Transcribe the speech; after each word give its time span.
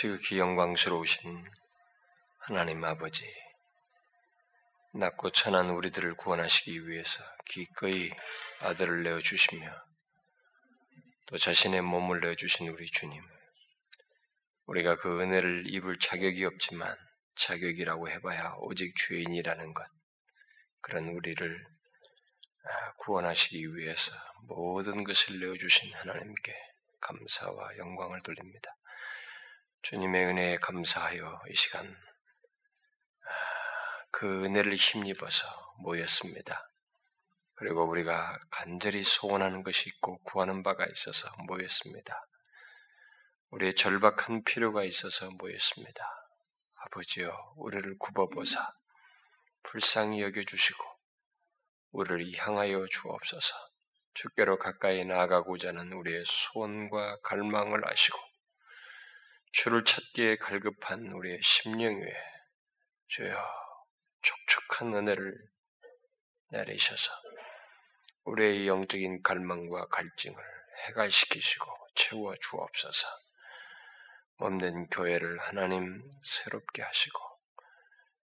지극히 0.00 0.38
영광스러우신 0.38 1.44
하나님 2.38 2.84
아버지, 2.84 3.24
낮고 4.94 5.30
천한 5.30 5.70
우리들을 5.70 6.14
구원하시기 6.14 6.86
위해서 6.86 7.20
기꺼이 7.46 8.12
아들을 8.60 9.02
내어 9.02 9.18
주시며 9.18 9.68
또 11.26 11.36
자신의 11.36 11.80
몸을 11.82 12.20
내어 12.20 12.36
주신 12.36 12.68
우리 12.68 12.86
주님, 12.86 13.20
우리가 14.66 14.98
그 14.98 15.20
은혜를 15.20 15.64
입을 15.66 15.98
자격이 15.98 16.44
없지만 16.44 16.96
자격이라고 17.34 18.08
해봐야 18.08 18.54
오직 18.58 18.94
죄인이라는 19.08 19.74
것, 19.74 19.84
그런 20.80 21.08
우리를 21.08 21.66
아, 22.62 22.92
구원하시기 22.98 23.74
위해서 23.74 24.12
모든 24.42 25.02
것을 25.02 25.40
내어 25.40 25.56
주신 25.56 25.92
하나님께 25.92 26.54
감사와 27.00 27.78
영광을 27.78 28.22
돌립니다. 28.22 28.77
주님의 29.88 30.26
은혜에 30.26 30.56
감사하여 30.58 31.40
이 31.48 31.54
시간 31.54 31.86
아, 31.86 33.30
그 34.10 34.44
은혜를 34.44 34.74
힘입어서 34.74 35.46
모였습니다. 35.78 36.70
그리고 37.54 37.88
우리가 37.88 38.38
간절히 38.50 39.02
소원하는 39.02 39.62
것이 39.62 39.88
있고 39.88 40.18
구하는 40.24 40.62
바가 40.62 40.84
있어서 40.92 41.34
모였습니다. 41.46 42.26
우리의 43.48 43.76
절박한 43.76 44.44
필요가 44.44 44.84
있어서 44.84 45.30
모였습니다. 45.30 46.04
아버지여, 46.74 47.54
우리를 47.56 47.96
굽어보사 47.98 48.70
불쌍히 49.62 50.20
여겨주시고 50.20 50.84
우리를 51.92 52.36
향하여 52.36 52.84
주옵소서. 52.90 53.54
주께로 54.12 54.58
가까이 54.58 55.06
나아가고자 55.06 55.68
하는 55.68 55.94
우리의 55.94 56.24
소원과 56.26 57.20
갈망을 57.22 57.90
아시고 57.90 58.27
주를 59.52 59.84
찾기에 59.84 60.36
갈급한 60.36 61.12
우리의 61.12 61.40
심령 61.42 62.00
위에 62.00 62.14
주여 63.08 63.36
촉촉한 64.22 64.94
은혜를 64.94 65.34
내리셔서 66.50 67.12
우리의 68.24 68.68
영적인 68.68 69.22
갈망과 69.22 69.86
갈증을 69.88 70.36
해갈시키시고 70.86 71.66
채워 71.94 72.34
주옵소서. 72.36 73.08
몸된 74.36 74.86
교회를 74.88 75.38
하나님 75.40 76.08
새롭게 76.22 76.82
하시고 76.82 77.20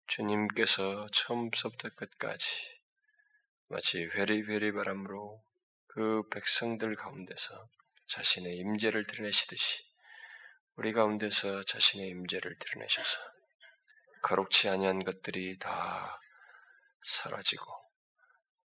주님께서 0.08 1.08
처음부터 1.12 1.90
끝까지 1.90 2.48
마치 3.68 4.06
회리회리 4.06 4.72
바람으로 4.72 5.44
그 5.88 6.22
백성들 6.30 6.96
가운데서 6.96 7.68
자신의 8.08 8.56
임재를 8.58 9.08
드러내시듯이 9.08 9.95
우리 10.78 10.92
가운데서 10.92 11.64
자신의 11.64 12.10
임재를 12.10 12.58
드러내셔서 12.60 13.18
거룩치 14.22 14.68
아니한 14.68 15.06
것들이 15.06 15.58
다 15.58 16.20
사라지고 17.02 17.66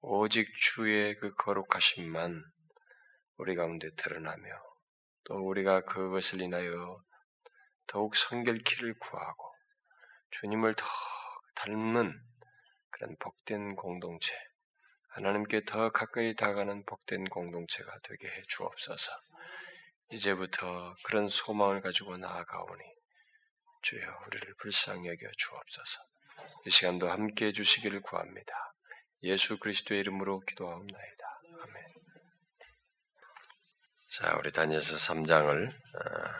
오직 0.00 0.48
주의 0.56 1.16
그 1.18 1.32
거룩하심만 1.34 2.42
우리 3.36 3.54
가운데 3.54 3.90
드러나며 3.94 4.50
또 5.24 5.36
우리가 5.36 5.82
그것을 5.82 6.40
인하여 6.40 7.00
더욱 7.86 8.16
성결키를 8.16 8.98
구하고 8.98 9.54
주님을 10.30 10.74
더 10.74 10.84
닮는 11.54 12.20
그런 12.90 13.16
복된 13.20 13.76
공동체, 13.76 14.34
하나님께 15.10 15.64
더 15.64 15.90
가까이 15.90 16.34
다가가는 16.34 16.84
복된 16.86 17.28
공동체가 17.28 17.98
되게 18.02 18.26
해 18.28 18.42
주옵소서. 18.48 19.12
이제부터 20.12 20.94
그런 21.04 21.28
소망을 21.28 21.80
가지고 21.80 22.16
나아가오니 22.16 22.84
주여 23.82 24.00
우리를 24.26 24.54
불쌍히 24.58 25.08
여겨 25.08 25.30
주옵소서. 25.36 26.00
이 26.66 26.70
시간도 26.70 27.10
함께 27.10 27.46
해 27.46 27.52
주시기를 27.52 28.02
구합니다. 28.02 28.52
예수 29.22 29.58
그리스도의 29.58 30.00
이름으로 30.00 30.40
기도하옵나이다. 30.40 31.40
아멘. 31.62 31.94
자, 34.08 34.36
우리 34.38 34.50
다니엘서 34.50 34.96
3장을 34.96 35.72
어, 35.72 36.38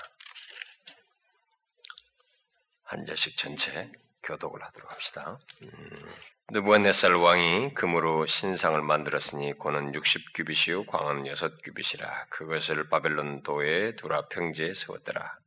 한 2.85 3.07
절씩 3.07 3.37
전체 3.37 3.91
교독을 4.23 4.63
하도록 4.63 4.91
합시다. 4.91 5.39
음, 5.63 6.15
느부갓네살 6.53 7.15
왕이 7.15 7.75
금으로 7.75 8.27
신상을 8.27 8.83
만들었으니 8.83 9.53
고는 9.53 9.93
60규빗이요 9.93 10.85
광은 10.89 11.23
6규빗이라 11.23 12.29
그것을 12.29 12.89
바벨론 12.89 13.45
도에 13.45 13.95
두라 13.95 14.27
평지에 14.27 14.75
세웠더라. 14.75 15.39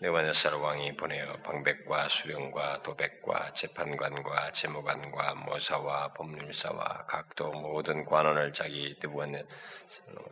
느부갓네살 0.00 0.54
왕이 0.54 0.96
보내어 0.96 1.38
방백과 1.42 2.08
수령과 2.08 2.84
도백과 2.84 3.52
재판관과 3.52 4.52
재무관과 4.52 5.34
모사와 5.34 6.12
법률사와 6.12 7.06
각도 7.08 7.50
모든 7.50 8.04
관원을 8.04 8.52
자기 8.52 8.94
느부갓네 9.02 9.42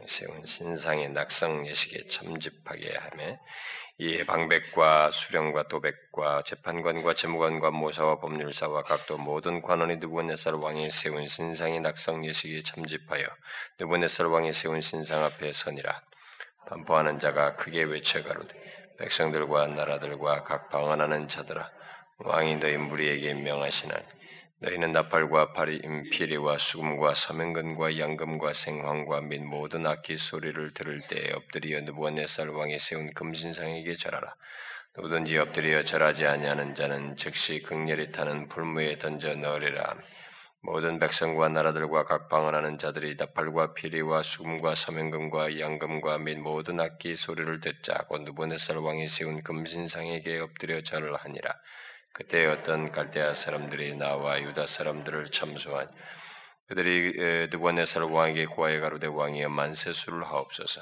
세운 0.06 0.46
신상의 0.46 1.08
낙성 1.08 1.66
예식에 1.66 2.06
참집하게 2.06 2.96
하며 2.96 3.38
이에 3.98 4.24
방백과 4.24 5.10
수령과 5.10 5.66
도백과 5.66 6.42
재판관과 6.42 7.14
재무관과 7.14 7.72
모사와 7.72 8.20
법률사와 8.20 8.84
각도 8.84 9.18
모든 9.18 9.62
관원이 9.62 9.96
느부갓네살 9.96 10.54
왕이 10.54 10.92
세운 10.92 11.26
신상의 11.26 11.80
낙성 11.80 12.24
예식에 12.24 12.62
참집하여 12.62 13.26
느부갓네살 13.80 14.28
왕이 14.28 14.52
세운 14.52 14.80
신상 14.80 15.24
앞에 15.24 15.50
서니라. 15.50 16.02
반포하는 16.68 17.18
자가 17.18 17.56
크게 17.56 17.82
외쳐 17.82 18.22
가로되 18.22 18.85
백성들과 18.98 19.68
나라들과 19.68 20.44
각 20.44 20.70
방언하는 20.70 21.28
자들아 21.28 21.70
왕이 22.18 22.56
너희 22.56 22.76
무리에게 22.76 23.34
명하시나니 23.34 24.02
너희는 24.58 24.92
나팔과 24.92 25.52
파리, 25.52 25.82
피리와 26.10 26.56
수금과 26.56 27.14
서명근과 27.14 27.98
양금과 27.98 28.54
생황과 28.54 29.20
및 29.20 29.42
모든 29.42 29.86
악기 29.86 30.16
소리를 30.16 30.72
들을 30.72 31.00
때 31.00 31.30
엎드려 31.34 31.82
느부갓네살 31.82 32.48
왕이 32.48 32.78
세운 32.78 33.12
금신상에게 33.12 33.92
절하라. 33.92 34.34
누구든지 34.96 35.36
엎드려 35.36 35.84
절하지 35.84 36.26
아니하는 36.26 36.74
자는 36.74 37.16
즉시 37.16 37.62
극렬히 37.62 38.12
타는 38.12 38.48
불무에 38.48 38.96
던져 38.96 39.34
넣으리라. 39.34 39.94
모든 40.62 40.98
백성과 40.98 41.48
나라들과 41.48 42.04
각 42.04 42.28
방언하는 42.28 42.78
자들이 42.78 43.14
나팔과 43.16 43.74
피리와 43.74 44.22
수금과 44.22 44.74
서명금과 44.74 45.60
양금과 45.60 46.18
및 46.18 46.38
모든 46.38 46.80
악기 46.80 47.14
소리를 47.14 47.60
듣자고 47.60 48.18
느부갓네살 48.18 48.78
왕이 48.78 49.08
세운 49.08 49.42
금신상에게 49.42 50.40
엎드려 50.40 50.80
절을 50.80 51.14
하니라. 51.14 51.54
그때 52.12 52.46
어떤 52.46 52.90
갈대아 52.90 53.34
사람들이 53.34 53.94
나와 53.94 54.40
유다 54.40 54.66
사람들을 54.66 55.26
참소하니 55.26 55.90
그들이 56.66 57.48
느부갓네살 57.50 58.02
왕에게 58.04 58.46
고하여 58.46 58.80
가로되 58.80 59.06
왕이여 59.06 59.50
만세수를 59.50 60.24
하옵소서 60.24 60.80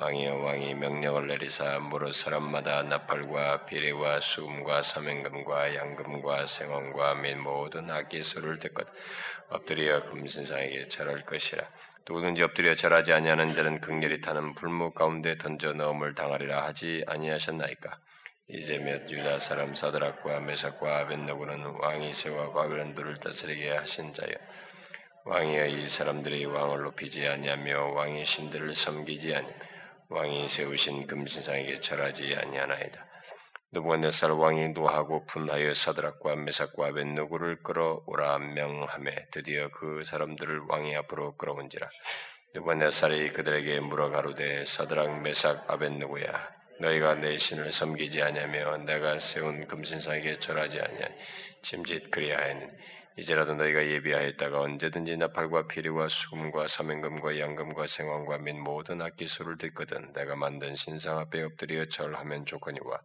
왕이여 0.00 0.36
왕이 0.36 0.74
명령을 0.74 1.26
내리사 1.26 1.80
무릇 1.80 2.14
사람마다 2.14 2.84
나팔과 2.84 3.66
비례와 3.66 4.20
수금과 4.20 4.82
사명금과 4.82 5.74
양금과 5.74 6.46
생원과 6.46 7.16
및 7.16 7.34
모든 7.34 7.90
악기수를 7.90 8.60
듣것 8.60 8.86
엎드려 9.48 10.04
금신상에게 10.04 10.86
절할 10.86 11.24
것이라. 11.24 11.68
누구든지 12.06 12.44
엎드려 12.44 12.76
절하지 12.76 13.12
아니하는 13.12 13.56
자는 13.56 13.80
극렬히 13.80 14.20
타는 14.20 14.54
불무 14.54 14.92
가운데 14.92 15.36
던져 15.36 15.72
넣음을 15.72 16.14
당하리라 16.14 16.62
하지 16.62 17.02
아니하셨나이까? 17.08 17.98
이제 18.50 18.78
몇 18.78 19.10
유다 19.10 19.40
사람 19.40 19.74
사드락과 19.74 20.38
메삭과 20.38 20.98
아벤노고는 20.98 21.74
왕이 21.80 22.14
세와 22.14 22.52
바벨론들을 22.52 23.16
다스리게 23.16 23.72
하신 23.72 24.14
자여. 24.14 24.30
왕이여 25.24 25.66
이 25.66 25.86
사람들이 25.86 26.44
왕을 26.44 26.82
높이지 26.84 27.26
아니하며 27.26 27.94
왕의 27.94 28.24
신들을 28.24 28.76
섬기지 28.76 29.34
아니며 29.34 29.67
왕이 30.10 30.48
세우신 30.48 31.06
금신상에게 31.06 31.80
절하지 31.80 32.34
아니하나이다. 32.34 33.06
느부갓네살 33.72 34.30
왕이 34.30 34.70
노하고 34.70 35.26
분하여 35.26 35.74
사드락과 35.74 36.36
메삭과 36.36 36.86
아벤노고를 36.86 37.62
끌어오라 37.62 38.38
명함에 38.38 39.26
드디어 39.30 39.68
그 39.68 40.02
사람들을 40.04 40.62
왕이 40.66 40.96
앞으로 40.96 41.36
끌어온지라 41.36 41.86
느부갓네살이 42.54 43.32
그들에게 43.32 43.80
물어 43.80 44.08
가로되 44.08 44.64
사드락 44.64 45.20
메삭 45.20 45.70
아벤노고야 45.70 46.58
너희가 46.80 47.16
내 47.16 47.36
신을 47.36 47.70
섬기지 47.70 48.22
아니하며 48.22 48.78
내가 48.78 49.18
세운 49.18 49.66
금신상에게 49.66 50.38
절하지 50.38 50.80
아니하니 50.80 51.14
짐짓 51.60 52.10
그리하였는 52.10 52.78
이제라도 53.18 53.56
너희가 53.56 53.84
예비하였다가 53.84 54.60
언제든지 54.60 55.16
나팔과 55.16 55.66
피리와 55.66 56.06
수금과 56.06 56.68
사명금과 56.68 57.40
양금과 57.40 57.88
생황과 57.88 58.38
및 58.38 58.52
모든 58.52 59.02
악기 59.02 59.26
소를 59.26 59.58
듣거든 59.58 60.12
내가 60.12 60.36
만든 60.36 60.76
신상 60.76 61.18
앞에 61.18 61.42
엎드려 61.42 61.84
절하면 61.86 62.46
좋거니와 62.46 63.00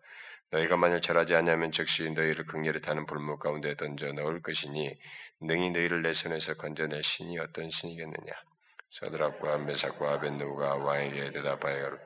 너희가 0.51 0.77
만일 0.77 1.01
절하지 1.01 1.33
아니하면 1.33 1.71
즉시 1.71 2.12
너희를 2.12 2.45
극렬히 2.45 2.80
타는 2.80 3.07
불목 3.07 3.39
가운데 3.39 3.75
던져 3.75 4.13
넣을 4.13 4.44
것이니 4.44 4.95
능히 5.42 5.71
너희를 5.71 6.04
내 6.04 6.13
손에서 6.13 6.54
건져낼 6.54 7.01
신이 7.01 7.39
어떤 7.39 7.71
신이겠느냐? 7.71 8.33
서드락과 8.92 9.57
메삭과 9.57 10.13
아벤누가 10.13 10.75
왕에게 10.75 11.31
대답하여 11.31 11.98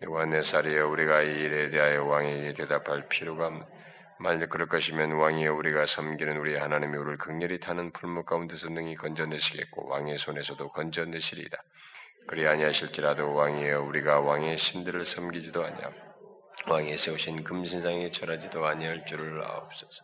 느부갓네살이여 0.00 0.88
우리가 0.88 1.22
이 1.22 1.44
일에 1.44 1.70
대하여 1.70 2.04
왕에게 2.04 2.54
대답할 2.54 3.08
필요가 3.08 3.46
없는 3.46 3.64
만일 4.24 4.48
그럴 4.48 4.68
것이면 4.68 5.12
왕이여 5.12 5.52
우리가 5.52 5.84
섬기는 5.84 6.38
우리 6.38 6.56
하나님이 6.56 6.96
우리를 6.96 7.18
극렬히 7.18 7.60
타는 7.60 7.92
풀무 7.92 8.24
가운데서 8.24 8.70
능히 8.70 8.94
건져내시겠고 8.94 9.86
왕의 9.86 10.16
손에서도 10.16 10.66
건져내시리이다. 10.70 11.62
그리 12.26 12.48
아니하실지라도 12.48 13.34
왕이여 13.34 13.82
우리가 13.82 14.20
왕의 14.20 14.56
신들을 14.56 15.04
섬기지도 15.04 15.62
아니함 15.62 15.92
왕이 16.66 16.96
세우신 16.96 17.44
금신상에 17.44 18.10
절하지도 18.12 18.64
아니할 18.64 19.04
줄을 19.04 19.44
아옵소서. 19.44 20.02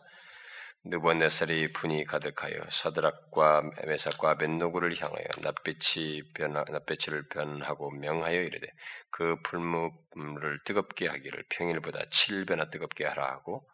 느부갓네살이 0.83 1.73
분이 1.73 2.05
가득하여 2.05 2.61
사드락과 2.69 3.71
메삭과 3.87 4.37
벤노구를 4.37 5.01
향하여 5.01 5.25
낯빛이 5.41 6.33
변하, 6.35 6.63
낯빛을 6.69 7.27
변하고 7.29 7.89
명하여 7.89 8.39
이르되 8.39 8.67
그 9.09 9.37
풀무를 9.41 10.59
뜨겁게 10.63 11.07
하기를 11.07 11.43
평일보다 11.49 12.01
7배나 12.11 12.69
뜨겁게 12.69 13.07
하라 13.07 13.27
하고 13.31 13.65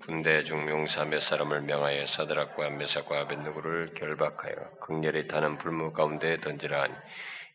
군대 0.00 0.42
중 0.44 0.68
용사 0.68 1.04
몇 1.04 1.20
사람을 1.20 1.62
명하여 1.62 2.06
사드락과 2.06 2.70
메삭과 2.70 3.28
벤노구를 3.28 3.94
결박하여 3.94 4.54
극렬히 4.80 5.28
타는 5.28 5.58
불무 5.58 5.92
가운데 5.92 6.40
던지라 6.40 6.82
하니 6.82 6.94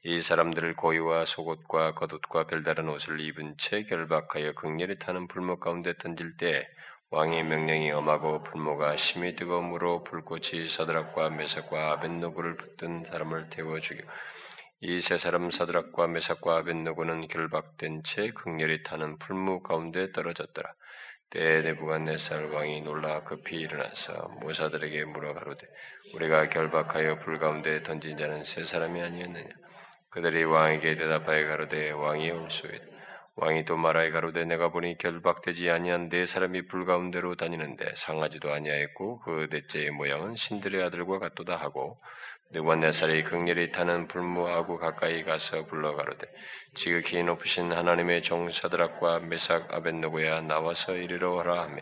이 0.03 0.21
사람들을 0.21 0.75
고유와 0.75 1.25
속옷과 1.25 1.95
겉옷과 1.95 2.47
별다른 2.47 2.89
옷을 2.89 3.19
입은 3.19 3.57
채 3.57 3.83
결박하여 3.83 4.53
극렬히 4.53 4.97
타는 4.99 5.27
불무 5.27 5.57
가운데 5.57 5.97
던질 5.97 6.37
때 6.37 6.67
왕의 7.09 7.43
명령이 7.43 7.91
엄하고 7.91 8.43
불모가 8.43 8.95
심히 8.97 9.35
뜨거움으로 9.35 10.03
불꽃이 10.03 10.67
사드락과 10.67 11.31
메삭과 11.31 11.91
아벤노고를 11.93 12.57
붙든 12.57 13.03
사람을 13.05 13.49
태워 13.49 13.79
죽여 13.79 14.03
이 14.81 14.99
세 15.01 15.17
사람 15.17 15.51
사드락과 15.51 16.07
메삭과 16.07 16.57
아벤노고는 16.57 17.27
결박된 17.27 18.03
채 18.03 18.31
극렬히 18.31 18.83
타는 18.83 19.17
풀무 19.19 19.61
가운데 19.63 20.11
떨어졌더라. 20.11 20.73
때에 21.35 21.63
네부갓네살 21.63 22.45
왕이 22.45 22.81
놀라 22.83 23.21
급히 23.25 23.57
일어나서 23.57 24.29
모사들에게 24.39 25.03
물어 25.03 25.33
가로되 25.33 25.67
우리가 26.13 26.47
결박하여 26.47 27.19
불 27.19 27.39
가운데 27.39 27.83
던진 27.83 28.17
자는 28.17 28.45
세 28.45 28.63
사람이 28.63 29.01
아니었느냐? 29.01 29.49
그들이 30.11 30.45
왕에게 30.45 30.95
대답하여 30.95 31.45
가로되 31.47 31.91
왕이 31.91 32.31
올소이다. 32.31 32.85
왕이 33.35 33.65
또 33.65 33.75
말하여 33.75 34.13
가로되 34.13 34.45
내가 34.45 34.71
보니 34.71 34.97
결박되지 34.97 35.69
아니한 35.69 36.07
네 36.07 36.25
사람이 36.25 36.67
불 36.67 36.85
가운데로 36.85 37.35
다니는데 37.35 37.95
상하지도 37.95 38.53
아니하였고 38.53 39.19
그 39.19 39.49
넷째의 39.51 39.91
모양은 39.91 40.37
신들의 40.37 40.81
아들과 40.83 41.19
같도다 41.19 41.57
하고 41.57 41.99
느관네살이 42.51 43.23
극렬히 43.23 43.71
타는 43.71 44.07
불무하고 44.07 44.77
가까이 44.77 45.23
가서 45.23 45.65
불러 45.65 45.95
가로되 45.95 46.27
지극히 46.73 47.21
높으신 47.23 47.71
하나님의 47.71 48.21
종 48.21 48.49
사드락과 48.49 49.19
메삭 49.19 49.73
아벤노고야 49.73 50.41
나와서 50.41 50.95
이르러 50.95 51.39
하라 51.39 51.63
하며 51.63 51.81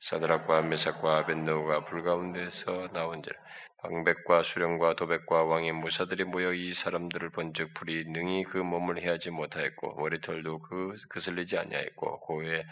사드락과 0.00 0.62
메삭과 0.62 1.18
아벤노가 1.18 1.84
불 1.84 2.02
가운데서 2.02 2.90
나온지라 2.92 3.36
방백과 3.82 4.42
수령과 4.42 4.96
도백과 4.96 5.44
왕의 5.44 5.72
무사들이 5.72 6.24
모여 6.24 6.54
이 6.54 6.72
사람들을 6.72 7.30
본즉 7.30 7.74
불이 7.74 8.04
능히 8.06 8.44
그 8.44 8.56
몸을 8.56 9.02
해하지 9.02 9.30
못하였고 9.30 9.96
머리털도 9.96 10.60
그 10.60 10.94
그슬리지 11.10 11.58
아니하였고 11.58 12.20
고의 12.20 12.64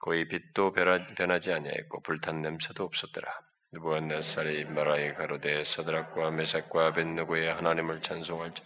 고의 0.00 0.28
빛도 0.28 0.72
변하지 0.72 1.52
아니하였고 1.52 2.02
불탄 2.02 2.42
냄새도 2.42 2.84
없었더라. 2.84 3.53
느부갓네살이 3.74 4.66
말하여 4.66 5.14
가로되 5.14 5.64
사드락과 5.64 6.30
메삭과 6.30 6.92
벤누고의 6.92 7.52
하나님을 7.52 8.02
찬송할지 8.02 8.62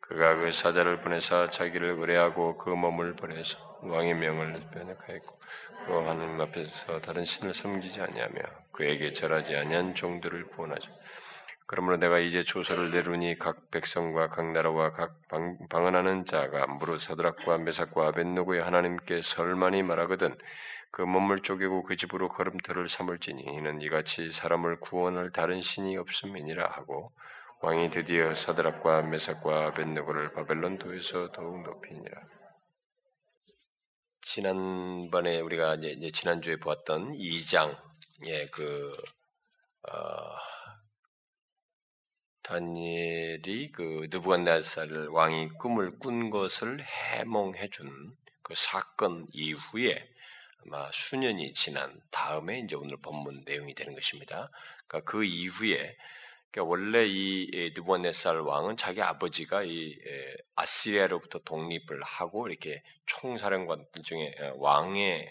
그가 0.00 0.34
그 0.36 0.50
사자를 0.50 1.00
보내사 1.00 1.48
자기를 1.48 1.90
의뢰하고 2.00 2.58
그 2.58 2.70
몸을 2.70 3.14
보내서 3.14 3.58
왕의 3.82 4.14
명을 4.14 4.54
변혁하였고 4.72 5.38
그 5.86 5.92
하나님 5.92 6.40
앞에서 6.40 7.00
다른 7.00 7.24
신을 7.24 7.54
섬기지 7.54 8.00
아니하며 8.00 8.34
그에게 8.72 9.12
절하지 9.12 9.56
아니한 9.56 9.94
종들을 9.94 10.48
구원하죠. 10.48 10.90
그러므로 11.66 11.96
내가 11.96 12.18
이제 12.18 12.42
조서를 12.42 12.90
내루니 12.90 13.38
각 13.38 13.70
백성과 13.70 14.28
각 14.28 14.52
나라와 14.52 14.92
각 14.92 15.16
방, 15.28 15.56
방언하는 15.70 16.26
자가 16.26 16.66
무릇 16.66 17.00
사드락과 17.00 17.58
메삭과 17.58 18.08
아벤노고의 18.08 18.62
하나님께 18.62 19.22
설만이 19.22 19.82
말하거든 19.82 20.36
그 20.92 21.00
몸을 21.00 21.38
쪼개고 21.38 21.84
그 21.84 21.96
집으로 21.96 22.28
걸음터를 22.28 22.86
삼을지니 22.86 23.42
이는 23.42 23.80
이같이 23.80 24.30
사람을 24.30 24.78
구원할 24.78 25.32
다른 25.32 25.62
신이 25.62 25.96
없음이니라 25.96 26.70
하고 26.70 27.10
왕이 27.60 27.90
드디어 27.90 28.34
사드락과 28.34 29.02
메삭과 29.02 29.66
아벤노고를 29.68 30.32
바벨론 30.34 30.78
도에서 30.78 31.32
더욱 31.32 31.62
높이니라. 31.62 32.20
지난번에 34.20 35.40
우리가 35.40 35.76
이제 35.76 36.10
지난주에 36.10 36.56
보았던 36.56 37.12
2장의 37.12 38.50
그 38.52 38.94
어, 39.88 40.36
다니엘이 42.42 43.72
그 43.72 44.08
느부갓네살 44.10 45.08
왕이 45.08 45.54
꿈을 45.58 45.98
꾼 45.98 46.28
것을 46.28 46.84
해몽해 46.84 47.70
준 47.70 48.22
그 48.42 48.54
사건 48.54 49.26
이후에 49.32 50.11
아마 50.64 50.90
수년이 50.92 51.54
지난 51.54 52.00
다음에 52.10 52.60
이제 52.60 52.76
오늘 52.76 52.96
본문 52.98 53.42
내용이 53.44 53.74
되는 53.74 53.94
것입니다. 53.94 54.50
그러니까 54.86 55.10
그 55.10 55.24
이후에 55.24 55.96
그러니까 56.50 56.70
원래 56.70 57.06
이 57.06 57.72
느부갓네살 57.74 58.40
왕은 58.40 58.76
자기 58.76 59.00
아버지가 59.00 59.64
이 59.64 59.98
아시리아로부터 60.54 61.38
독립을 61.40 62.02
하고 62.02 62.46
이렇게 62.48 62.82
총사령관 63.06 63.86
중에 64.04 64.34
왕의 64.56 65.28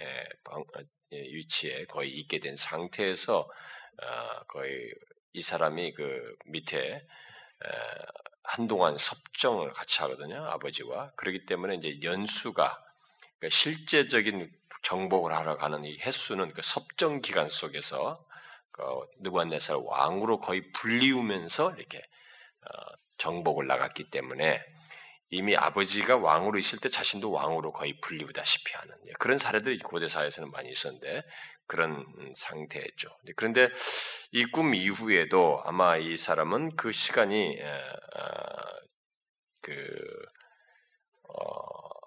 위치에 1.12 1.86
거의 1.86 2.12
있게 2.12 2.40
된 2.40 2.56
상태에서 2.56 3.40
어, 3.42 4.44
거의 4.48 4.92
이 5.34 5.42
사람이 5.42 5.94
그 5.94 6.36
밑에 6.46 7.06
한동안 8.44 8.98
섭정을 8.98 9.72
같이 9.74 10.02
하거든요 10.02 10.44
아버지와 10.46 11.12
그렇기 11.16 11.46
때문에 11.46 11.76
이제 11.76 12.00
연수가 12.02 12.84
그러니까 13.38 13.56
실제적인 13.56 14.52
정복을 14.84 15.34
하러 15.34 15.58
가는 15.58 15.84
이 15.86 15.98
횟수는 16.00 16.54
그 16.54 16.62
섭정 16.64 17.22
기간 17.22 17.48
속에서 17.48 18.26
그 18.72 18.84
느부갓네살 19.22 19.78
왕으로 19.84 20.40
거의 20.40 20.72
불리우면서 20.74 21.76
이렇게 21.78 22.00
어, 22.00 22.94
정복을 23.18 23.68
나갔기 23.68 24.10
때문에 24.12 24.64
이미 25.30 25.56
아버지가 25.56 26.18
왕으로 26.18 26.60
있을 26.60 26.80
때 26.80 26.90
자신도 26.90 27.32
왕으로 27.32 27.72
거의 27.74 28.00
불리우다시피 28.02 28.74
하는 28.76 28.94
예, 29.08 29.14
그런 29.20 29.38
사례들이 29.38 29.80
고대 29.80 30.08
사회에서는 30.10 30.52
많이 30.52 30.70
있었는데 30.70 31.24
그런 31.68 32.06
상태였죠. 32.36 33.10
그런데 33.38 33.70
이 34.34 34.46
꿈 34.52 34.76
이후에도 34.76 35.62
아마 35.66 35.98
이 35.98 36.18
사람은 36.18 36.76
그 36.76 36.92
시간이 36.92 37.60
어, 37.62 38.82
그 39.62 39.72
어, 41.30 42.01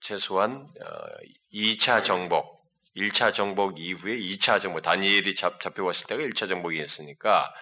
최소한 0.00 0.68
2차 1.52 2.04
정복 2.04 2.58
1차 2.96 3.32
정복 3.32 3.78
이후에 3.78 4.16
2차 4.16 4.60
정복, 4.60 4.82
다니엘이 4.82 5.34
잡, 5.36 5.60
잡혀왔을 5.60 6.06
때가 6.08 6.22
1차 6.22 6.48
정복이었으니까 6.48 7.54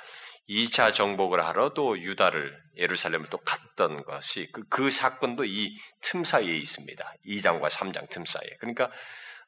2차 0.49 0.95
정복을 0.95 1.45
하러 1.45 1.75
또 1.75 1.99
유다를, 1.99 2.57
예루살렘을 2.76 3.28
또 3.31 3.38
갔던 3.38 4.05
것이 4.05 4.49
그, 4.52 4.62
그 4.69 4.90
사건도 4.90 5.45
이 5.45 5.76
틈 6.00 6.25
사이에 6.25 6.57
있습니다. 6.57 7.14
2장과 7.26 7.69
3장 7.69 8.09
틈 8.11 8.25
사이에. 8.25 8.50
그러니까 8.61 8.90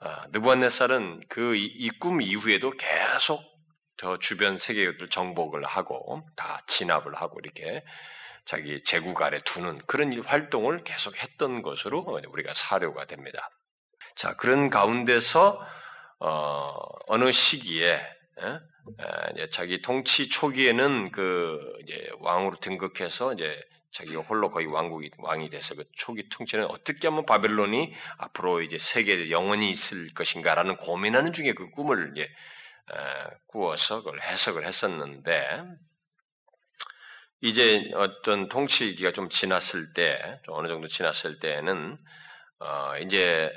아, 0.01 0.27
느부갓네살은 0.33 1.29
그이꿈 1.29 2.23
이후에도 2.23 2.73
계속 2.73 3.43
저 3.97 4.19
주변 4.19 4.59
세계들 4.59 5.09
정복을 5.09 5.65
하고 5.65 6.23
다 6.37 6.63
진압을 6.67 7.15
하고 7.15 7.39
이렇게 7.43 7.85
자기 8.49 8.83
제국 8.83 9.21
아래 9.21 9.41
두는 9.41 9.79
그런 9.87 10.19
활동을 10.23 10.83
계속 10.83 11.23
했던 11.23 11.61
것으로 11.61 12.01
우리가 12.01 12.55
사료가 12.55 13.05
됩니다. 13.05 13.51
자, 14.15 14.37
그런 14.37 14.71
가운데서 14.71 15.61
어, 16.21 17.19
느 17.19 17.31
시기에 17.31 17.93
에? 17.93 18.59
에, 19.37 19.51
자기 19.51 19.83
통치 19.83 20.31
초기에는 20.31 21.13
그 21.13 21.61
왕으로 22.21 22.57
등극해서 22.61 23.35
이제 23.35 23.63
자기가 23.93 24.23
홀로 24.23 24.51
거의 24.51 24.67
왕국이 24.67 25.11
왕이 25.19 25.51
돼서 25.51 25.75
그 25.75 25.85
초기 25.93 26.27
통치는 26.31 26.65
어떻게 26.71 27.07
하면 27.09 27.27
바벨론이 27.27 27.93
앞으로 28.17 28.63
이제 28.63 28.79
세계에 28.79 29.31
영원히 29.31 29.69
있을 29.69 30.15
것인가라는 30.15 30.79
고민하는 30.79 31.35
중에 31.35 31.53
그 31.53 31.69
꿈을 31.69 32.13
이제 32.15 32.23
에, 32.23 33.37
꾸어서 33.49 33.99
그걸 33.99 34.23
해석을 34.23 34.65
했었는데 34.67 35.65
이제 37.41 37.89
어떤 37.95 38.49
통치기가 38.49 39.13
좀 39.13 39.29
지났을 39.29 39.93
때, 39.93 40.41
좀 40.45 40.55
어느 40.55 40.69
정도 40.69 40.89
지났을 40.89 41.39
때는 41.39 41.97
어, 42.59 42.99
이제 42.99 43.53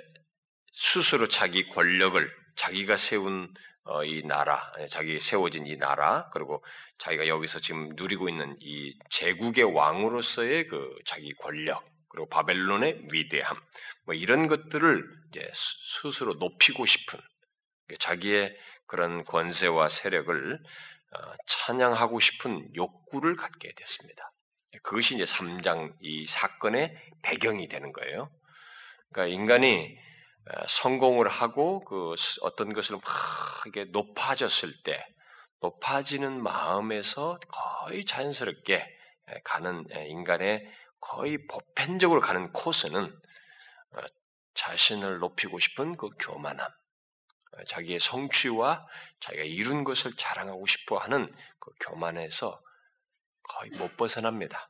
스스로 0.74 1.28
자기 1.28 1.68
권력을 1.68 2.32
자기가 2.56 2.98
세운 2.98 3.52
어, 3.84 4.04
이 4.04 4.22
나라, 4.24 4.72
자기 4.92 5.20
세워진 5.20 5.66
이 5.66 5.76
나라, 5.78 6.30
그리고 6.32 6.64
자기가 7.00 7.28
여기서 7.28 7.60
지금 7.60 7.90
누리고 7.96 8.30
있는 8.30 8.56
이 8.60 8.96
제국의 9.10 9.64
왕으로서의 9.64 10.68
그 10.68 10.96
자기 11.06 11.34
권력, 11.34 11.84
그리고 12.10 12.30
바벨론의 12.30 13.08
위대함, 13.12 13.58
뭐 14.06 14.14
이런 14.14 14.46
것들을 14.46 15.04
이제 15.30 15.52
스스로 15.56 16.36
높이고 16.36 16.86
싶은 16.86 17.20
자기의 17.98 18.56
그런 18.86 19.24
권세와 19.24 19.90
세력을 19.90 20.60
어, 20.60 21.01
찬양하고 21.46 22.20
싶은 22.20 22.76
욕구를 22.76 23.36
갖게 23.36 23.74
됐습니다. 23.74 24.32
그것이 24.84 25.16
이제 25.16 25.24
3장 25.26 25.94
이 26.02 26.26
사건의 26.26 26.96
배경이 27.22 27.68
되는 27.68 27.92
거예요. 27.92 28.30
그러니까 29.12 29.34
인간이 29.34 29.98
어, 30.50 30.68
성공을 30.68 31.28
하고 31.28 31.82
그 31.82 32.16
어떤 32.42 32.74
것을 32.74 32.96
막 32.96 33.04
높아졌을 33.92 34.74
때 34.84 35.06
높아지는 35.62 36.42
마음에서 36.42 37.40
거의 37.48 38.06
자연스럽게 38.06 38.88
가는 39.44 39.86
인간의 40.08 40.68
거의 41.00 41.46
보편적으로 41.48 42.22
가는 42.22 42.52
코스는 42.52 43.06
어, 43.06 44.02
자신을 44.56 45.20
높이고 45.20 45.60
싶은 45.60 45.96
그 45.98 46.10
교만함, 46.20 46.68
어, 46.68 46.74
자기의 47.68 48.00
성취와 48.00 48.88
자기가 49.20 49.44
이룬 49.44 49.84
것을 49.84 50.14
자랑하고 50.16 50.66
싶어 50.66 50.98
하는 50.98 51.34
그 51.60 51.72
교만에서 51.80 52.62
거의 53.44 53.72
못 53.72 53.98
벗어납니다. 53.98 54.70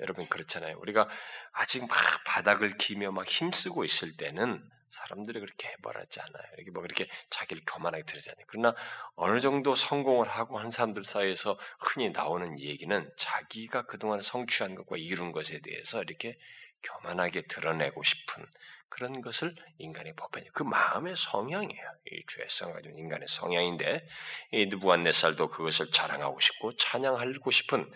여러분 0.00 0.28
그렇잖아요. 0.28 0.78
우리가 0.78 1.08
아직 1.52 1.86
막 1.86 1.98
바닥을 2.24 2.78
기며 2.78 3.12
막 3.12 3.28
힘쓰고 3.28 3.84
있을 3.84 4.16
때는 4.16 4.66
사람들이 4.90 5.38
그렇게 5.40 5.68
해버렸지 5.68 6.20
않아요. 6.20 6.44
이렇게 6.56 6.70
뭐 6.72 6.82
그렇게 6.82 7.08
자기를 7.30 7.62
교만하게 7.66 8.04
들으잖아요. 8.04 8.44
그러나 8.48 8.74
어느 9.14 9.40
정도 9.40 9.74
성공을 9.74 10.28
하고 10.28 10.58
한 10.58 10.70
사람들 10.70 11.04
사이에서 11.04 11.58
흔히 11.78 12.10
나오는 12.10 12.58
얘기는 12.58 13.12
자기가 13.16 13.86
그동안 13.86 14.20
성취한 14.20 14.74
것과 14.74 14.96
이룬 14.96 15.32
것에 15.32 15.60
대해서 15.60 16.02
이렇게 16.02 16.36
교만하게 16.82 17.42
드러내고 17.42 18.02
싶은 18.02 18.46
그런 18.90 19.20
것을 19.22 19.54
인간의 19.78 20.14
법변이에요. 20.16 20.52
그 20.52 20.62
마음의 20.62 21.14
성향이에요. 21.16 21.92
이 22.12 22.22
죄성 22.28 22.72
가지고 22.72 22.98
인간의 22.98 23.28
성향인데 23.28 24.06
이 24.52 24.66
느부갓네살도 24.66 25.48
그것을 25.48 25.90
자랑하고 25.92 26.40
싶고 26.40 26.76
찬양하고 26.76 27.50
싶은 27.50 27.90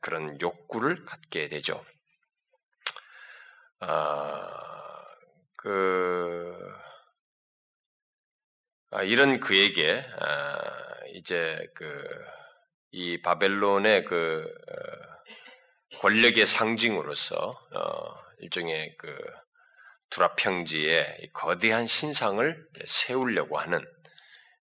그런 0.00 0.40
욕구를 0.40 1.04
갖게 1.04 1.48
되죠. 1.48 1.84
아... 3.80 4.66
그 5.56 6.56
아, 8.92 9.02
이런 9.02 9.40
그에게 9.40 10.04
아, 10.18 10.58
이제 11.12 11.66
그 11.74 12.40
이 12.92 13.20
바벨론의 13.22 14.04
그 14.04 14.42
어, 14.68 15.98
권력의 16.00 16.46
상징으로서 16.46 17.50
어, 17.72 18.14
일종의 18.40 18.96
그 18.96 19.16
두라평지에 20.10 21.30
거대한 21.32 21.86
신상을 21.86 22.68
세우려고 22.84 23.58
하는 23.58 23.84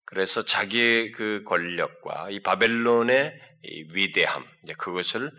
그래서 0.06 0.46
자기의 0.46 1.12
그 1.12 1.44
권력과 1.46 2.30
이 2.30 2.42
바벨론의 2.42 3.34
이 3.63 3.86
위대함 3.94 4.46
그것을 4.77 5.32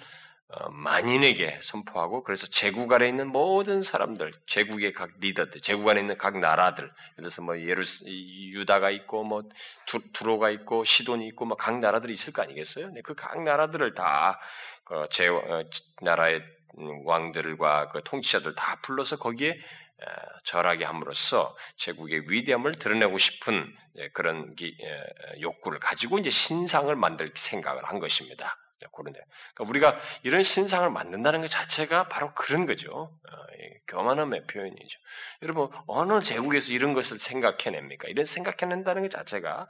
어, 0.51 0.71
만인에게 0.71 1.61
선포하고 1.63 2.25
그래서 2.25 2.47
제국 2.47 2.91
아래 2.95 3.07
있는 3.07 3.29
모든 3.29 3.83
사람들, 3.83 4.33
제국의 4.47 4.95
각 4.95 5.11
리더들, 5.21 5.61
제국 5.61 5.87
안에 5.91 6.01
있는 6.01 6.17
각 6.17 6.39
나라들, 6.39 6.91
그래서 7.17 7.43
뭐 7.43 7.61
예루 7.61 7.83
유다가 8.07 8.89
있고 8.91 9.25
뭐 9.25 9.43
두 9.87 10.25
로가 10.25 10.49
있고 10.51 10.85
시돈이 10.85 11.27
있고 11.29 11.45
뭐 11.45 11.57
각 11.59 11.81
나라들이 11.81 12.15
있을 12.15 12.33
거 12.33 12.41
아니겠어요? 12.43 12.93
그각 13.05 13.43
나라들을 13.43 13.95
다제 13.95 14.39
그 14.85 15.37
어, 15.37 15.65
나라의 16.01 16.43
왕들과 17.05 17.89
그 17.89 18.03
통치자들 18.05 18.55
다 18.55 18.81
불러서 18.83 19.19
거기에 19.19 19.59
절하게 20.45 20.85
함으로써 20.85 21.57
제국의 21.77 22.31
위대함을 22.31 22.73
드러내고 22.73 23.19
싶은 23.19 23.75
그런 24.13 24.55
욕구를 25.41 25.81
가지고 25.81 26.19
이제 26.19 26.31
신상을 26.31 26.95
만들 26.95 27.33
생각을 27.35 27.85
한 27.85 27.99
것입니다. 27.99 28.57
그런 28.93 29.13
데 29.13 29.21
그러니까 29.55 29.71
우리가 29.71 30.01
이런 30.23 30.43
신상을 30.43 30.89
만든다는 30.91 31.41
것 31.41 31.49
자체가 31.49 32.09
바로 32.09 32.33
그런 32.35 32.67
거죠. 32.67 32.93
어, 32.93 33.37
교만함의 33.89 34.47
표현이죠. 34.47 34.99
여러분 35.43 35.69
어느 35.87 36.23
제국에서 36.23 36.73
이런 36.73 36.95
것을 36.95 37.19
생각해냅니까? 37.19 38.09
이런 38.09 38.25
생각해낸다는 38.25 39.03
것 39.03 39.11
자체가 39.11 39.69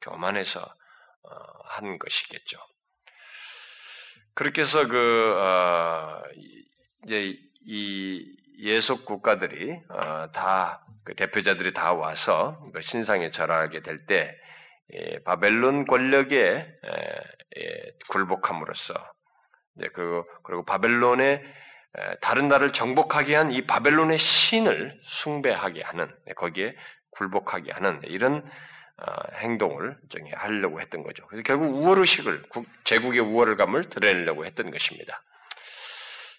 교만해서 0.00 0.60
어, 0.60 1.30
한 1.64 1.98
것이겠죠. 1.98 2.58
그렇게 4.34 4.62
해서 4.62 4.86
그 4.86 5.34
어, 5.38 6.22
이제 7.04 7.38
이 7.66 8.36
예속 8.58 9.04
국가들이 9.04 9.80
어, 9.88 10.30
다그 10.32 11.14
대표자들이 11.16 11.72
다 11.74 11.92
와서 11.92 12.58
그 12.72 12.80
신상에 12.80 13.30
절하게 13.30 13.82
될때 13.82 14.36
예, 14.94 15.18
바벨론 15.24 15.86
권력에 15.86 16.66
예, 17.58 17.92
굴복함으로써 18.08 18.94
그리고, 19.94 20.26
그리고 20.42 20.64
바벨론의 20.64 21.42
다른 22.20 22.48
나라를 22.48 22.72
정복하게 22.72 23.34
한 23.34 23.50
이 23.50 23.66
바벨론의 23.66 24.18
신을 24.18 24.98
숭배하게 25.02 25.82
하는 25.82 26.14
거기에 26.36 26.76
굴복하게 27.10 27.72
하는 27.72 28.00
이런 28.04 28.44
어, 28.98 29.12
행동을 29.34 29.98
하려고 30.34 30.80
했던 30.80 31.02
거죠. 31.02 31.26
그래서 31.26 31.42
결국 31.42 31.74
우월의식을 31.74 32.44
제국의 32.84 33.20
우월감을 33.20 33.90
드러내려고 33.90 34.46
했던 34.46 34.70
것입니다. 34.70 35.22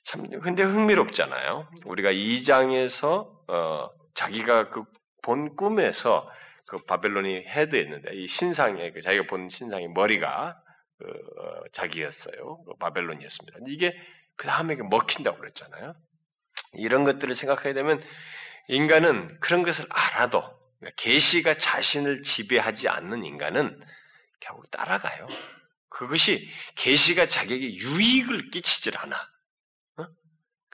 참 0.07 0.29
근데 0.41 0.63
흥미롭잖아요. 0.63 1.69
우리가 1.85 2.11
이 2.11 2.43
장에서 2.43 3.31
어, 3.47 3.89
자기가 4.13 4.69
그 4.69 4.83
본 5.27 5.57
꿈에서 5.57 6.31
그 6.65 6.77
바벨론이 6.85 7.47
헤드였는데 7.47 8.15
이 8.15 8.29
신상의 8.29 8.93
그 8.93 9.01
자기가 9.01 9.25
본 9.27 9.49
신상의 9.49 9.89
머리가 9.89 10.57
그, 10.97 11.05
어, 11.05 11.63
자기였어요. 11.73 12.63
그 12.63 12.77
바벨론이었습니다. 12.79 13.59
이게 13.67 13.93
그 14.37 14.47
다음에 14.47 14.75
먹힌다고 14.75 15.37
그랬잖아요. 15.37 15.93
이런 16.73 17.03
것들을 17.03 17.35
생각하게 17.35 17.73
되면 17.73 18.01
인간은 18.69 19.37
그런 19.41 19.63
것을 19.63 19.85
알아도 19.89 20.41
그러니까 20.79 20.95
계시가 21.01 21.57
자신을 21.57 22.23
지배하지 22.23 22.87
않는 22.87 23.25
인간은 23.25 23.81
결국 24.39 24.71
따라가요. 24.71 25.27
그것이 25.89 26.49
계시가 26.75 27.27
자기에게 27.27 27.75
유익을 27.75 28.49
끼치질 28.51 28.97
않아. 28.97 29.17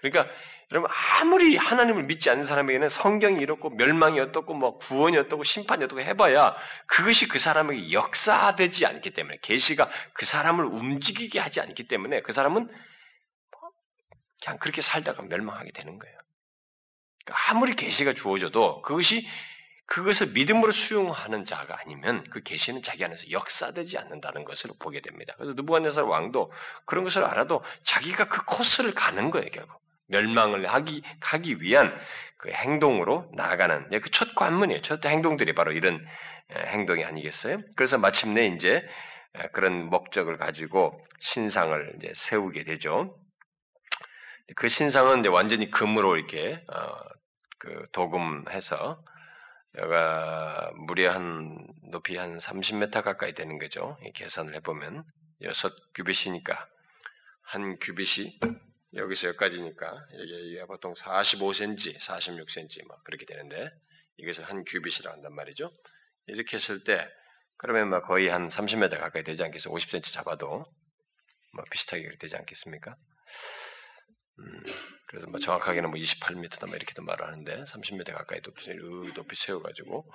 어? 0.03 0.09
그러니까 0.09 0.33
여러분 0.71 0.89
아무리 1.21 1.55
하나님을 1.55 2.03
믿지 2.03 2.29
않는 2.29 2.45
사람에게는 2.45 2.89
성경이 2.89 3.41
이렇고 3.41 3.69
멸망이 3.69 4.19
어떻고 4.19 4.53
뭐 4.53 4.77
구원이 4.77 5.17
어떻고 5.17 5.43
심판이 5.43 5.83
어떻고 5.83 6.01
해봐야 6.01 6.55
그것이 6.87 7.27
그 7.27 7.39
사람에게 7.39 7.91
역사되지 7.91 8.85
않기 8.85 9.11
때문에 9.11 9.37
계시가 9.41 9.89
그 10.13 10.25
사람을 10.25 10.65
움직이게 10.65 11.39
하지 11.39 11.61
않기 11.61 11.87
때문에 11.87 12.21
그 12.21 12.31
사람은 12.31 12.65
뭐 12.65 13.71
그냥 14.43 14.57
그렇게 14.59 14.81
살다가 14.81 15.21
멸망하게 15.21 15.71
되는 15.71 15.99
거예요. 15.99 16.17
그러니까 17.23 17.51
아무리 17.51 17.75
계시가 17.75 18.13
주어져도 18.13 18.81
그것이 18.81 19.27
그것을 19.85 20.27
믿음으로 20.27 20.71
수용하는 20.71 21.45
자가 21.45 21.77
아니면 21.81 22.23
그 22.31 22.41
계시는 22.41 22.81
자기 22.81 23.03
안에서 23.05 23.29
역사되지 23.29 23.97
않는다는 23.97 24.43
것을 24.45 24.71
보게 24.79 25.01
됩니다. 25.01 25.33
그래서 25.37 25.53
느부갓네살 25.53 26.05
왕도 26.05 26.51
그런 26.85 27.03
것을 27.03 27.23
알아도 27.23 27.63
자기가 27.83 28.27
그 28.27 28.43
코스를 28.45 28.93
가는 28.95 29.29
거예요, 29.29 29.49
결국. 29.51 29.82
멸망을 30.07 30.67
하기 30.67 31.01
하기 31.21 31.61
위한 31.61 31.95
그 32.37 32.49
행동으로 32.51 33.31
나아가는 33.35 33.89
그 33.99 34.09
첫 34.11 34.35
관문이에요. 34.35 34.81
첫 34.81 35.05
행동들이 35.05 35.53
바로 35.53 35.71
이런 35.71 36.05
행동이 36.51 37.03
아니겠어요? 37.05 37.59
그래서 37.75 37.97
마침내 37.97 38.45
이제 38.47 38.85
그런 39.53 39.85
목적을 39.89 40.37
가지고 40.37 41.03
신상을 41.19 41.93
이제 41.97 42.13
세우게 42.15 42.65
되죠. 42.65 43.17
그 44.55 44.69
신상은 44.69 45.19
이제 45.21 45.29
완전히 45.29 45.71
금으로 45.71 46.17
이렇게 46.17 46.63
어, 46.71 46.87
그 47.59 47.87
도금해서 47.93 49.01
여가 49.77 50.71
무려 50.87 51.11
한 51.11 51.65
높이 51.91 52.15
한 52.17 52.37
30m 52.37 53.03
가까이 53.03 53.33
되는 53.33 53.57
거죠. 53.57 53.97
계산을 54.13 54.53
해보면 54.55 55.03
여섯 55.41 55.73
규빗이니까 55.95 56.67
한 57.41 57.77
규빗이 57.79 58.39
여기서 58.95 59.29
여기까지니까 59.29 60.07
이게 60.13 60.65
보통 60.65 60.93
45cm, 60.93 61.97
46cm 61.97 62.87
막 62.87 63.03
그렇게 63.03 63.25
되는데 63.25 63.71
이것을 64.17 64.43
한 64.43 64.63
규빗이라 64.63 65.11
한단 65.11 65.33
말이죠. 65.33 65.71
이렇게 66.27 66.57
했을 66.57 66.83
때 66.83 67.09
그러면 67.57 67.89
뭐 67.89 68.01
거의 68.01 68.29
한 68.29 68.47
30m 68.47 68.99
가까이 68.99 69.23
되지 69.23 69.43
않겠어? 69.43 69.69
50cm 69.69 70.13
잡아도 70.13 70.65
뭐 71.53 71.63
비슷하게 71.71 72.17
되지 72.19 72.35
않겠습니까? 72.35 72.95
음, 74.39 74.63
그래서 75.07 75.27
뭐 75.27 75.39
정확하게는 75.39 75.89
뭐 75.89 75.99
28m다 75.99 76.67
뭐 76.67 76.75
이렇게도 76.75 77.03
말을 77.03 77.25
하는데 77.25 77.63
30m 77.63 78.13
가까이 78.13 78.41
높이 78.41 78.67
높이 79.13 79.35
세워가지고 79.35 80.11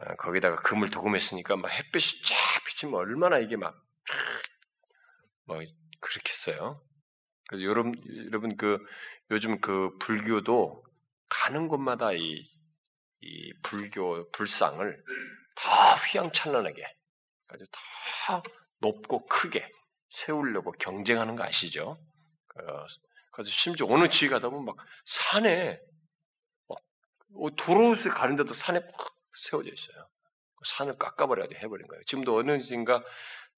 어, 0.00 0.16
거기다가 0.16 0.56
금을 0.56 0.90
도금했으니까 0.90 1.56
막 1.56 1.70
햇빛이 1.70 2.22
쫙 2.24 2.64
비치면 2.66 2.94
얼마나 2.94 3.38
이게 3.38 3.56
막 3.56 3.84
뭐 5.46 5.60
그렇겠어요. 6.00 6.80
그래서 7.48 7.64
여러분, 7.64 7.94
여러분 8.26 8.56
그 8.56 8.78
요즘 9.30 9.60
그 9.60 9.96
불교도 9.98 10.84
가는 11.28 11.68
곳마다 11.68 12.12
이, 12.12 12.44
이 13.20 13.52
불교 13.62 14.30
불상을 14.32 15.04
다 15.56 15.94
휘황찬란하게 15.96 16.84
아주 17.48 17.64
다 17.70 18.42
높고 18.80 19.26
크게 19.26 19.70
세우려고 20.10 20.72
경쟁하는 20.72 21.36
거 21.36 21.44
아시죠? 21.44 21.98
어, 22.56 22.86
그래서 23.32 23.50
심지어 23.50 23.86
어느 23.88 24.08
지에 24.08 24.28
가다 24.28 24.48
보면 24.48 24.64
막 24.64 24.76
산에 25.06 25.80
막 26.68 26.78
도로를 27.56 27.96
가는데도 28.10 28.54
산에 28.54 28.80
팍 28.80 29.14
세워져 29.36 29.70
있어요. 29.72 30.08
산을 30.64 30.96
깎아버려야 30.98 31.48
돼 31.48 31.56
해버린 31.56 31.86
거예요. 31.88 32.02
지금도 32.04 32.36
어느인가 32.36 33.02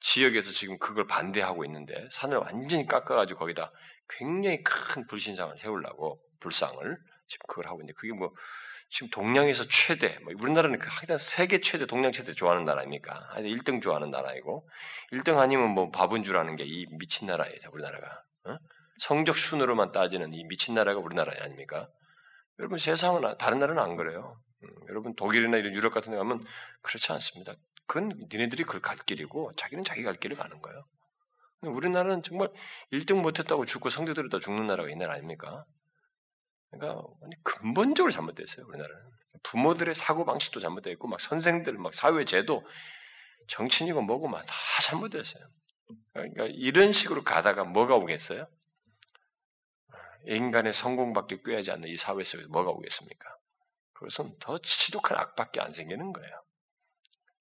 지역에서 0.01 0.51
지금 0.53 0.79
그걸 0.79 1.07
반대하고 1.07 1.65
있는데 1.65 2.09
산을 2.11 2.39
완전히 2.39 2.87
깎아가지고 2.87 3.39
거기다 3.39 3.73
굉장히 4.09 4.63
큰 4.63 5.07
불신상을 5.07 5.57
세우려고 5.59 6.21
불상을 6.41 6.79
지금 7.29 7.45
그걸 7.49 7.67
하고 7.67 7.81
있는데 7.81 7.95
그게 7.97 8.13
뭐 8.13 8.33
지금 8.89 9.11
동양에서 9.11 9.65
최대, 9.69 10.17
뭐 10.21 10.33
우리나라는 10.39 10.79
그 10.79 10.89
하여튼 10.91 11.19
세계 11.19 11.61
최대, 11.61 11.87
동양 11.87 12.13
최대 12.13 12.33
좋아하는 12.33 12.65
나라입니까? 12.65 13.31
하여튼 13.31 13.51
1등 13.51 13.83
좋아하는 13.83 14.11
나라이고 14.11 14.69
1등 15.13 15.39
아니면 15.39 15.71
뭐 15.71 15.91
바본 15.91 16.23
줄 16.23 16.37
아는 16.37 16.55
게 16.57 16.65
이 16.65 16.87
미친 16.99 17.27
나라예요, 17.27 17.59
우리나라가. 17.73 18.23
어? 18.45 18.57
성적 18.99 19.37
순으로만 19.37 19.93
따지는 19.93 20.33
이 20.35 20.45
미친 20.45 20.75
나라가 20.75 21.01
우리나라 21.01 21.33
아닙니까? 21.43 21.89
여러분 22.59 22.79
세상은 22.79 23.37
다른 23.39 23.59
나라는 23.59 23.83
안 23.83 23.97
그래요. 23.97 24.41
음, 24.63 24.69
여러분 24.89 25.15
독일이나 25.17 25.57
이런 25.59 25.75
유럽 25.75 25.93
같은 25.93 26.13
데 26.13 26.17
가면 26.19 26.45
그렇지 26.83 27.13
않습니다. 27.13 27.55
그건 27.87 28.27
니네들이 28.33 28.65
그걸 28.65 28.81
갈 28.81 28.99
길이고 28.99 29.53
자기는 29.57 29.85
자기 29.85 30.03
갈 30.03 30.17
길을 30.17 30.37
가는 30.37 30.61
거예요. 30.61 30.85
우리나라는 31.63 32.23
정말 32.23 32.51
1등 32.93 33.21
못했다고 33.23 33.65
죽고 33.65 33.91
성대들이 33.91 34.29
다 34.31 34.39
죽는 34.41 34.67
나라가 34.67 34.91
이 34.91 34.97
나라 34.97 35.15
아닙니까? 35.15 35.65
그러니까 36.71 37.03
근본적으로 37.43 38.13
잘못됐어요. 38.13 38.67
우리나라는 38.67 39.03
부모들의 39.43 39.95
사고 39.95 40.25
방식도 40.25 40.61
잘못되어 40.61 40.93
있고 40.95 41.09
막 41.09 41.21
선생들, 41.21 41.75
막 41.75 41.95
사회 41.95 42.25
제도, 42.25 42.65
정치인이고 43.49 44.03
뭐고 44.03 44.29
막 44.29 44.45
다 44.47 44.55
잘못됐어요. 44.83 45.45
그러니까 46.13 46.47
이런 46.47 46.93
식으로 46.93 47.25
가다가 47.25 47.65
뭐가 47.65 47.97
오겠어요? 47.97 48.47
인간의 50.27 50.73
성공밖에 50.73 51.43
꾀하지 51.43 51.71
않는 51.73 51.89
이 51.89 51.97
사회 51.97 52.23
속에서 52.25 52.49
뭐가 52.49 52.71
오겠습니까? 52.71 53.29
그것은 53.95 54.37
더 54.41 54.59
지독한 54.59 55.17
악밖에 55.19 55.61
안 55.61 55.73
생기는 55.73 56.13
거예요. 56.13 56.43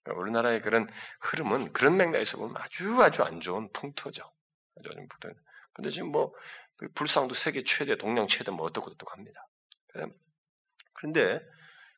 그러니까 0.06 0.22
우리나라의 0.22 0.62
그런 0.62 0.88
흐름은 1.22 1.74
그런 1.74 1.98
맥락에서 1.98 2.38
보면 2.38 2.58
아주 2.58 3.02
아주 3.04 3.24
안 3.24 3.42
좋은 3.42 3.72
풍토죠. 3.74 4.24
아주 4.78 4.90
안 4.90 4.96
좋은 4.96 5.08
풍토. 5.10 5.30
근데 5.74 5.90
지금 5.92 6.10
뭐그 6.12 6.94
불상도 6.96 7.36
세계 7.36 7.64
최대, 7.64 7.98
동양 7.98 8.28
최대 8.28 8.52
뭐 8.52 8.66
어떻고 8.68 8.92
어떻고 8.92 9.12
합니다. 9.12 9.48
그런데 10.94 11.42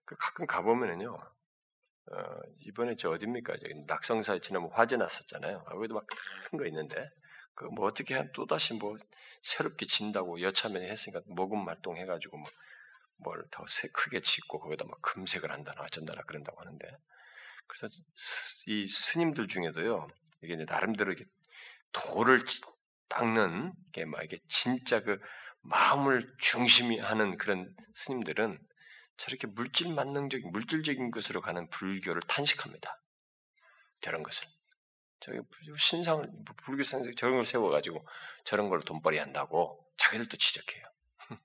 그 0.05 0.15
가끔 0.17 0.47
가보면은요, 0.47 1.13
어, 1.13 2.39
이번에 2.61 2.95
저 2.97 3.11
어딥니까? 3.11 3.57
저기 3.59 3.73
낙성사에 3.87 4.39
지난번 4.39 4.71
화재 4.73 4.97
났었잖아요. 4.97 5.63
거기도 5.65 5.95
막 5.95 6.05
큰 6.49 6.59
거 6.59 6.65
있는데, 6.67 7.09
그 7.55 7.65
뭐 7.65 7.85
어떻게 7.87 8.15
한 8.15 8.31
또다시 8.33 8.73
뭐 8.75 8.97
새롭게 9.43 9.85
진다고 9.85 10.41
여차면 10.41 10.83
했으니까 10.83 11.21
모금 11.27 11.65
말동 11.65 11.97
해가지고 11.97 12.37
뭐 12.37 12.47
뭘더 13.17 13.65
크게 13.93 14.21
짓고 14.21 14.59
거기다 14.59 14.85
막 14.85 15.01
금색을 15.01 15.51
한다나 15.51 15.81
어쩐다나 15.83 16.21
그런다고 16.23 16.61
하는데, 16.61 16.87
그래서 17.67 17.93
이 18.67 18.87
스님들 18.87 19.47
중에도요, 19.47 20.07
이게 20.43 20.55
나름대로 20.65 21.11
이게 21.11 21.25
돌을 21.91 22.45
닦는 23.09 23.73
게막 23.93 24.23
이게 24.23 24.39
진짜 24.47 25.01
그 25.01 25.19
마음을 25.61 26.33
중심이 26.39 26.99
하는 26.99 27.37
그런 27.37 27.73
스님들은 27.93 28.59
저렇게 29.17 29.47
물질 29.47 29.93
만능적인 29.93 30.51
물질적인 30.51 31.11
것으로 31.11 31.41
가는 31.41 31.69
불교를 31.69 32.21
탄식합니다. 32.23 33.01
저런 34.01 34.23
것을. 34.23 34.47
저기 35.19 35.39
신상을 35.77 36.29
불교 36.63 36.83
선생 36.83 37.15
저런 37.15 37.35
걸 37.35 37.45
세워가지고 37.45 38.07
저런 38.43 38.69
걸 38.69 38.81
돈벌이 38.81 39.17
한다고 39.17 39.83
자기들도 39.97 40.37
지적해요. 40.37 40.83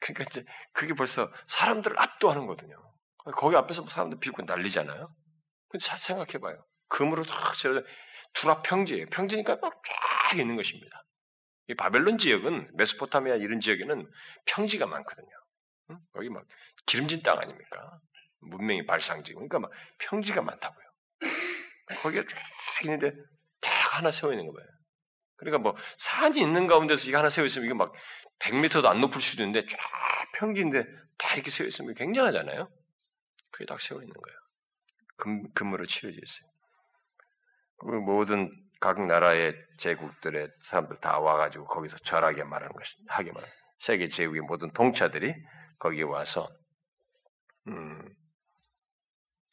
그러니까 0.00 0.24
이제 0.26 0.44
그게 0.72 0.94
벌써 0.94 1.30
사람들을 1.46 2.00
압도하는 2.00 2.46
거거든요. 2.46 2.76
거기 3.36 3.54
앞에서 3.56 3.86
사람들 3.88 4.18
비고 4.18 4.42
난리잖아요. 4.42 5.14
생각해봐요. 5.78 6.64
금으로 6.88 7.24
다 7.24 7.52
두라 8.34 8.62
평지예요. 8.62 9.06
평지니까 9.10 9.56
막쫙 9.56 10.38
있는 10.38 10.56
것입니다. 10.56 11.04
이 11.68 11.74
바벨론 11.74 12.18
지역은 12.18 12.70
메소포타미아 12.74 13.36
이런 13.36 13.60
지역에는 13.60 14.10
평지가 14.46 14.86
많거든요. 14.86 15.28
응? 15.90 15.98
거기 16.12 16.28
막 16.28 16.44
기름진 16.86 17.22
땅 17.22 17.38
아닙니까? 17.38 18.00
문명이 18.40 18.86
발상지. 18.86 19.34
그러니까 19.34 19.58
막 19.58 19.70
평지가 19.98 20.42
많다고요. 20.42 20.86
거기에 22.02 22.22
쫙 22.22 22.38
있는데 22.84 23.12
딱 23.60 23.98
하나 23.98 24.10
세워 24.10 24.32
있는 24.32 24.46
거예요. 24.46 24.68
그러니까 25.36 25.58
뭐 25.58 25.76
산이 25.98 26.40
있는 26.40 26.66
가운데서 26.66 27.08
이거 27.08 27.18
하나 27.18 27.30
세워 27.30 27.46
있으면 27.46 27.66
이게 27.66 27.74
막 27.74 27.92
100m도 28.40 28.86
안 28.86 29.00
높을 29.00 29.20
수도 29.20 29.42
있는데 29.42 29.66
쫙 29.66 29.78
평지인데 30.38 30.84
다 31.18 31.34
이렇게 31.34 31.50
세워 31.50 31.66
있으면 31.68 31.94
굉장하잖아요. 31.94 32.68
그게 33.50 33.64
딱 33.64 33.80
세워 33.80 34.00
있는 34.00 34.12
거예요. 34.12 34.38
금, 35.20 35.52
금으로 35.52 35.86
치워져 35.86 36.18
있어요. 36.22 36.50
그 37.78 37.86
모든 37.86 38.50
각 38.80 39.00
나라의 39.06 39.54
제국들의 39.78 40.50
사람들 40.62 40.96
다 40.96 41.18
와가지고 41.18 41.66
거기서 41.66 41.98
절하게 41.98 42.44
말하는 42.44 42.74
것이 42.74 42.96
하게 43.08 43.32
말. 43.32 43.44
세계 43.78 44.08
제국의 44.08 44.42
모든 44.42 44.70
동차들이 44.72 45.34
거기에 45.78 46.02
와서 46.02 46.48
음, 47.68 48.14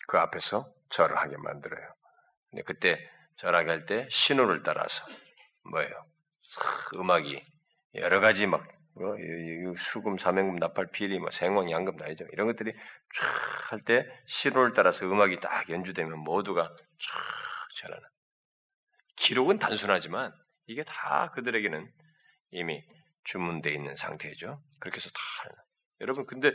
그 0.08 0.18
앞에서 0.18 0.72
절을 0.90 1.18
하게 1.18 1.38
만들어요. 1.38 1.94
근데 2.50 2.64
그때 2.64 3.10
절하게 3.38 3.70
할 3.70 3.86
때 3.86 4.08
신호를 4.10 4.64
따라서 4.64 5.06
뭐예요? 5.72 6.06
음악이 6.96 7.44
여러 7.96 8.20
가지 8.20 8.48
막 8.48 8.66
뭐, 8.98 9.16
수금, 9.76 10.18
사명금, 10.18 10.56
나팔, 10.56 10.88
비리, 10.92 11.20
뭐 11.20 11.30
생황, 11.32 11.70
양금, 11.70 11.96
나이죠. 11.98 12.26
이런 12.32 12.48
것들이 12.48 12.74
쫙할때 13.70 14.06
신호를 14.26 14.74
따라서 14.74 15.06
음악이 15.06 15.40
딱 15.40 15.70
연주되면 15.70 16.20
모두가 16.20 16.64
쫙 16.64 17.14
절하는. 17.78 18.04
기록은 19.18 19.60
단순하지만 19.60 20.34
이게 20.68 20.84
다 20.84 21.32
그들에게는 21.32 21.92
이미 22.52 22.84
주문되어 23.24 23.74
있는 23.74 23.96
상태죠. 23.96 24.62
그렇게 24.80 24.96
해서 24.96 25.10
다 25.10 25.20
여러분 26.02 26.26
근데 26.26 26.54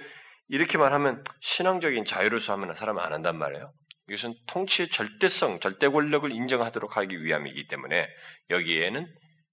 이렇게만 0.49 0.93
하면 0.93 1.25
신앙적인 1.41 2.05
자유로서 2.05 2.53
하면 2.55 2.75
사람은 2.75 3.03
안 3.03 3.13
한단 3.13 3.37
말이에요. 3.37 3.73
이것은 4.09 4.35
통치의 4.47 4.89
절대성, 4.89 5.61
절대 5.61 5.89
권력을 5.89 6.31
인정하도록 6.31 6.97
하기 6.97 7.25
위함이기 7.25 7.69
때문에 7.69 8.09
여기에는 8.51 9.07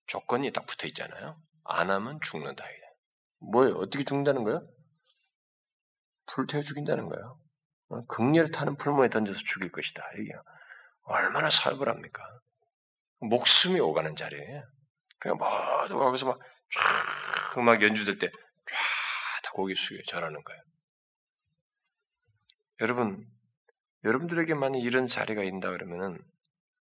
조건이 0.08 0.52
딱 0.52 0.65
붙어 0.65 0.88
있잖아요. 0.88 1.38
안 1.65 1.91
하면 1.91 2.19
죽는다. 2.21 2.65
뭐예요? 3.39 3.75
어떻게 3.75 4.04
죽는다는 4.04 4.43
거예요? 4.43 4.67
불태워 6.28 6.63
죽인다는 6.63 7.10
거예요. 7.10 7.39
어? 7.89 8.02
극렬 8.08 8.52
타는 8.52 8.78
풀무에 8.78 9.10
던져서 9.10 9.39
죽일 9.45 9.71
것이다. 9.71 10.04
이게 10.19 10.32
얼마나 11.04 11.49
살벌합니까? 11.49 12.21
목숨이 13.21 13.80
오가는 13.80 14.15
자리에 14.15 14.63
그냥 15.19 15.38
모두 15.38 15.97
거기서 15.97 16.28
막 16.28 16.39
쫙 16.71 17.58
음악 17.58 17.82
연주될 17.82 18.19
때쫙 18.19 18.34
고개 19.54 19.73
숙여 19.75 19.99
절하는 20.08 20.43
거예요. 20.43 20.62
여러분, 22.82 23.28
여러분들에게 24.04 24.54
만약 24.54 24.80
이런 24.80 25.08
자리가 25.08 25.43
있다 25.43 25.71
그러면은 25.71 26.23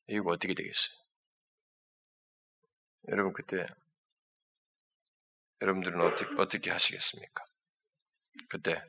이거 0.09 0.31
어떻게 0.31 0.55
되겠어요? 0.55 0.99
여러분 3.09 3.33
그때 3.33 3.67
여러분들은 5.61 6.01
어떻게, 6.01 6.35
어떻게 6.41 6.71
하시겠습니까? 6.71 7.45
그때 8.49 8.83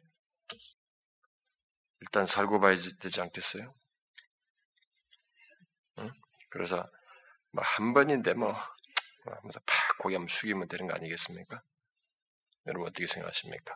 일단 2.02 2.26
살고 2.26 2.60
봐야 2.60 2.76
되지 2.76 3.22
않겠어요? 3.22 3.74
응? 6.00 6.12
그래서 6.50 6.90
뭐 7.52 7.64
한 7.64 7.94
번인데 7.94 8.34
뭐 8.34 8.54
하면서 9.26 9.60
팍 9.66 9.98
고개 10.00 10.16
한번 10.16 10.28
숙이면 10.28 10.68
되는 10.68 10.88
거 10.88 10.94
아니겠습니까? 10.96 11.62
여러분 12.68 12.88
어떻게 12.88 13.08
생각하십니까? 13.08 13.76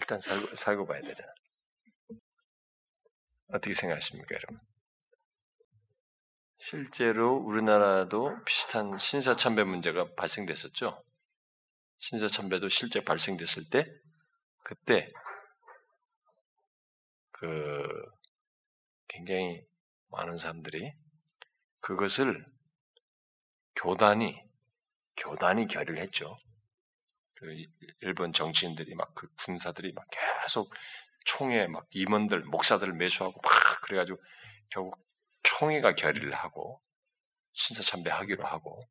일단 0.00 0.20
살고, 0.20 0.56
살고 0.56 0.86
봐야 0.86 1.00
되잖아. 1.00 1.32
어떻게 3.48 3.74
생각하십니까, 3.74 4.34
여러분? 4.34 4.60
실제로 6.60 7.36
우리나라도 7.36 8.36
비슷한 8.44 8.98
신사참배 8.98 9.64
문제가 9.64 10.06
발생됐었죠. 10.16 11.02
신사참배도 11.98 12.68
실제 12.68 13.02
발생됐을 13.02 13.70
때, 13.70 13.86
그때 14.64 15.10
그 17.32 17.86
굉장히 19.08 19.64
많은 20.10 20.36
사람들이 20.38 20.92
그것을 21.80 22.44
교단이 23.76 24.36
교단이 25.16 25.68
결의를 25.68 26.02
했죠. 26.02 26.36
그 27.34 27.56
일본 28.00 28.32
정치인들이 28.32 28.94
막 28.94 29.14
그 29.14 29.28
군사들이 29.44 29.92
막 29.92 30.06
계속 30.10 30.72
총회 31.24 31.66
막 31.66 31.86
임원들 31.90 32.42
목사들을 32.44 32.92
매수하고 32.94 33.40
막 33.40 33.80
그래가지고 33.82 34.18
결국 34.70 35.07
총회가 35.42 35.94
결의를 35.94 36.34
하고 36.34 36.82
신사 37.52 37.82
참배하기로 37.82 38.46
하고 38.46 38.88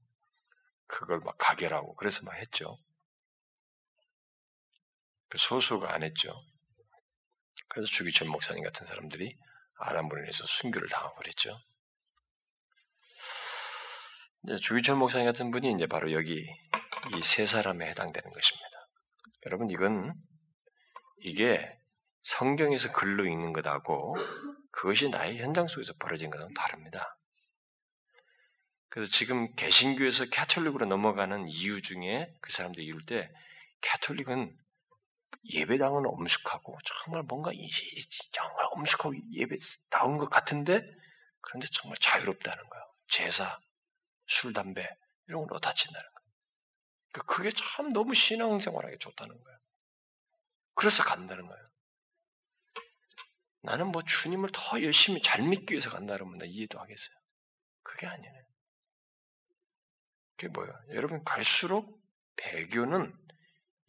그걸 0.87 1.19
막 1.19 1.35
가결하고 1.37 1.95
그래서 1.95 2.23
막 2.23 2.35
했죠. 2.35 2.77
그 5.29 5.37
소수가 5.37 5.93
안 5.93 6.03
했죠. 6.03 6.33
그래서 7.69 7.89
주기철 7.91 8.27
목사님 8.27 8.63
같은 8.63 8.85
사람들이 8.87 9.37
인해서 10.19 10.45
순교를 10.45 10.87
당하고 10.89 11.15
그랬죠. 11.17 11.57
주기철 14.61 14.95
목사님 14.95 15.25
같은 15.25 15.51
분이 15.51 15.71
이제 15.73 15.87
바로 15.87 16.11
여기 16.13 16.47
이 17.15 17.21
세 17.23 17.45
사람에 17.45 17.89
해당되는 17.89 18.31
것입니다. 18.31 18.87
여러분 19.45 19.69
이건 19.69 20.13
이게 21.19 21.77
성경에서 22.23 22.91
글로 22.91 23.25
읽는 23.25 23.53
것하고 23.53 24.15
그것이 24.77 25.09
나의 25.09 25.39
현장 25.39 25.67
속에서 25.67 25.91
벌어진 25.93 26.29
것은 26.29 26.53
다릅니다. 26.53 27.17
그래서 28.89 29.11
지금 29.11 29.51
개신교에서 29.55 30.25
캐톨릭으로 30.25 30.85
넘어가는 30.85 31.47
이유 31.49 31.81
중에 31.81 32.31
그 32.41 32.51
사람들이 32.51 32.85
이룰 32.85 33.03
때 33.03 33.27
캐톨릭은 33.81 34.55
예배당은 35.51 36.05
엄숙하고 36.05 36.77
정말 36.85 37.23
뭔가 37.23 37.51
정말 38.31 38.65
엄숙하고 38.73 39.15
예배다운 39.31 40.19
것 40.19 40.29
같은데 40.29 40.85
그런데 41.41 41.67
정말 41.71 41.97
자유롭다는 41.99 42.69
거예요. 42.69 42.85
제사, 43.07 43.59
술, 44.27 44.53
담배 44.53 44.87
이런 45.27 45.47
걸로 45.47 45.59
다친다는 45.59 46.03
거예요. 46.03 46.27
그러니까 47.13 47.33
그게 47.33 47.51
참 47.51 47.91
너무 47.91 48.13
신앙생활하기 48.13 48.99
좋다는 48.99 49.43
거예요. 49.43 49.59
그래서 50.75 51.03
간다는 51.03 51.47
거예요. 51.47 51.67
나는 53.67 53.91
뭐 53.91 54.01
주님을 54.01 54.51
더 54.53 54.81
열심히 54.81 55.21
잘 55.21 55.41
믿기 55.41 55.73
위해서 55.73 55.89
간다 55.89 56.13
그러면 56.13 56.37
나 56.37 56.45
이해도 56.45 56.79
하겠어요. 56.79 57.17
그게 57.83 58.07
아니네. 58.07 58.41
그게 60.37 60.47
뭐야? 60.47 60.71
여러분 60.91 61.21
갈수록 61.25 62.01
배교는 62.37 63.13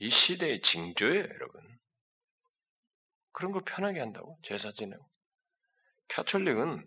이 0.01 0.11
시대의 0.11 0.63
징조예요, 0.63 1.23
여러분. 1.23 1.79
그런 3.31 3.53
걸 3.53 3.63
편하게 3.65 4.01
한다고 4.01 4.37
제사 4.43 4.73
지내고. 4.73 5.09
캐톨릭은 6.09 6.85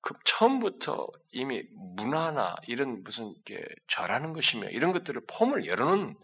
그 0.00 0.14
처음부터 0.24 1.06
이미 1.32 1.64
문화나 1.96 2.54
이런 2.66 3.02
무슨 3.02 3.34
게 3.44 3.62
절하는 3.88 4.32
것이며 4.32 4.70
이런 4.70 4.92
것들을 4.92 5.20
폼을 5.26 5.66
열어놓은 5.66 6.16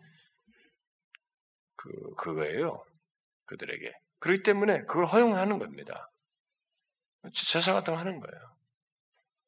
그 1.76 2.14
그거예요. 2.14 2.82
그들에게. 3.44 4.07
그렇기 4.20 4.42
때문에 4.42 4.82
그걸 4.84 5.06
허용하는 5.06 5.58
겁니다. 5.58 6.10
제사 7.34 7.72
같은 7.72 7.94
거 7.94 7.98
하는 8.00 8.20
거예요. 8.20 8.56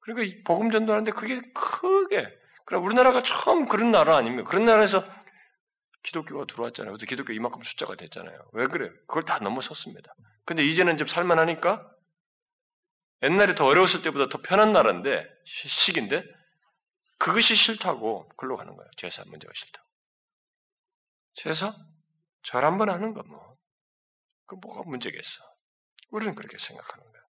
그러니까 0.01 0.43
복음 0.47 0.71
전도하는데 0.71 1.13
그게 1.13 1.41
크게 1.55 2.29
그럼 2.65 2.85
우리나라가 2.85 3.23
처음 3.23 3.67
그런 3.69 3.91
나라 3.91 4.17
아닙니까? 4.17 4.49
그런 4.49 4.65
나라에서 4.65 5.05
기독교가 6.03 6.47
들어왔잖아요. 6.47 6.93
그래서 6.93 7.07
기독교 7.07 7.33
이만큼 7.33 7.63
숫자가 7.63 7.97
됐잖아요. 7.97 8.39
왜 8.53 8.67
그래? 8.67 8.89
그걸 9.07 9.23
다 9.25 9.39
넘어섰습니다. 9.39 10.15
근데 10.45 10.65
이제는 10.65 10.97
좀 10.97 11.07
살만하니까 11.07 11.89
옛날에 13.23 13.55
더 13.55 13.67
어려웠을 13.67 14.03
때보다 14.03 14.29
더 14.29 14.39
편한 14.41 14.73
나라인데 14.73 15.29
시기인데 15.45 16.25
그것이 17.19 17.55
싫다고 17.55 18.29
글로 18.37 18.57
가는 18.57 18.75
거예요. 18.75 18.91
제사 18.97 19.23
문제가 19.27 19.53
싫다고. 19.55 19.87
제사 21.35 21.75
절 22.43 22.65
한 22.65 22.79
번 22.79 22.89
하는 22.89 23.13
거 23.13 23.23
뭐. 23.25 23.50
그 24.51 24.57
뭐가 24.57 24.83
문제겠어. 24.85 25.45
우리는 26.11 26.35
그렇게 26.35 26.59
생각하는 26.59 27.05
거예요. 27.05 27.25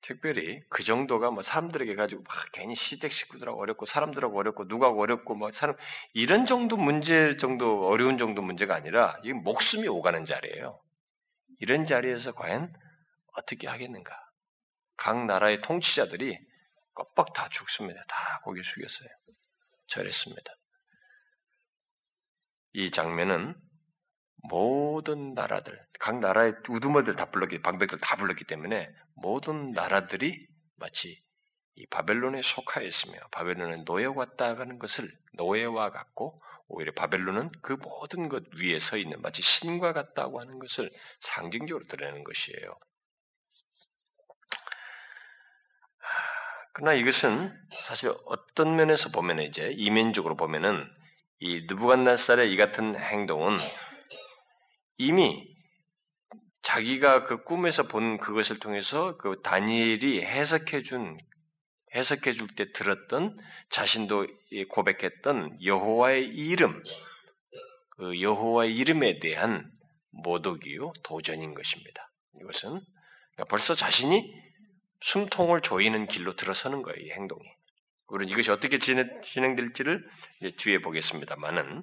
특별히 0.00 0.62
그 0.70 0.82
정도가 0.82 1.30
뭐 1.30 1.42
사람들에게 1.42 1.94
가지고 1.94 2.22
막 2.22 2.52
괜히 2.52 2.74
시댁 2.74 3.12
식구들하고 3.12 3.60
어렵고 3.60 3.84
사람들하고 3.84 4.38
어렵고 4.38 4.64
누가하고 4.64 5.02
어렵고 5.02 5.34
뭐 5.34 5.52
사람 5.52 5.76
이런 6.14 6.46
정도 6.46 6.78
문제 6.78 7.36
정도 7.36 7.86
어려운 7.86 8.16
정도 8.16 8.40
문제가 8.40 8.74
아니라 8.74 9.18
이 9.24 9.34
목숨이 9.34 9.88
오가는 9.88 10.24
자리예요. 10.24 10.80
이런 11.60 11.84
자리에서 11.84 12.32
과연 12.32 12.72
어떻게 13.34 13.68
하겠는가? 13.68 14.18
각 14.96 15.26
나라의 15.26 15.60
통치자들이 15.60 16.38
껍박 16.94 17.34
다 17.34 17.50
죽습니다. 17.50 18.02
다 18.08 18.40
고개 18.42 18.62
숙였어요. 18.62 19.08
절했습니다. 19.86 20.52
이 22.72 22.90
장면은 22.90 23.63
모든 24.48 25.34
나라들, 25.34 25.80
각 25.98 26.20
나라의 26.20 26.54
우두머들 26.68 27.16
다 27.16 27.30
불렀기, 27.30 27.62
방백들 27.62 27.98
다 28.00 28.16
불렀기 28.16 28.44
때문에 28.44 28.90
모든 29.14 29.72
나라들이 29.72 30.46
마치 30.76 31.22
이 31.76 31.86
바벨론에 31.86 32.42
속하여 32.42 32.86
있으며 32.86 33.18
바벨론은 33.30 33.84
노예와 33.84 34.14
같다는 34.14 34.78
것을 34.78 35.10
노예와 35.32 35.90
같고 35.90 36.42
오히려 36.68 36.92
바벨론은 36.92 37.50
그 37.62 37.72
모든 37.72 38.28
것 38.28 38.44
위에 38.60 38.78
서 38.78 38.96
있는 38.96 39.20
마치 39.22 39.42
신과 39.42 39.92
같다고 39.92 40.40
하는 40.40 40.58
것을 40.58 40.90
상징적으로 41.20 41.86
드러내는 41.86 42.22
것이에요. 42.24 42.78
그러나 46.74 46.94
이것은 46.94 47.56
사실 47.70 48.12
어떤 48.26 48.76
면에서 48.76 49.10
보면 49.10 49.40
이제 49.40 49.72
이면적으로 49.76 50.36
보면은 50.36 50.90
이 51.38 51.66
느부갓네살의 51.68 52.52
이 52.52 52.56
같은 52.56 52.98
행동은 52.98 53.58
이미 54.96 55.54
자기가 56.62 57.24
그 57.24 57.44
꿈에서 57.44 57.88
본 57.88 58.18
그것을 58.18 58.58
통해서 58.58 59.16
그 59.16 59.40
다니엘이 59.42 60.22
해석해 60.22 60.82
준 60.82 61.18
해석해 61.94 62.32
줄 62.32 62.48
때 62.56 62.72
들었던 62.72 63.36
자신도 63.70 64.26
고백했던 64.70 65.58
여호와의 65.62 66.26
이름 66.26 66.82
그 67.90 68.20
여호와의 68.20 68.74
이름에 68.74 69.20
대한 69.20 69.70
모독이요 70.10 70.92
도전인 71.04 71.54
것입니다. 71.54 72.10
이것은 72.40 72.70
그러니까 72.70 73.44
벌써 73.48 73.74
자신이 73.74 74.32
숨통을 75.00 75.60
조이는 75.60 76.06
길로 76.06 76.34
들어서는 76.34 76.82
거예요. 76.82 76.98
이 76.98 77.10
행동이. 77.10 77.42
우리는 78.08 78.32
이것이 78.32 78.50
어떻게 78.50 78.78
진행, 78.78 79.56
될지를 79.56 80.08
주의해 80.56 80.80
보겠습니다만은 80.82 81.82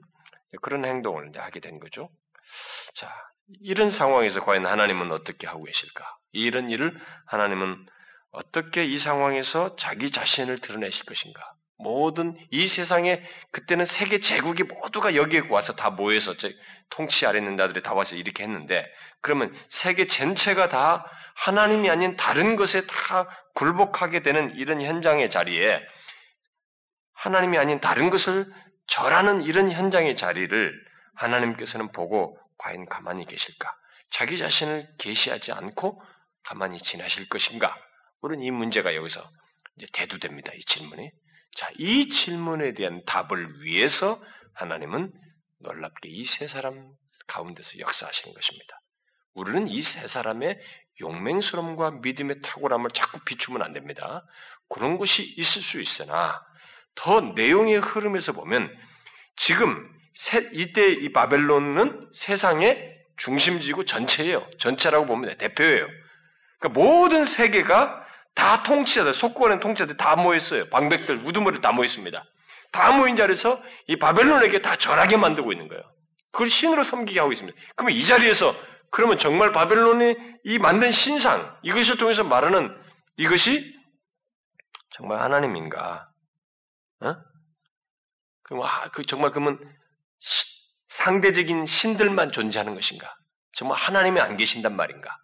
그런 0.61 0.85
행동을 0.85 1.31
하게 1.35 1.59
된 1.59 1.79
거죠. 1.79 2.09
자, 2.93 3.09
이런 3.61 3.89
상황에서 3.89 4.43
과연 4.43 4.65
하나님은 4.65 5.11
어떻게 5.11 5.47
하고 5.47 5.63
계실까? 5.63 6.05
이런 6.31 6.69
일을 6.69 6.97
하나님은 7.27 7.85
어떻게 8.31 8.85
이 8.85 8.97
상황에서 8.97 9.75
자기 9.75 10.11
자신을 10.11 10.59
드러내실 10.59 11.05
것인가? 11.05 11.53
모든 11.77 12.35
이 12.51 12.67
세상에 12.67 13.23
그때는 13.51 13.85
세계 13.85 14.19
제국이 14.19 14.63
모두가 14.63 15.15
여기에 15.15 15.43
와서 15.49 15.73
다 15.73 15.89
모여서 15.89 16.35
통치 16.89 17.25
아래 17.25 17.39
있는 17.39 17.57
자들이 17.57 17.81
다 17.81 17.93
와서 17.93 18.15
이렇게 18.15 18.43
했는데 18.43 18.87
그러면 19.21 19.53
세계 19.69 20.05
전체가 20.05 20.69
다 20.69 21.05
하나님이 21.35 21.89
아닌 21.89 22.15
다른 22.17 22.55
것에 22.55 22.85
다 22.85 23.27
굴복하게 23.55 24.21
되는 24.21 24.55
이런 24.55 24.81
현장의 24.81 25.29
자리에 25.29 25.81
하나님이 27.13 27.57
아닌 27.57 27.79
다른 27.79 28.09
것을 28.09 28.45
절하는 28.87 29.41
이런 29.41 29.71
현장의 29.71 30.15
자리를 30.15 30.73
하나님께서는 31.15 31.91
보고 31.91 32.37
과연 32.61 32.85
가만히 32.85 33.25
계실까? 33.25 33.75
자기 34.11 34.37
자신을 34.37 34.87
계시하지 34.99 35.51
않고 35.51 36.01
가만히 36.43 36.77
지나실 36.77 37.27
것인가? 37.27 37.75
우리는 38.21 38.43
이 38.43 38.51
문제가 38.51 38.93
여기서 38.95 39.27
이제 39.77 39.87
대두됩니다. 39.93 40.51
이 40.53 40.59
질문이. 40.59 41.09
자, 41.55 41.69
이 41.79 42.09
질문에 42.09 42.73
대한 42.73 43.03
답을 43.05 43.63
위해서 43.63 44.21
하나님은 44.53 45.11
놀랍게 45.59 46.09
이 46.09 46.23
세 46.25 46.47
사람 46.47 46.93
가운데서 47.27 47.79
역사하시는 47.79 48.33
것입니다. 48.33 48.79
우리는 49.33 49.67
이 49.67 49.81
세 49.81 50.07
사람의 50.07 50.59
용맹스러움과 50.99 51.91
믿음의 52.03 52.41
탁월함을 52.41 52.91
자꾸 52.91 53.19
비추면 53.25 53.63
안 53.63 53.73
됩니다. 53.73 54.23
그런 54.69 54.97
것이 54.97 55.23
있을 55.37 55.61
수 55.61 55.81
있으나 55.81 56.43
더 56.95 57.21
내용의 57.21 57.79
흐름에서 57.79 58.33
보면 58.33 58.69
지금 59.37 59.89
이때 60.53 60.89
이 60.89 61.11
바벨론은 61.11 62.09
세상의 62.13 62.97
중심지고 63.17 63.85
전체예요. 63.85 64.47
전체라고 64.57 65.05
보면 65.05 65.37
대표예요. 65.37 65.87
그러니까 66.59 66.79
모든 66.79 67.23
세계가 67.23 68.05
다 68.33 68.63
통치자들, 68.63 69.13
속구하는 69.13 69.59
통치자들 69.59 69.97
다 69.97 70.15
모였어요. 70.15 70.69
방백들, 70.69 71.25
우두머리 71.25 71.61
다 71.61 71.71
모였습니다. 71.71 72.25
다 72.71 72.91
모인 72.91 73.15
자리에서 73.15 73.61
이 73.87 73.97
바벨론에게 73.97 74.61
다 74.61 74.75
절하게 74.77 75.17
만들고 75.17 75.51
있는 75.51 75.67
거예요. 75.67 75.83
그걸 76.31 76.49
신으로 76.49 76.83
섬기게 76.83 77.19
하고 77.19 77.31
있습니다. 77.31 77.57
그러면 77.75 77.95
이 77.97 78.05
자리에서 78.05 78.55
그러면 78.89 79.17
정말 79.17 79.51
바벨론이 79.51 80.15
이 80.45 80.59
만든 80.59 80.91
신상 80.91 81.57
이것을 81.63 81.97
통해서 81.97 82.23
말하는 82.23 82.75
이것이 83.17 83.79
정말 84.91 85.19
하나님인가? 85.19 86.09
어? 87.01 87.15
그럼 88.43 88.63
아, 88.63 88.89
그 88.91 89.03
정말 89.03 89.31
그러면 89.31 89.59
시, 89.59 89.80
상대적인 90.87 91.65
신들만 91.65 92.31
존재하는 92.31 92.75
것인가? 92.75 93.15
정말 93.53 93.77
하나님이 93.77 94.19
안 94.19 94.37
계신단 94.37 94.75
말인가? 94.75 95.17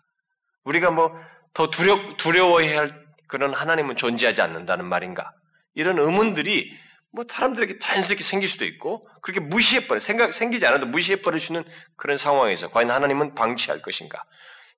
우리가 0.64 0.92
뭐 0.92 1.12
더 1.58 1.72
두려, 1.72 2.16
두려워해야 2.18 2.82
할 2.82 3.08
그런 3.28 3.52
하나님은 3.52 3.96
존재하지 3.96 4.42
않는다는 4.42 4.86
말인가? 4.86 5.34
이런 5.74 5.98
의문들이 5.98 6.72
뭐 7.12 7.26
사람들에게 7.28 7.80
자연스럽게 7.80 8.24
생길 8.24 8.48
수도 8.48 8.64
있고 8.64 9.04
그렇게 9.24 9.40
무시해버려 9.40 10.00
생각 10.00 10.34
생기지 10.34 10.68
않아도 10.68 10.86
무시해버리시는 10.86 11.64
그런 11.96 12.18
상황에서 12.20 12.70
과연 12.70 12.92
하나님은 12.92 13.34
방치할 13.34 13.82
것인가? 13.82 14.24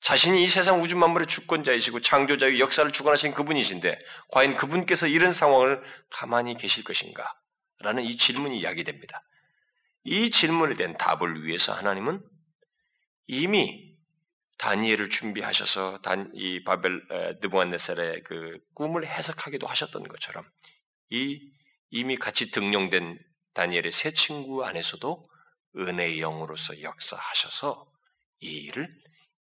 자신이 0.02 0.42
이 0.42 0.48
세상 0.48 0.82
우주 0.82 0.96
만물의 0.96 1.28
주권자이시고 1.28 2.00
창조자의 2.00 2.62
역사를 2.62 2.90
주관하신 2.90 3.34
그분이신데 3.34 4.00
과연 4.30 4.56
그분께서 4.56 5.08
이런 5.08 5.34
상황을 5.34 5.84
가만히 6.10 6.56
계실 6.56 6.86
것인가? 6.86 7.34
라는 7.80 8.06
이 8.06 8.16
질문이 8.16 8.58
이야기됩니다. 8.58 9.22
이 10.04 10.32
질문에 10.32 10.76
대한 10.76 10.98
답을 10.98 11.46
위해서 11.46 11.74
하나님은 11.74 12.22
이미 13.28 13.96
다니엘을 14.58 15.10
준비하셔서 15.10 16.00
단, 16.02 16.32
이 16.34 16.64
바벨 16.64 17.02
느부갓네살의 17.42 18.24
그 18.24 18.60
꿈을 18.76 19.08
해석하기도 19.08 19.68
하셨던 19.68 20.08
것처럼 20.08 20.46
이 21.10 21.40
이미 21.92 22.18
같이 22.18 22.52
등용된 22.52 23.18
다니엘의 23.54 23.92
세 23.92 24.12
친구 24.12 24.66
안에서도 24.66 25.24
은혜의 25.78 26.20
영으로서 26.20 26.82
역사하셔서 26.82 27.90
이 28.42 28.48
일을 28.48 28.90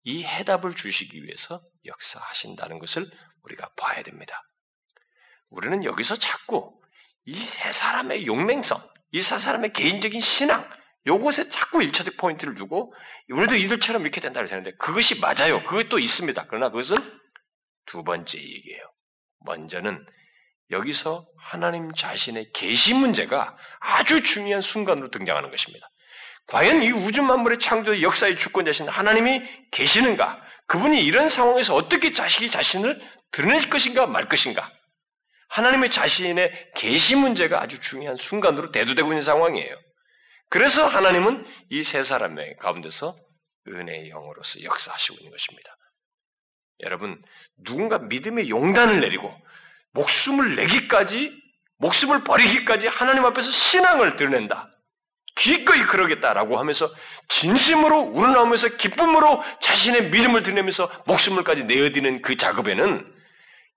이 0.03 0.23
해답을 0.23 0.75
주시기 0.75 1.23
위해서 1.23 1.61
역사하신다는 1.85 2.79
것을 2.79 3.09
우리가 3.43 3.69
봐야 3.75 4.01
됩니다. 4.03 4.41
우리는 5.49 5.83
여기서 5.83 6.15
자꾸 6.15 6.79
이 7.25 7.35
세 7.35 7.71
사람의 7.71 8.25
용맹성, 8.25 8.81
이세 9.11 9.39
사람의 9.39 9.73
개인적인 9.73 10.21
신앙, 10.21 10.67
요것에 11.07 11.49
자꾸 11.49 11.81
일차적 11.81 12.17
포인트를 12.17 12.55
두고 12.55 12.93
우리도 13.29 13.55
이들처럼 13.55 14.03
이렇게 14.03 14.21
된다고 14.21 14.45
생각하는데 14.47 14.77
그것이 14.77 15.19
맞아요. 15.19 15.63
그것도 15.63 15.99
있습니다. 15.99 16.45
그러나 16.47 16.69
그것은 16.69 16.95
두 17.85 18.03
번째 18.03 18.37
얘기예요. 18.37 18.83
먼저는 19.45 20.05
여기서 20.71 21.27
하나님 21.37 21.91
자신의 21.93 22.51
계시 22.53 22.93
문제가 22.93 23.57
아주 23.79 24.21
중요한 24.21 24.61
순간으로 24.61 25.09
등장하는 25.09 25.49
것입니다. 25.49 25.89
과연 26.47 26.83
이 26.83 26.91
우주 26.91 27.21
만물의 27.21 27.59
창조 27.59 28.01
역사의 28.01 28.37
주권자신 28.37 28.87
하나님이 28.89 29.41
계시는가? 29.71 30.41
그분이 30.67 31.03
이런 31.03 31.29
상황에서 31.29 31.73
어떻게 31.75 32.13
자식이 32.13 32.49
자신을 32.51 33.01
드러낼 33.31 33.69
것인가 33.69 34.05
말 34.05 34.27
것인가? 34.27 34.71
하나님의 35.49 35.91
자신의 35.91 36.71
계시 36.75 37.15
문제가 37.15 37.61
아주 37.61 37.79
중요한 37.81 38.15
순간으로 38.15 38.71
대두되고 38.71 39.09
있는 39.09 39.21
상황이에요. 39.21 39.75
그래서 40.49 40.87
하나님은 40.87 41.45
이 41.69 41.83
세 41.83 42.03
사람의 42.03 42.57
가운데서 42.57 43.15
은혜의 43.67 44.09
영으로서 44.09 44.63
역사하시고 44.63 45.17
있는 45.19 45.31
것입니다. 45.31 45.75
여러분, 46.81 47.21
누군가 47.63 47.99
믿음의 47.99 48.49
용단을 48.49 48.99
내리고 49.01 49.31
목숨을 49.91 50.55
내기까지, 50.55 51.31
목숨을 51.77 52.23
버리기까지 52.23 52.87
하나님 52.87 53.25
앞에서 53.25 53.51
신앙을 53.51 54.15
드러낸다. 54.15 54.69
기꺼이 55.35 55.81
그러겠다라고 55.83 56.57
하면서 56.59 56.89
진심으로 57.29 57.99
우러나오면서 58.01 58.75
기쁨으로 58.77 59.41
자신의 59.61 60.09
믿음을 60.09 60.43
드러내면서 60.43 60.89
목숨을까지 61.05 61.63
내어드는 61.65 62.21
그 62.21 62.35
작업에는 62.35 63.18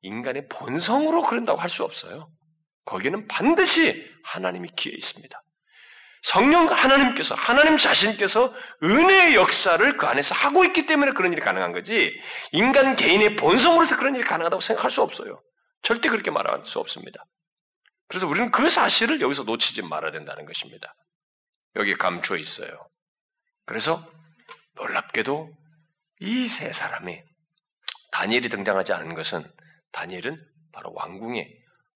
인간의 0.03 0.49
본성으로 0.49 1.23
그런다고 1.23 1.61
할 1.61 1.71
수 1.71 1.85
없어요. 1.85 2.29
거기에는 2.85 3.29
반드시 3.29 4.05
하나님이 4.25 4.71
기해 4.77 4.95
있습니다. 4.97 5.41
성령 6.23 6.67
하나님께서 6.67 7.35
하나님 7.35 7.79
자신께서 7.79 8.55
은혜의 8.83 9.35
역사를 9.35 9.97
그 9.97 10.07
안에서 10.07 10.35
하고 10.35 10.65
있기 10.65 10.87
때문에 10.87 11.13
그런 11.13 11.33
일이 11.33 11.41
가능한 11.41 11.73
거지 11.73 12.13
인간 12.53 12.95
개인의 12.97 13.37
본성으로서 13.37 13.97
그런 13.97 14.15
일이 14.15 14.25
가능하다고 14.25 14.61
생각할 14.61 14.91
수 14.91 15.03
없어요. 15.03 15.43
절대 15.83 16.09
그렇게 16.09 16.31
말할 16.31 16.65
수 16.65 16.79
없습니다. 16.79 17.25
그래서 18.09 18.29
우리는 18.29 18.51
그 18.53 18.71
사실을 18.71 19.21
여기서 19.21 19.43
놓치지 19.45 19.83
말아야 19.83 20.13
된다는 20.13 20.45
것입니다. 20.47 20.95
여기 21.77 21.95
감추어 21.95 22.37
있어요. 22.37 22.89
그래서 23.67 24.07
놀랍게도 24.75 25.51
이 26.21 26.47
세 26.49 26.73
사람이 26.73 27.21
다니엘이 28.13 28.49
등장하지 28.49 28.93
않은 28.93 29.15
것은 29.15 29.51
다니엘은 29.93 30.45
바로 30.73 30.93
왕궁에 30.95 31.53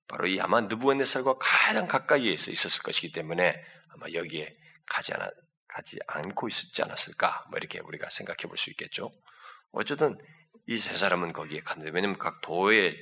바로 0.09 0.27
이 0.29 0.41
아마 0.41 0.61
느부갓네살과 0.63 1.39
가장 1.39 1.89
가까이에 1.89 2.33
있었을 2.33 2.83
것이기 2.83 3.13
때문에 3.13 3.63
아마 3.95 4.07
여기에 4.13 4.55
가지 4.87 5.13
않아 5.13 5.29
가지 5.69 5.99
않고 6.07 6.49
있었지 6.49 6.83
않았을까? 6.83 7.47
뭐 7.51 7.59
이렇게 7.59 7.81
우리가 7.81 8.09
생각해 8.11 8.43
볼 8.49 8.57
수 8.57 8.71
있겠죠. 8.71 9.11
어쨌든 9.73 10.17
이 10.69 10.79
세 10.79 10.95
사람은 10.95 11.33
거기에 11.33 11.61
갔는데 11.61 11.91
왜냐면 11.93 12.19
각 12.19 12.41
도의 12.43 12.97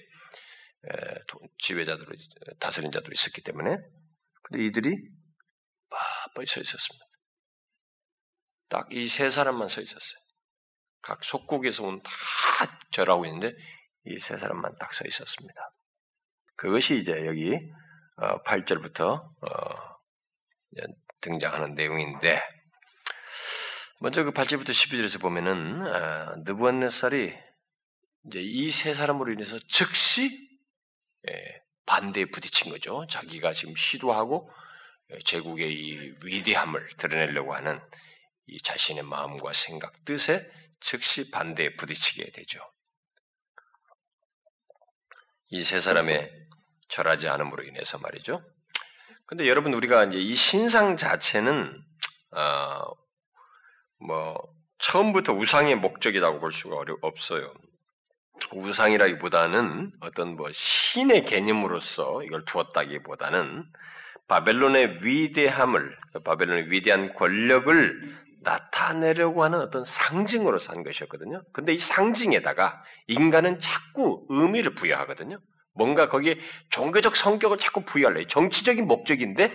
지배자들 1.59 2.07
다스린 2.61 2.91
자들이 2.93 3.13
있었기 3.15 3.43
때문에 3.43 3.79
근데 4.43 4.65
이들이 4.65 4.97
바빠히 5.91 6.47
서 6.47 6.61
있었습니다. 6.61 7.05
딱 8.69 8.89
이 8.93 9.09
세 9.09 9.31
사람만 9.31 9.69
서 9.69 9.81
있었어요. 9.81 10.19
각 11.03 11.23
속국에서 11.25 11.85
온 11.85 12.03
다 12.03 12.11
절하고 12.93 13.27
있는데 13.27 13.55
이 14.07 14.19
세 14.19 14.37
사람만 14.37 14.77
딱 14.77 14.93
서 14.95 15.05
있었습니다. 15.07 15.71
그것이 16.57 16.97
이제 16.97 17.27
여기 17.27 17.59
8절부터 18.17 19.01
어, 19.03 19.97
등장하는 21.21 21.75
내용인데 21.75 22.41
먼저 24.01 24.23
그 24.25 24.33
8절부터 24.33 24.71
12절에서 24.71 25.21
보면은 25.21 25.87
아, 25.87 26.35
느부갓네살이 26.45 27.35
이제 28.27 28.41
이 28.43 28.71
세 28.71 28.95
사람으로 28.95 29.33
인해서 29.33 29.59
즉시 29.69 30.49
예, 31.29 31.63
반대에 31.87 32.27
부딪힌 32.27 32.71
거죠. 32.71 33.07
자기가 33.09 33.53
지금 33.53 33.75
시도하고 33.77 34.51
제국의 35.25 35.73
이 35.73 36.15
위대함을 36.25 36.89
드러내려고 36.99 37.55
하는 37.55 37.81
이 38.47 38.61
자신의 38.61 39.03
마음과 39.05 39.53
생각, 39.55 40.05
뜻에 40.05 40.51
즉시 40.81 41.31
반대에 41.31 41.75
부딪히게 41.75 42.31
되죠. 42.33 42.61
이 45.55 45.63
세 45.63 45.79
사람의 45.79 46.31
절하지 46.89 47.29
않음으로 47.29 47.63
인해서 47.63 47.99
말이죠. 47.99 48.43
근데 49.27 49.49
여러분 49.49 49.73
우리가 49.75 50.05
이제 50.05 50.19
이 50.19 50.35
신상 50.35 50.97
자체는 50.97 51.81
어 52.33 53.05
뭐 54.07 54.39
처음부터 54.79 55.33
우상의 55.33 55.77
목적이라고 55.77 56.41
볼 56.41 56.53
수가 56.53 56.77
어려, 56.77 56.97
없어요. 57.01 57.55
우상이라기보다는 58.53 59.93
어떤 60.01 60.37
뭐 60.37 60.51
신의 60.53 61.25
개념으로서 61.25 62.23
이걸 62.25 62.45
두었다기보다는 62.45 63.65
바벨론의 64.29 65.05
위대함을 65.05 65.97
바벨론의 66.25 66.71
위대한 66.71 67.15
권력을 67.15 68.24
나타내려고 68.45 69.43
하는 69.43 69.61
어떤 69.61 69.85
상징으로 69.85 70.59
산 70.59 70.85
것이었거든요. 70.85 71.43
근데 71.53 71.73
이 71.73 71.79
상징에다가 71.79 72.83
인간은 73.09 73.61
자꾸 73.61 74.27
의미를 74.29 74.75
부여하거든요. 74.75 75.41
뭔가 75.75 76.09
거기에 76.09 76.37
종교적 76.71 77.17
성격을 77.17 77.59
자꾸 77.59 77.85
부여하려 77.85 78.27
정치적인 78.29 78.87
목적인데 78.87 79.53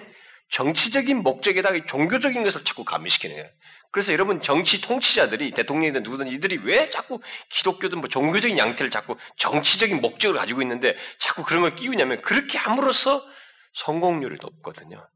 정치적인 0.49 1.23
목적에다가 1.23 1.85
종교적인 1.85 2.43
것을 2.43 2.65
자꾸 2.65 2.83
가미시키는 2.83 3.35
거예요. 3.35 3.49
그래서 3.91 4.13
여러분 4.13 4.41
정치 4.41 4.81
통치자들이 4.81 5.51
대통령이든 5.51 6.03
누구든 6.03 6.27
이들이 6.27 6.57
왜 6.63 6.89
자꾸 6.89 7.19
기독교든 7.49 7.99
뭐 7.99 8.09
종교적인 8.09 8.57
양태를 8.57 8.91
자꾸 8.91 9.15
정치적인 9.37 10.01
목적을 10.01 10.37
가지고 10.37 10.61
있는데 10.61 10.95
자꾸 11.19 11.43
그런 11.43 11.61
걸 11.61 11.75
끼우냐면 11.75 12.21
그렇게 12.21 12.57
함으로써 12.57 13.25
성공률이 13.73 14.37
높거든요. 14.41 15.07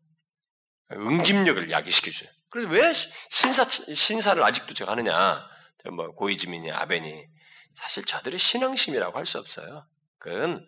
응집력을 0.92 1.70
야기시켜줘요. 1.70 2.30
그래서 2.54 2.70
왜 2.70 2.94
신사, 3.32 3.66
신사를 3.70 4.42
아직도 4.44 4.76
제가 4.76 4.92
하느냐? 4.92 5.44
뭐 5.92 6.12
고이즈민이 6.12 6.72
아벤이 6.72 7.26
사실 7.74 8.06
저들의 8.06 8.38
신앙심이라고 8.38 9.18
할 9.18 9.26
수 9.26 9.40
없어요. 9.40 9.88
그건 10.20 10.66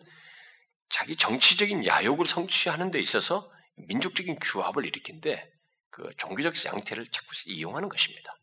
자기 0.90 1.14
정치적인 1.16 1.86
야욕을 1.86 2.26
성취하는 2.26 2.90
데 2.90 2.98
있어서 2.98 3.48
민족적인 3.88 4.38
규합을 4.40 4.84
일으킨데 4.84 5.48
그 5.90 6.10
종교적 6.18 6.54
양태를 6.64 7.06
자꾸 7.12 7.28
이용하는 7.46 7.88
것입니다. 7.88 8.34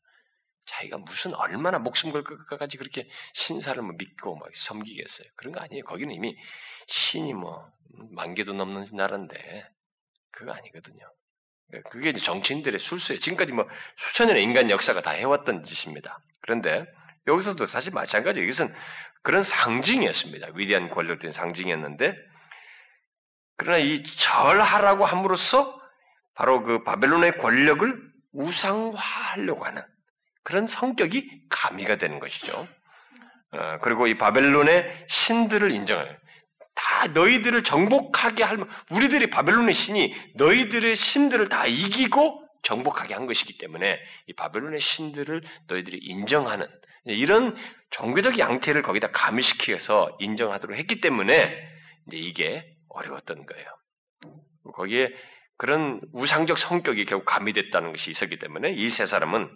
자기가 0.66 1.00
무슨 1.00 1.34
얼마나 1.36 1.80
목숨 1.80 2.14
걸 2.14 2.24
것까지 2.24 2.78
그렇게 2.78 3.10
신사를 3.34 3.82
뭐 3.84 3.94
믿고 3.98 4.38
막 4.38 4.56
섬기겠어요. 4.56 5.28
그런 5.36 5.52
거 5.54 5.60
아니에요. 5.60 5.84
거기는 5.84 6.16
이미 6.16 6.38
신이 6.88 7.34
뭐 7.34 7.74
만 8.12 8.34
개도 8.36 8.54
넘는 8.54 8.86
나라인데 8.94 9.70
그거 10.32 10.54
아니거든요. 10.54 11.06
그러니까 11.74 11.90
그게 11.90 12.10
이제 12.12 12.20
정치인들의 12.20 12.80
술수예요. 12.80 13.20
지금까지 13.20 13.54
뭐 13.54 13.68
수천 13.96 14.28
년의 14.28 14.44
인간 14.44 14.70
역사가 14.70 15.02
다 15.02 15.12
해왔던 15.12 15.64
짓입니다. 15.64 16.20
그런데 16.42 16.86
여기서도 17.26 17.66
사실 17.66 17.92
마찬가지. 17.94 18.42
여기서는 18.42 18.74
그런 19.24 19.42
상징이었습니다. 19.44 20.50
위대한 20.54 20.90
권력된 20.90 21.32
상징이었는데 21.32 22.16
그러나 23.58 23.78
이 23.78 24.04
절하라고 24.04 25.06
함으로써 25.06 25.80
바로 26.36 26.62
그 26.64 26.84
바벨론의 26.84 27.38
권력을 27.38 28.02
우상화하려고 28.34 29.66
하는 29.66 29.82
그런 30.44 30.68
성격이 30.68 31.48
가미가 31.50 31.98
되는 31.98 32.20
것이죠. 32.20 32.68
어, 33.52 33.78
그리고 33.82 34.08
이 34.08 34.18
바벨론의 34.18 35.06
신들을 35.08 35.72
인정하는 35.72 36.18
다 36.76 37.08
너희들을 37.08 37.64
정복하게 37.64 38.44
할 38.44 38.58
우리들이 38.90 39.30
바벨론의 39.30 39.74
신이 39.74 40.14
너희들의 40.36 40.96
신들을 40.96 41.50
다 41.50 41.66
이기고 41.68 42.42
정복하게 42.64 43.14
한 43.14 43.26
것이기 43.26 43.58
때문에 43.58 44.00
이 44.28 44.34
바벨론의 44.34 44.80
신들을 44.80 45.44
너희들이 45.68 45.98
인정하는 45.98 46.68
이런 47.06 47.56
종교적 47.92 48.40
양태를 48.40 48.82
거기다 48.82 49.12
가미시켜서 49.12 50.16
인정하도록 50.20 50.78
했기 50.78 51.02
때문에 51.02 51.62
이제 52.08 52.18
이게 52.18 52.66
어려웠던 52.90 53.46
거예요. 53.46 53.66
거기에 54.74 55.14
그런 55.58 56.00
우상적 56.14 56.58
성격이 56.58 57.06
결국 57.06 57.26
가미됐다는 57.26 57.92
것이 57.92 58.10
있었기 58.10 58.40
때문에 58.40 58.72
이 58.72 58.90
세 58.90 59.06
사람은 59.06 59.50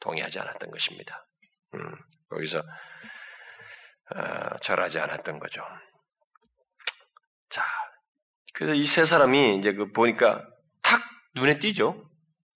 동의하지 0.00 0.38
않았던 0.38 0.70
것입니다. 0.70 1.26
음, 1.74 1.94
거기서 2.30 2.60
어, 2.60 4.58
절하지 4.62 4.98
않았던 4.98 5.38
거죠. 5.38 5.62
자, 7.50 7.62
그래서 8.54 8.74
이 8.74 8.86
세 8.86 9.04
사람이 9.04 9.56
이제 9.56 9.72
그 9.72 9.92
보니까 9.92 10.44
탁 10.82 11.00
눈에 11.34 11.58
띄죠. 11.58 12.08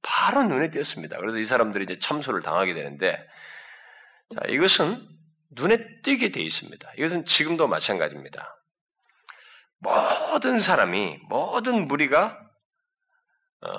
바로 0.02 0.42
눈에 0.42 0.70
띄었습니다. 0.70 1.16
그래서 1.18 1.38
이 1.38 1.44
사람들이 1.44 1.84
이제 1.84 1.98
참소를 1.98 2.42
당하게 2.42 2.74
되는데, 2.74 3.16
자, 4.34 4.40
이것은 4.48 5.06
눈에 5.50 5.78
띄게 6.02 6.30
돼 6.30 6.40
있습니다. 6.42 6.92
이것은 6.98 7.24
지금도 7.24 7.68
마찬가지입니다. 7.68 8.54
모든 9.78 10.60
사람이, 10.60 11.18
모든 11.28 11.86
무리가, 11.88 12.38
어, 13.62 13.70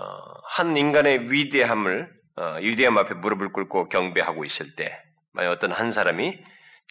한 0.49 0.75
인간의 0.78 1.32
위대함을, 1.32 2.12
어, 2.38 2.58
위대함 2.62 2.97
앞에 2.97 3.15
무릎을 3.15 3.51
꿇고 3.51 3.89
경배하고 3.89 4.45
있을 4.45 4.75
때, 4.75 4.99
만약 5.32 5.51
어떤 5.51 5.71
한 5.71 5.91
사람이 5.91 6.38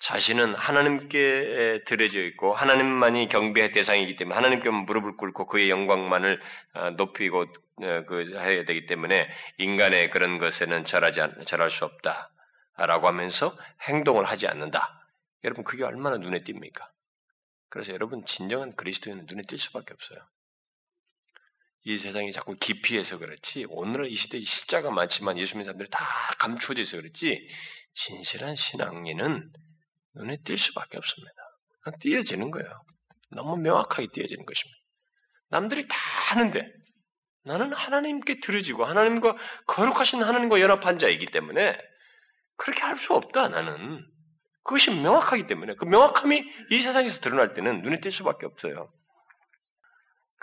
자신은 0.00 0.54
하나님께 0.54 1.84
들여져 1.86 2.20
있고 2.24 2.52
하나님만이 2.52 3.28
경배의 3.28 3.72
대상이기 3.72 4.16
때문에 4.16 4.34
하나님께 4.34 4.68
무릎을 4.70 5.16
꿇고 5.16 5.46
그의 5.46 5.70
영광만을 5.70 6.40
어, 6.74 6.90
높이고 6.90 7.42
어, 7.42 8.04
그 8.06 8.32
해야 8.34 8.64
되기 8.64 8.86
때문에 8.86 9.28
인간의 9.58 10.10
그런 10.10 10.38
것에는 10.38 10.84
절하지 10.84 11.20
절할 11.46 11.70
수 11.70 11.84
없다라고 11.86 13.06
하면서 13.06 13.56
행동을 13.88 14.24
하지 14.24 14.46
않는다. 14.46 15.08
여러분 15.44 15.64
그게 15.64 15.84
얼마나 15.84 16.18
눈에 16.18 16.38
띕니까? 16.38 16.86
그래서 17.68 17.92
여러분 17.92 18.24
진정한 18.24 18.76
그리스도인은 18.76 19.26
눈에 19.26 19.42
띌 19.42 19.58
수밖에 19.58 19.94
없어요. 19.94 20.18
이 21.86 21.98
세상이 21.98 22.32
자꾸 22.32 22.56
기피해서 22.56 23.18
그렇지 23.18 23.66
오늘날 23.68 24.06
이 24.06 24.14
시대에 24.14 24.40
십자가 24.40 24.90
많지만 24.90 25.38
예수 25.38 25.54
믿는 25.56 25.64
사람들이 25.64 25.90
다 25.90 26.04
감추어져 26.38 26.80
있어 26.82 26.96
그렇지 26.96 27.46
진실한 27.92 28.56
신앙인은 28.56 29.52
눈에 30.14 30.36
띌 30.38 30.56
수밖에 30.56 30.98
없습니다. 30.98 31.32
띄어지는 32.00 32.50
거예요. 32.50 32.68
너무 33.30 33.56
명확하게 33.56 34.08
띄어지는 34.12 34.46
것입니다. 34.46 34.78
남들이 35.50 35.86
다 35.86 35.96
하는데 36.30 36.66
나는 37.44 37.72
하나님께 37.72 38.40
들어지고 38.40 38.84
하나님과 38.84 39.36
거룩하신 39.66 40.22
하나님과 40.22 40.60
연합한 40.60 40.98
자이기 40.98 41.26
때문에 41.26 41.78
그렇게 42.56 42.82
할 42.82 42.98
수 42.98 43.12
없다 43.12 43.48
나는 43.48 44.04
그것이 44.62 44.90
명확하기 44.90 45.46
때문에 45.46 45.74
그 45.74 45.84
명확함이 45.84 46.42
이 46.70 46.80
세상에서 46.80 47.20
드러날 47.20 47.52
때는 47.52 47.82
눈에 47.82 47.98
띌 47.98 48.10
수밖에 48.10 48.46
없어요. 48.46 48.90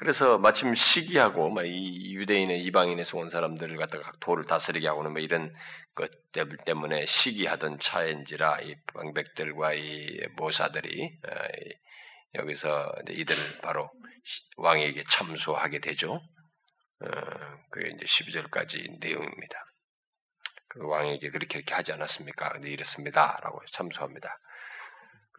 그래서 0.01 0.39
마침 0.39 0.73
시기하고 0.73 1.53
이 1.61 2.15
유대인의 2.15 2.63
이방인에서 2.63 3.19
온 3.19 3.29
사람들을 3.29 3.77
갖다가 3.77 4.01
각 4.01 4.19
도를 4.19 4.45
다스리게 4.45 4.87
하고는 4.87 5.11
뭐 5.11 5.21
이런 5.21 5.53
것들 5.93 6.57
때문에 6.65 7.05
시기하던 7.05 7.77
차인지라 7.77 8.61
이 8.61 8.75
방백들과 8.95 9.75
이 9.75 10.27
모사들이 10.37 11.19
어, 11.27 11.29
여기서 12.33 12.91
이들을 13.09 13.59
바로 13.61 13.91
왕에게 14.57 15.03
참소하게 15.07 15.81
되죠. 15.81 16.13
어, 16.13 17.07
그게 17.69 17.89
이제 17.89 18.03
12절까지 18.03 18.99
내용입니다. 18.99 19.65
그 20.69 20.83
왕에게 20.83 21.29
그렇게 21.29 21.59
이렇게 21.59 21.75
하지 21.75 21.93
않았습니까? 21.93 22.53
근데 22.53 22.71
이랬습니다라고 22.71 23.61
참소합니다. 23.71 24.35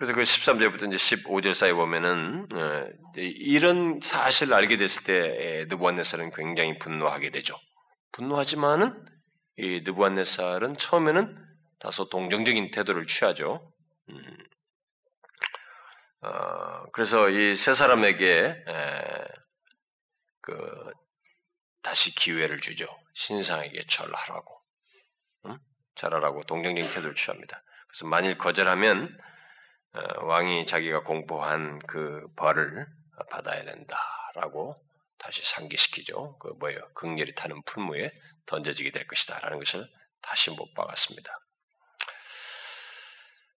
그래서 0.03 0.15
그 0.15 0.23
13절부터 0.23 0.88
이제 0.93 0.97
15절 0.97 1.55
사이 1.55 1.73
보면은 1.73 2.49
어, 2.53 2.88
이런 3.15 4.01
사실을 4.03 4.53
알게 4.53 4.77
됐을 4.77 5.05
때 5.05 5.65
느부갓네살은 5.69 6.33
굉장히 6.33 6.77
분노하게 6.81 7.31
되죠. 7.31 7.55
분노하지만은 8.11 9.01
이 9.59 9.83
느부갓네살은 9.85 10.77
처음에는 10.77 11.38
다소 11.79 12.09
동정적인 12.09 12.73
태도를 12.73 13.07
취하죠. 13.07 13.73
음. 14.09 14.38
어, 16.23 16.83
그래서 16.93 17.31
이 17.31 17.55
세 17.55 17.73
사람에게 17.73 18.65
에, 18.67 19.25
그 20.41 20.93
다시 21.81 22.12
기회를 22.12 22.59
주죠. 22.59 22.88
신상에게 23.15 23.85
절하라고, 23.88 24.61
음? 25.47 25.59
절하라고 25.95 26.43
동정적인 26.43 26.91
태도를 26.91 27.15
취합니다. 27.15 27.62
그래서 27.87 28.09
만일 28.09 28.37
거절하면 28.37 29.05
어, 29.05 29.31
왕이 30.22 30.66
자기가 30.66 31.02
공포한 31.02 31.78
그 31.81 32.26
벌을 32.37 32.85
받아야 33.31 33.64
된다라고 33.64 34.74
다시 35.18 35.42
상기시키죠. 35.44 36.38
그 36.38 36.48
뭐예요? 36.59 36.81
극렬히 36.94 37.35
타는 37.35 37.62
풀무에 37.64 38.11
던져지게 38.46 38.90
될 38.90 39.07
것이다라는 39.07 39.59
것을 39.59 39.87
다시 40.22 40.50
못 40.50 40.72
박았습니다. 40.74 41.38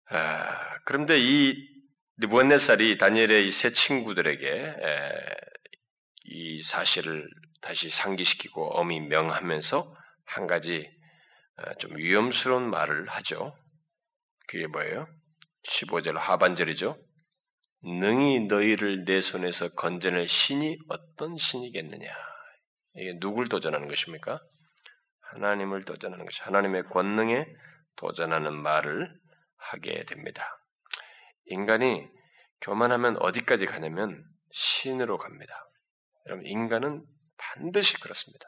아, 0.10 0.78
그런데 0.86 1.18
이 1.20 1.68
느부갓네살이 2.18 2.98
다니엘의 2.98 3.48
이 3.48 3.52
세 3.52 3.72
친구들에게 3.74 4.48
에, 4.48 5.36
이 6.26 6.64
사실을 6.64 7.28
다시 7.62 7.90
상기시키고 7.90 8.78
엄히 8.80 9.00
명하면서 9.00 9.96
한 10.26 10.48
가지 10.48 10.90
어, 11.58 11.74
좀 11.76 11.96
위험스러운 11.98 12.70
말을 12.70 13.08
하죠. 13.10 13.58
그게 14.48 14.68
뭐예요? 14.68 15.08
15절 15.68 16.14
하반절이죠. 16.14 16.98
능히 17.84 18.48
너희를 18.48 19.06
내 19.06 19.22
손에서 19.22 19.70
건져낼 19.70 20.28
신이 20.28 20.78
어떤 20.90 21.38
신이겠느냐. 21.38 22.08
이게 22.96 23.18
누굴 23.20 23.48
도전하는 23.48 23.88
것입니까? 23.88 24.40
하나님을 25.32 25.84
도전하는 25.84 26.26
것이 26.26 26.42
하나님의 26.44 26.84
권능에 26.86 27.46
도전하는 27.98 28.54
말을 28.54 29.14
하게 29.58 30.04
됩니다. 30.06 30.48
인간이 31.46 32.08
교만하면 32.62 33.18
어디까지 33.18 33.66
가냐면 33.66 34.24
신으로 34.52 35.18
갑니다. 35.18 35.54
여러분 36.28 36.46
인간은 36.46 37.06
반드시 37.38 38.00
그렇습니다. 38.00 38.48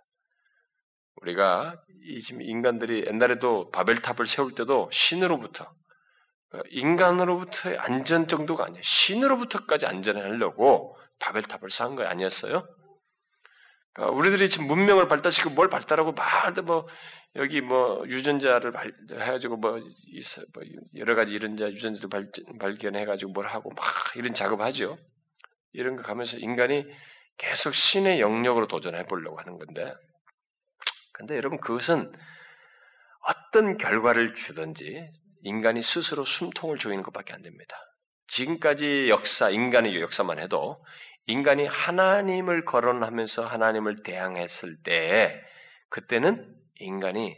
우리가 1.22 1.76
이 2.04 2.22
지금 2.22 2.42
인간들이 2.42 3.06
옛날에도 3.08 3.70
바벨탑을 3.72 4.28
세울 4.28 4.54
때도 4.54 4.90
신으로부터 4.92 5.70
인간으로부터의 6.70 7.78
안전 7.78 8.28
정도가 8.28 8.66
아니에요. 8.66 8.82
신으로부터까지 8.84 9.86
안전하려고 9.86 10.98
바벨탑을 11.20 11.70
쌓은 11.70 11.96
거 11.96 12.04
아니었어요? 12.04 12.68
그러니까 13.94 14.16
우리들이 14.16 14.50
지금 14.50 14.68
문명을 14.68 15.08
발달시키고 15.08 15.56
뭘 15.56 15.70
발달하고 15.70 16.14
막뭐 16.14 16.88
여기 17.36 17.62
뭐 17.62 18.04
유전자를 18.08 18.72
발, 18.72 18.94
해가지고 19.12 19.58
뭐, 19.58 19.72
뭐 19.72 20.64
여러 20.96 21.16
가지 21.16 21.34
유전자 21.34 21.70
유전자를 21.70 22.10
발, 22.10 22.32
발견해가지고 22.60 23.32
뭘 23.32 23.48
하고 23.48 23.72
막 23.72 23.86
이런 24.16 24.34
작업하죠. 24.34 24.98
이런 25.74 25.96
거 25.96 26.04
가면서 26.04 26.38
인간이 26.38 26.86
계속 27.38 27.74
신의 27.74 28.20
영역으로 28.20 28.68
도전해 28.68 29.06
보려고 29.06 29.40
하는 29.40 29.58
건데, 29.58 29.94
근데 31.12 31.36
여러분 31.36 31.60
그것은 31.60 32.12
어떤 33.22 33.78
결과를 33.78 34.34
주든지 34.34 35.12
인간이 35.48 35.82
스스로 35.82 36.26
숨통을 36.26 36.78
조이는 36.78 37.04
것밖에 37.04 37.34
안 37.34 37.42
됩니다. 37.42 37.78
지금까지 38.28 39.08
역사, 39.10 39.50
인간의 39.50 40.02
역사만 40.02 40.40
해도 40.40 40.76
인간이 41.26 41.66
하나님을 41.66 42.66
거론하면서 42.66 43.46
하나님을 43.46 44.04
대항했을 44.04 44.82
때 44.84 45.42
그때는 45.90 46.54
인간이 46.80 47.38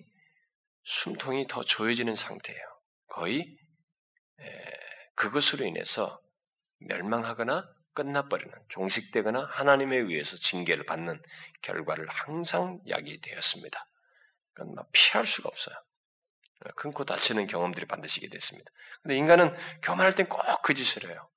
숨통이 0.83 1.47
더 1.47 1.63
조여지는 1.63 2.15
상태예요. 2.15 2.61
거의 3.07 3.49
그것으로 5.15 5.65
인해서 5.65 6.19
멸망하거나 6.79 7.69
끝나버리는 7.93 8.51
종식되거나 8.69 9.49
하나님에 9.51 9.97
의해서 9.97 10.37
징계를 10.37 10.85
받는 10.85 11.21
결과를 11.61 12.07
항상 12.07 12.79
야기되었습니다. 12.87 13.85
그건 14.53 14.75
피할 14.93 15.25
수가 15.25 15.49
없어요. 15.49 15.75
큰 16.75 16.91
코 16.91 17.05
다치는 17.05 17.47
경험들이 17.47 17.85
반드시 17.85 18.19
있게 18.19 18.29
됐습니다. 18.29 18.69
근데 19.01 19.15
인간은 19.15 19.55
교만할 19.81 20.15
땐 20.15 20.27
꼭 20.27 20.61
그 20.61 20.73
짓을 20.73 21.09
해요. 21.09 21.27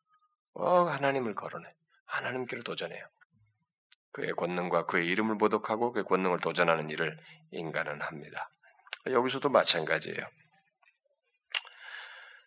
꼭 0.52 0.88
하나님을 0.88 1.34
거론해. 1.34 1.68
하나님께로 2.06 2.62
도전해요. 2.62 3.06
그의 4.12 4.32
권능과 4.32 4.86
그의 4.86 5.06
이름을 5.06 5.36
모독하고 5.36 5.92
그의 5.92 6.04
권능을 6.04 6.40
도전하는 6.40 6.90
일을 6.90 7.18
인간은 7.52 8.00
합니다. 8.02 8.50
여기서도 9.06 9.48
마찬가지예요. 9.48 10.26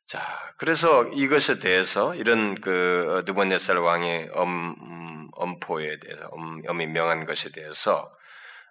자, 0.05 0.21
그래서 0.57 1.05
이것에 1.07 1.59
대해서 1.59 2.13
이런 2.13 2.61
그 2.61 3.23
느부갓네살 3.25 3.77
왕의 3.77 4.29
엄, 4.33 4.75
음, 4.79 5.27
엄포에 5.31 5.99
대해서 5.99 6.27
엄, 6.27 6.61
엄이 6.67 6.85
명한 6.87 7.25
것에 7.25 7.49
대해서 7.51 7.95
어, 7.95 8.11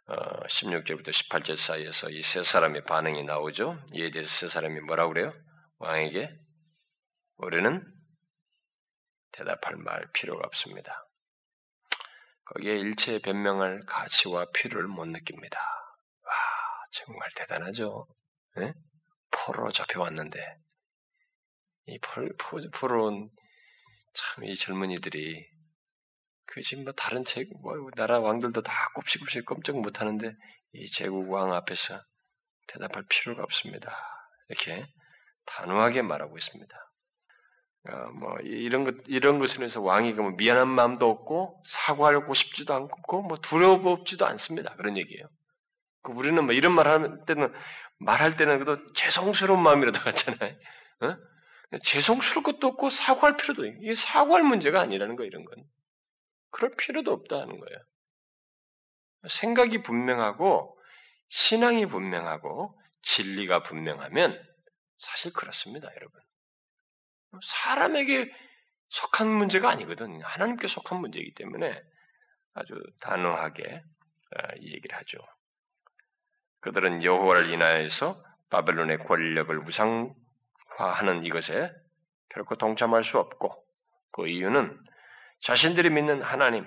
16절부터 0.07 1.09
18절 1.09 1.57
사이에서 1.57 2.11
이 2.11 2.21
세 2.23 2.43
사람의 2.43 2.85
반응이 2.85 3.25
나오죠. 3.25 3.75
이에 3.95 4.11
대해서 4.11 4.31
세 4.31 4.49
사람이 4.49 4.81
뭐라고 4.81 5.13
그래요? 5.15 5.33
왕에게 5.79 6.29
우리는 7.37 7.83
대답할 9.33 9.77
말 9.77 10.07
필요가 10.13 10.47
없습니다. 10.47 11.07
거기에 12.45 12.77
일체의 12.79 13.21
변명할 13.21 13.81
가치와 13.87 14.47
필요를 14.53 14.87
못 14.89 15.07
느낍니다. 15.07 15.59
와, 15.59 16.33
정말 16.93 17.31
대단하죠. 17.35 18.07
네? 18.57 18.75
포로로 19.31 19.73
잡혀왔는데 19.73 20.39
이 21.87 21.99
포로온 22.73 23.31
참 24.15 24.45
이 24.45 24.55
젊은이들이 24.55 25.45
그 26.55 26.63
지금 26.63 26.85
뭐 26.85 26.93
다른 26.93 27.25
제, 27.25 27.45
뭐 27.61 27.75
나라 27.97 28.21
왕들도 28.21 28.63
다 28.63 28.91
꼽시꼽시 28.95 29.41
꼼짝 29.41 29.77
못하는데 29.81 30.33
이 30.75 30.89
제국 30.91 31.29
왕 31.31 31.53
앞에서 31.53 32.01
대답할 32.69 33.05
필요가 33.09 33.43
없습니다. 33.43 33.93
이렇게 34.49 34.87
단호하게 35.47 36.03
말하고 36.03 36.37
있습니다. 36.37 36.77
어, 37.91 37.97
뭐 38.13 38.39
이런 38.41 38.85
것 38.85 38.95
이런 39.09 39.41
것을 39.41 39.65
해서 39.65 39.83
왕이 39.83 40.13
뭐 40.15 40.31
미안한 40.31 40.69
마음도 40.69 41.11
없고 41.11 41.61
사과하고 41.67 42.33
싶지도 42.35 42.73
않고 42.73 43.23
뭐 43.23 43.37
두려워보지도 43.39 44.25
않습니다. 44.25 44.77
그런 44.77 44.97
얘기예요. 44.97 45.27
그 46.03 46.13
우리는 46.13 46.43
뭐 46.45 46.55
이런 46.55 46.73
말 46.73 46.87
할 46.87 47.25
때는 47.27 47.53
말할 47.99 48.37
때는 48.37 48.61
그래도 48.61 48.93
죄송스러운 48.95 49.61
마음이라도 49.61 49.99
같잖아요. 50.01 50.57
어? 51.01 51.17
죄송스러울 51.83 52.45
것도 52.45 52.69
없고 52.69 52.91
사과할 52.91 53.37
필요도 53.37 53.67
이게 53.67 53.95
사과할 53.97 54.45
문제가 54.45 54.81
아니라는 54.81 55.17
거 55.17 55.25
이런 55.25 55.45
건 55.45 55.65
그럴 56.55 56.77
필요도 56.77 57.13
없다는 57.13 57.59
거예요. 57.59 57.79
생각이 59.29 59.83
분명하고 59.83 60.81
신앙이 61.29 61.87
분명하고 61.87 62.81
진리가 63.03 63.65
분명하면 63.65 64.41
사실 64.99 65.33
그렇습니다, 65.33 65.89
여러분. 65.97 66.21
사람에게 67.43 68.33
속한 68.89 69.27
문제가 69.27 69.69
아니거든. 69.69 70.23
하나님께 70.23 70.69
속한 70.69 71.01
문제이기 71.01 71.35
때문에 71.35 71.83
아주 72.53 72.81
단호하게 73.01 73.75
어, 73.75 74.57
이 74.59 74.75
얘기를 74.75 74.97
하죠. 74.99 75.19
그들은 76.61 77.03
여호와를 77.03 77.51
인하여서 77.51 78.23
바벨론의 78.51 78.99
권력을 78.99 79.59
우상화하는 79.59 81.25
이것에 81.25 81.73
결코 82.29 82.55
동참할 82.55 83.03
수 83.03 83.19
없고 83.19 83.67
그 84.13 84.29
이유는 84.29 84.94
자신들이 85.45 85.91
믿는 85.91 86.23
하나님, 86.23 86.67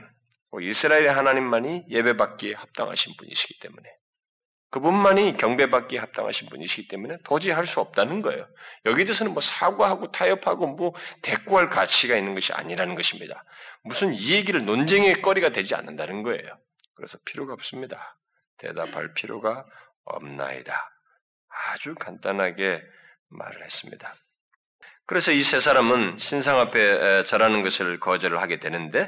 이스라엘의 0.60 1.12
하나님만이 1.12 1.86
예배받기에 1.90 2.54
합당하신 2.54 3.16
분이시기 3.18 3.60
때문에 3.60 3.90
그분만이 4.70 5.38
경배받기에 5.38 5.98
합당하신 6.00 6.50
분이시기 6.50 6.88
때문에 6.88 7.18
도저히 7.24 7.54
할 7.54 7.66
수 7.66 7.80
없다는 7.80 8.22
거예요. 8.22 8.48
여기 8.86 9.04
대해서는 9.04 9.34
뭐 9.34 9.42
사과하고 9.42 10.12
타협하고 10.12 10.68
뭐 10.68 10.94
대꾸할 11.24 11.70
가치가 11.70 12.16
있는 12.16 12.36
것이 12.36 12.54
아니라는 12.54 12.94
것입니다. 12.96 13.44
무슨 13.84 14.14
이 14.14 14.32
얘기를 14.32 14.64
논쟁의 14.64 15.22
거리가 15.22 15.50
되지 15.50 15.74
않는다는 15.74 16.22
거예요. 16.22 16.60
그래서 16.96 17.18
필요가 17.26 17.54
없습니다. 17.54 18.20
대답할 18.58 19.14
필요가 19.16 19.66
없나이다. 20.06 20.74
아주 21.50 21.96
간단하게 21.96 22.82
말을 23.30 23.64
했습니다. 23.64 24.16
그래서 25.08 25.32
이 25.32 25.42
세 25.44 25.60
사람은 25.60 26.18
신상 26.18 26.60
앞에 26.60 27.24
절하는 27.24 27.64
것을 27.64 28.00
거절을 28.00 28.42
하게 28.42 28.60
되는데, 28.60 29.08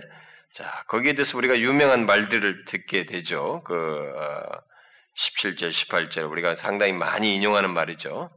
자 0.54 0.84
거기에 0.88 1.14
대해서 1.14 1.38
우리가 1.38 1.60
유명한 1.60 2.06
말들을 2.06 2.66
듣게 2.66 3.06
되죠. 3.06 3.62
그 3.66 3.76
어, 3.76 4.62
17절, 5.18 5.70
18절 5.70 6.32
우리가 6.32 6.56
상당히 6.56 6.94
많이 6.94 7.36
인용하는 7.36 7.72
말이죠. 7.74 8.30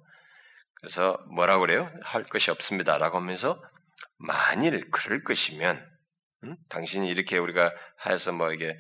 그래서 0.81 1.17
뭐라고 1.35 1.61
그래요? 1.61 1.89
할 2.03 2.25
것이 2.25 2.51
없습니다 2.51 2.99
라고 2.99 3.19
하면서 3.19 3.63
만일 4.19 4.91
그럴 4.91 5.23
것이면 5.23 5.89
음? 6.45 6.57
당신이 6.69 7.09
이렇게 7.09 7.39
우리가 7.39 7.71
하여서 7.97 8.33
뭐 8.33 8.53
이게 8.53 8.77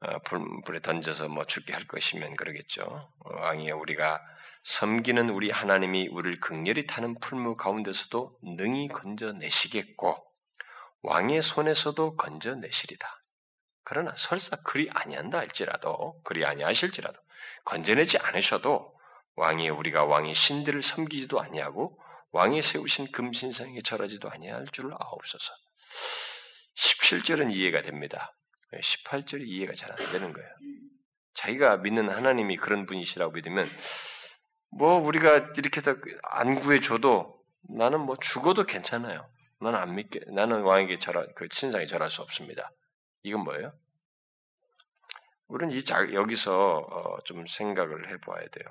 어, 0.00 0.18
불, 0.20 0.40
불에 0.64 0.80
던져서 0.80 1.28
뭐 1.28 1.44
죽게 1.44 1.74
할 1.74 1.86
것이면 1.86 2.36
그러겠죠. 2.36 3.10
왕이 3.20 3.70
우리가 3.72 4.20
섬기는 4.66 5.30
우리 5.30 5.52
하나님이 5.52 6.08
우리를 6.08 6.40
극렬히 6.40 6.88
타는 6.88 7.14
풀무 7.20 7.56
가운데서도 7.56 8.36
능히 8.42 8.88
건져내시겠고 8.88 10.16
왕의 11.02 11.40
손에서도 11.42 12.16
건져내시리다. 12.16 13.22
그러나 13.84 14.12
설사 14.16 14.56
그리 14.56 14.90
아니한다 14.90 15.38
할지라도 15.38 16.20
그리 16.24 16.44
아니하실지라도 16.44 17.16
건져내지 17.64 18.18
않으셔도 18.18 18.92
왕이 19.36 19.68
우리가 19.70 20.04
왕의 20.04 20.34
신들을 20.34 20.82
섬기지도 20.82 21.40
아니하고 21.40 21.96
왕이 22.32 22.60
세우신 22.60 23.12
금신상에 23.12 23.82
절하지도 23.82 24.28
아니할 24.28 24.66
줄 24.72 24.92
아옵소서. 24.92 25.52
17절은 26.74 27.54
이해가 27.54 27.82
됩니다. 27.82 28.36
18절이 28.74 29.46
이해가 29.46 29.74
잘 29.74 29.92
안 29.92 29.96
되는 30.10 30.32
거예요. 30.32 30.48
자기가 31.34 31.76
믿는 31.76 32.08
하나님이 32.08 32.56
그런 32.56 32.86
분이시라고 32.86 33.30
믿으면 33.30 33.70
뭐 34.70 34.98
우리가 34.98 35.52
이렇게 35.56 35.80
안 36.22 36.60
구해줘도 36.60 37.40
나는 37.68 38.00
뭐 38.00 38.16
죽어도 38.16 38.64
괜찮아요. 38.64 39.28
나는 39.60 39.78
안 39.78 39.94
믿게 39.94 40.20
나는 40.28 40.62
왕에게 40.62 40.98
절하 40.98 41.26
그 41.34 41.48
신상에 41.50 41.86
절할 41.86 42.10
수 42.10 42.22
없습니다. 42.22 42.70
이건 43.22 43.40
뭐예요? 43.44 43.72
우리는 45.48 45.74
이 45.74 45.84
자, 45.84 46.12
여기서 46.12 46.78
어, 46.78 47.18
좀 47.24 47.46
생각을 47.46 48.10
해보아야 48.10 48.48
돼요. 48.48 48.68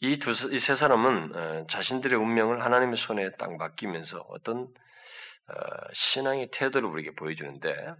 이두이세 0.00 0.74
사람은 0.74 1.34
어, 1.34 1.66
자신들의 1.68 2.18
운명을 2.18 2.64
하나님의 2.64 2.96
손에 2.96 3.30
딱 3.36 3.56
맡기면서 3.56 4.18
어떤 4.28 4.72
어, 5.48 5.54
신앙의 5.92 6.50
태도를 6.50 6.88
우리에게 6.88 7.14
보여주는데 7.14 7.94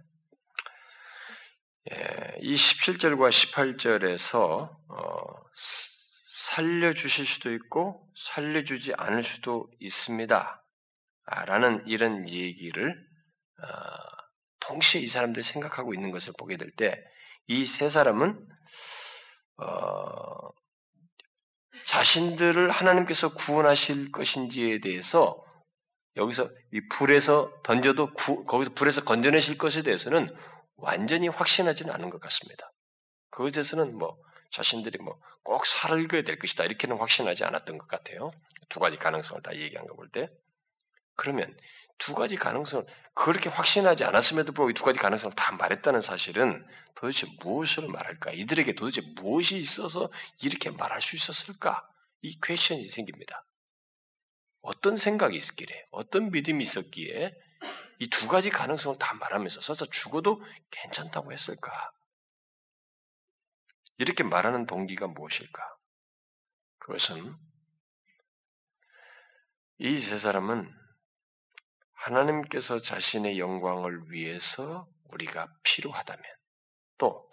예, 1.91 2.35
이 2.39 2.55
17절과 2.55 3.29
18절에서 3.29 4.69
살려주실 6.35 7.25
수도 7.25 7.53
있고 7.53 8.07
살려주지 8.15 8.93
않을 8.97 9.23
수도 9.23 9.69
있습니다. 9.79 10.65
라는 11.45 11.83
이런 11.87 12.27
얘기를 12.27 12.95
동시에 14.59 15.01
이 15.01 15.07
사람들이 15.07 15.43
생각하고 15.43 15.93
있는 15.93 16.11
것을 16.11 16.33
보게 16.37 16.57
될 16.57 16.71
때 16.75 17.03
이 17.47 17.65
세 17.65 17.89
사람은 17.89 18.39
어, 19.57 20.49
자신들을 21.85 22.69
하나님께서 22.69 23.33
구원하실 23.33 24.11
것인지에 24.11 24.79
대해서 24.79 25.43
여기서 26.15 26.49
이 26.71 26.87
불에서 26.89 27.51
던져도 27.63 28.13
구, 28.13 28.45
거기서 28.45 28.73
불에서 28.73 29.03
건져내실 29.03 29.57
것에 29.57 29.81
대해서는 29.81 30.33
완전히 30.77 31.27
확신하지는 31.27 31.93
않은 31.93 32.09
것 32.09 32.21
같습니다. 32.21 32.71
그것에 33.31 33.55
대해서는 33.55 33.97
뭐 33.97 34.15
자신들이 34.53 34.99
뭐 34.99 35.19
꼭 35.45 35.65
살게 35.65 36.23
될 36.23 36.39
것이다 36.39 36.63
이렇게는 36.63 36.97
확신하지 36.97 37.43
않았던 37.43 37.77
것 37.77 37.87
같아요. 37.89 38.31
두 38.69 38.79
가지 38.79 38.95
가능성을 38.97 39.41
다 39.41 39.53
얘기한 39.55 39.85
거 39.87 39.95
볼 39.95 40.09
때. 40.09 40.29
그러면 41.15 41.55
두 41.97 42.15
가지 42.15 42.37
가능성을 42.37 42.85
그렇게 43.13 43.49
확신하지 43.49 44.05
않았음에도 44.05 44.53
불구하고 44.53 44.71
이두 44.71 44.83
가지 44.85 44.99
가능성을 44.99 45.35
다 45.35 45.51
말했다는 45.51 45.99
사실은 46.01 46.65
도대체 46.95 47.27
무엇을 47.41 47.89
말할까? 47.89 48.31
이들에게 48.31 48.73
도대체 48.75 49.01
무엇이 49.15 49.57
있어서 49.57 50.09
이렇게 50.41 50.69
말할 50.71 51.01
수 51.01 51.15
있었을까? 51.17 51.85
이 52.21 52.39
퀘션이 52.41 52.87
생깁니다. 52.89 53.45
어떤 54.61 54.95
생각이 54.95 55.35
있었기에, 55.37 55.67
어떤 55.91 56.31
믿음이 56.31 56.63
있었기에 56.63 57.31
이 57.99 58.09
두 58.09 58.27
가지 58.29 58.49
가능성을 58.49 58.97
다 58.97 59.13
말하면서 59.15 59.59
써서 59.61 59.85
죽어도 59.87 60.41
괜찮다고 60.71 61.33
했을까? 61.33 61.91
이렇게 64.03 64.21
말하는 64.23 64.65
동기가 64.65 65.07
무엇일까? 65.07 65.63
그것은 66.79 67.33
이 69.79 70.01
세 70.01 70.17
사람은 70.17 70.69
하나님께서 71.93 72.79
자신의 72.79 73.39
영광을 73.39 74.11
위해서 74.11 74.85
우리가 75.05 75.47
필요하다면 75.63 76.23
또 76.97 77.29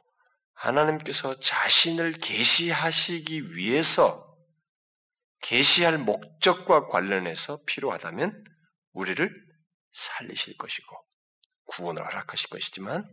하나님께서 0.55 1.41
자신을 1.41 2.12
계시하시기 2.12 3.57
위해서 3.57 4.25
계시할 5.43 5.99
목적과 5.99 6.87
관련해서 6.87 7.59
필요하다면 7.66 8.45
우리를 8.93 9.35
살리실 9.91 10.57
것이고 10.57 10.97
구원을 11.64 12.07
허락하실 12.07 12.49
것이지만 12.51 13.05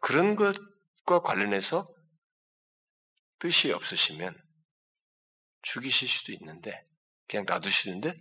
그런 0.00 0.34
것과 0.34 1.20
관련해서 1.20 1.86
뜻이 3.38 3.72
없으시면 3.72 4.34
죽이실 5.62 6.08
수도 6.08 6.32
있는데 6.32 6.84
그냥 7.28 7.44
놔두시는데 7.46 8.16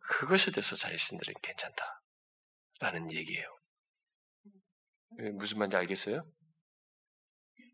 그것에 0.00 0.50
대해서 0.50 0.76
자신들은 0.76 1.34
괜찮다라는 1.42 3.12
얘기예요. 3.12 3.46
무슨 5.34 5.58
말인지 5.58 5.76
알겠어요? 5.76 6.26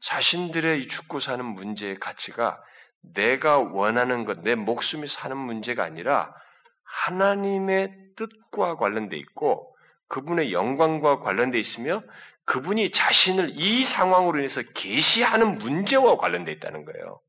자신들의 0.03 0.89
죽고 0.89 1.21
사는 1.21 1.45
문제의 1.45 1.97
가치가 1.97 2.63
내가 3.03 3.59
원하는 3.59 4.25
것, 4.25 4.41
내 4.41 4.55
목숨이 4.55 5.07
사는 5.09 5.37
문제가 5.37 5.85
아니라 5.85 6.35
하나님의 6.85 8.15
뜻과 8.17 8.77
관련돼 8.77 9.17
있고 9.17 9.77
그분의 10.09 10.53
영광과 10.53 11.21
관련돼 11.21 11.59
있으며 11.59 12.03
그분이 12.45 12.91
자신을 12.91 13.53
이 13.55 13.85
상황으로 13.85 14.39
인해서 14.39 14.63
계시하는 14.75 15.59
문제와 15.59 16.17
관련돼 16.17 16.53
있다는 16.53 16.85
거예요. 16.85 17.21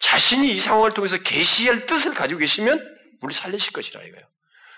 자신이 0.00 0.52
이 0.52 0.58
상황을 0.58 0.92
통해서 0.92 1.16
계시할 1.16 1.86
뜻을 1.86 2.14
가지고 2.14 2.40
계시면 2.40 2.82
우리 3.22 3.34
살리실 3.34 3.72
것이라 3.72 4.02
이거예요. 4.02 4.28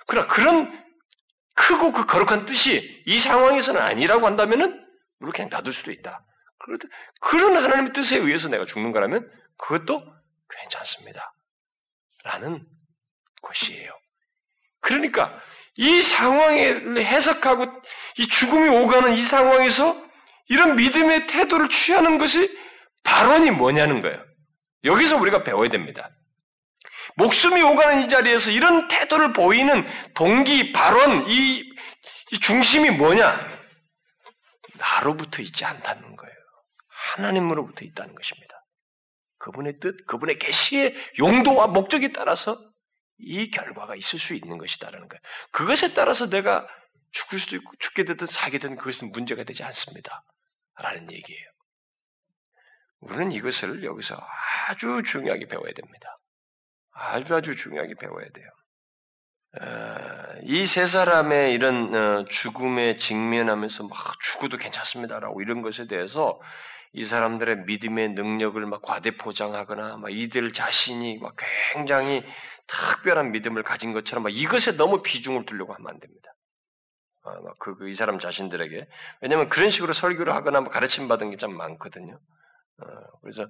그러나 0.07 0.27
그런 0.29 0.85
크고 1.55 1.93
그 1.93 2.05
거룩한 2.05 2.47
뜻이 2.47 3.03
이 3.07 3.19
상황에서는 3.19 3.81
아니라고 3.81 4.27
한다면은 4.27 4.85
우리 5.21 5.33
그냥 5.33 5.49
놔둘 5.51 5.73
수도 5.73 5.93
있다. 5.93 6.25
그런 7.21 7.57
하나님의 7.57 7.93
뜻에 7.93 8.17
의해서 8.19 8.49
내가 8.49 8.65
죽는 8.65 8.93
거라면 8.93 9.31
그것도 9.57 10.05
괜찮습니다. 10.49 11.35
라는 12.25 12.67
것이에요. 13.43 13.99
그러니까 14.81 15.41
이 15.77 16.01
상황을 16.01 16.99
해석하고 16.99 17.67
이 18.19 18.29
죽음이 18.29 18.69
오가는 18.69 19.15
이 19.15 19.23
상황에서 19.23 20.03
이런 20.49 20.77
믿음의 20.77 21.27
태도를 21.27 21.69
취하는 21.69 22.19
것이 22.19 22.49
발언이 23.03 23.51
뭐냐는 23.51 24.03
거예요. 24.03 24.23
여기서 24.85 25.17
우리가 25.17 25.43
배워야 25.43 25.69
됩니다. 25.69 26.11
목숨이 27.17 27.63
오가는 27.63 28.05
이 28.05 28.09
자리에서 28.09 28.51
이런 28.51 28.89
태도를 28.89 29.33
보이는 29.33 29.87
동기, 30.15 30.73
발언, 30.73 31.27
이, 31.29 31.63
이 32.33 32.39
중심이 32.41 32.91
뭐냐? 32.91 33.55
나로부터 34.79 35.41
있지 35.43 35.65
않다는 35.65 36.17
거예요. 36.17 36.35
하나님으로부터 36.89 37.85
있다는 37.85 38.15
것입니다. 38.15 38.55
그분의 39.39 39.79
뜻, 39.81 40.07
그분의 40.07 40.39
계시의 40.39 40.95
용도와 41.19 41.69
목적에 41.69 42.13
따라서 42.13 42.59
이 43.19 43.51
결과가 43.51 43.97
있을 43.97 44.19
수 44.19 44.35
있는 44.35 44.59
것이다라는 44.59 45.09
거예요. 45.09 45.21
그것에 45.53 45.95
따라서 45.95 46.29
내가 46.29 46.67
죽을 47.13 47.39
수도 47.39 47.57
있고 47.57 47.73
죽게 47.79 48.05
되든 48.05 48.27
살게 48.27 48.59
되든 48.59 48.77
그것은 48.77 49.13
문제가 49.13 49.45
되지 49.45 49.63
않습니다. 49.63 50.25
라는 50.77 51.11
얘기예요. 51.13 51.49
우리는 53.01 53.33
이것을 53.33 53.85
여기서 53.85 54.17
아주 54.69 55.03
중요하게 55.05 55.47
배워야 55.47 55.73
됩니다. 55.73 56.17
아주 56.93 57.35
아주 57.35 57.55
중요하게 57.55 57.95
배워야 58.01 58.27
돼요. 58.31 58.49
어, 59.61 60.41
이세 60.43 60.87
사람의 60.87 61.53
이런 61.55 61.95
어, 61.95 62.25
죽음에 62.25 62.97
직면하면서 62.97 63.85
막 63.85 64.21
죽어도 64.21 64.57
괜찮습니다라고 64.57 65.41
이런 65.43 65.63
것에 65.63 65.87
대해서 65.87 66.41
이 66.95 67.05
사람들의 67.05 67.65
믿음의 67.67 68.11
능력을 68.11 68.65
막 68.67 68.83
과대포장하거나 68.83 69.97
막 69.99 70.11
이들 70.11 70.53
자신이 70.53 71.19
막 71.19 71.35
굉장히 71.75 72.23
특별한 72.69 73.33
믿음을 73.33 73.63
가진 73.63 73.93
것처럼 73.93 74.23
막 74.25 74.31
이것에 74.31 74.77
너무 74.77 75.03
비중을 75.03 75.45
두려고 75.45 75.75
하면 75.75 75.89
안 75.89 76.01
됩니다. 76.01 76.31
아, 77.25 77.35
그, 77.59 77.77
그, 77.77 77.89
이 77.89 77.95
사람 77.95 78.19
자신들에게. 78.19 78.87
왜냐하면 79.23 79.49
그런 79.49 79.71
식으로 79.71 79.93
설교를 79.93 80.33
하거나 80.35 80.61
뭐 80.61 80.71
가르침 80.71 81.09
받은 81.09 81.31
게 81.31 81.37
참 81.37 81.57
많거든요. 81.57 82.15
어, 82.79 82.87
그래서 83.23 83.47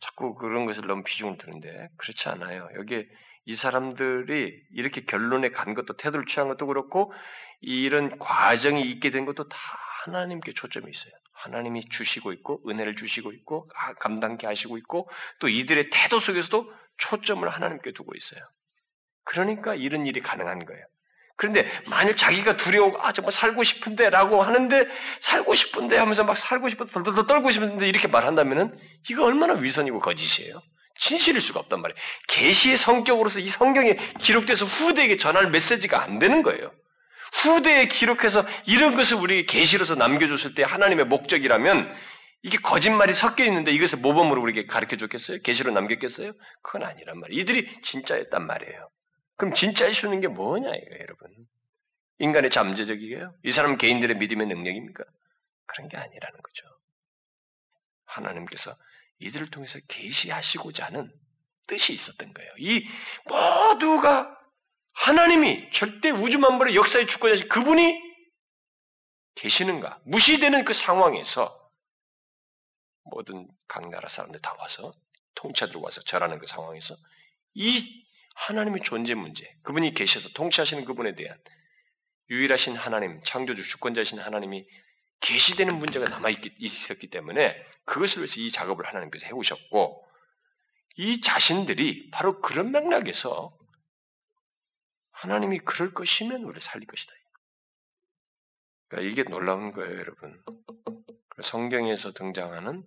자꾸 0.00 0.34
그런 0.34 0.66
것을 0.66 0.86
너무 0.86 1.02
비중을 1.02 1.38
두는데 1.38 1.88
그렇지 1.98 2.28
않아요. 2.28 2.68
여기 2.76 3.06
이 3.44 3.54
사람들이 3.54 4.52
이렇게 4.74 5.04
결론에 5.04 5.50
간 5.50 5.74
것도 5.74 5.96
태도를 5.96 6.26
취한 6.26 6.48
것도 6.48 6.66
그렇고 6.66 7.12
이런 7.60 8.18
과정이 8.18 8.82
있게 8.82 9.10
된 9.10 9.24
것도 9.24 9.48
다 9.48 9.56
하나님께 10.04 10.52
초점이 10.52 10.90
있어요. 10.90 11.12
하나님이 11.42 11.88
주시고 11.88 12.32
있고 12.32 12.62
은혜를 12.68 12.94
주시고 12.94 13.32
있고 13.32 13.68
감당케 13.98 14.46
하시고 14.46 14.78
있고 14.78 15.08
또 15.40 15.48
이들의 15.48 15.90
태도 15.90 16.20
속에서도 16.20 16.70
초점을 16.98 17.48
하나님께 17.48 17.92
두고 17.92 18.14
있어요. 18.16 18.40
그러니까 19.24 19.74
이런 19.74 20.06
일이 20.06 20.20
가능한 20.20 20.64
거예요. 20.64 20.84
그런데 21.36 21.68
만일 21.86 22.14
자기가 22.14 22.56
두려워 22.56 22.96
아 23.00 23.12
정말 23.12 23.32
살고 23.32 23.64
싶은데 23.64 24.10
라고 24.10 24.42
하는데 24.42 24.86
살고 25.20 25.54
싶은데 25.54 25.96
하면서 25.96 26.22
막 26.22 26.36
살고 26.36 26.68
싶어서 26.68 26.92
덜덜덜 26.92 27.26
떨고 27.26 27.50
싶은데 27.50 27.88
이렇게 27.88 28.06
말한다면은 28.06 28.72
이거 29.10 29.24
얼마나 29.24 29.54
위선이고 29.54 29.98
거짓이에요. 29.98 30.60
진실일 30.98 31.40
수가 31.40 31.58
없단 31.60 31.80
말이에요. 31.80 31.96
계시의 32.28 32.76
성격으로서 32.76 33.40
이 33.40 33.48
성경에 33.48 33.96
기록돼서 34.20 34.66
후대에게 34.66 35.16
전할 35.16 35.50
메시지가 35.50 36.02
안 36.02 36.20
되는 36.20 36.42
거예요. 36.42 36.70
후대에 37.32 37.88
기록해서 37.88 38.46
이런 38.66 38.94
것을 38.94 39.16
우리에게 39.16 39.46
계시로서 39.46 39.94
남겨줬을 39.94 40.54
때 40.54 40.62
하나님의 40.62 41.06
목적이라면 41.06 41.92
이게 42.42 42.58
거짓말이 42.58 43.14
섞여 43.14 43.44
있는데 43.44 43.70
이것을 43.72 43.98
모범으로 43.98 44.42
우리에게 44.42 44.66
가르쳐 44.66 44.96
줬겠어요? 44.96 45.40
계시로 45.42 45.70
남겼겠어요? 45.70 46.32
그건 46.62 46.84
아니란 46.84 47.18
말이에요. 47.20 47.40
이들이 47.40 47.80
진짜였단 47.82 48.46
말이에요. 48.46 48.90
그럼 49.36 49.54
진짜일 49.54 49.94
수 49.94 50.06
있는 50.06 50.20
게 50.20 50.28
뭐냐 50.28 50.68
이거 50.68 50.96
여러분. 51.00 51.28
인간의 52.18 52.50
잠재적이게요? 52.50 53.34
이 53.44 53.50
사람 53.50 53.76
개인들의 53.78 54.16
믿음의 54.16 54.46
능력입니까? 54.46 55.04
그런 55.66 55.88
게 55.88 55.96
아니라는 55.96 56.42
거죠. 56.42 56.66
하나님께서 58.04 58.72
이들을 59.20 59.50
통해서 59.50 59.78
계시하시고자 59.88 60.86
하는 60.86 61.10
뜻이 61.66 61.92
있었던 61.92 62.32
거예요. 62.34 62.50
이 62.58 62.86
모두가 63.26 64.36
하나님이 64.92 65.70
절대 65.72 66.10
우주 66.10 66.38
만물의 66.38 66.76
역사의 66.76 67.06
주권자신 67.06 67.48
그분이 67.48 68.00
계시는가? 69.34 70.00
무시되는 70.04 70.64
그 70.64 70.72
상황에서 70.72 71.70
모든 73.04 73.48
각 73.66 73.88
나라 73.88 74.08
사람들 74.08 74.40
다 74.40 74.54
와서 74.58 74.92
통치자들 75.34 75.80
와서 75.80 76.02
절하는 76.02 76.38
그 76.38 76.46
상황에서 76.46 76.94
이 77.54 78.04
하나님의 78.34 78.82
존재 78.82 79.14
문제, 79.14 79.54
그분이 79.62 79.94
계셔서 79.94 80.30
통치하시는 80.30 80.84
그분에 80.84 81.14
대한 81.14 81.38
유일하신 82.30 82.76
하나님, 82.76 83.22
창조주 83.24 83.64
주권자이신 83.64 84.18
하나님이 84.18 84.66
계시되는 85.20 85.78
문제가 85.78 86.04
남아 86.10 86.30
있었기 86.58 87.08
때문에 87.08 87.62
그것을 87.84 88.18
위해서 88.18 88.40
이 88.40 88.50
작업을 88.50 88.86
하나님께서 88.86 89.26
해오셨고 89.26 90.08
이 90.96 91.20
자신들이 91.20 92.10
바로 92.10 92.40
그런 92.40 92.72
맥락에서 92.72 93.48
하나님이 95.22 95.60
그럴 95.60 95.94
것이면 95.94 96.42
우리를 96.42 96.60
살릴 96.60 96.86
것이다. 96.88 97.12
그러니까 98.88 99.12
이게 99.12 99.22
놀라운 99.22 99.72
거예요, 99.72 99.98
여러분. 99.98 100.42
성경에서 101.42 102.12
등장하는 102.12 102.82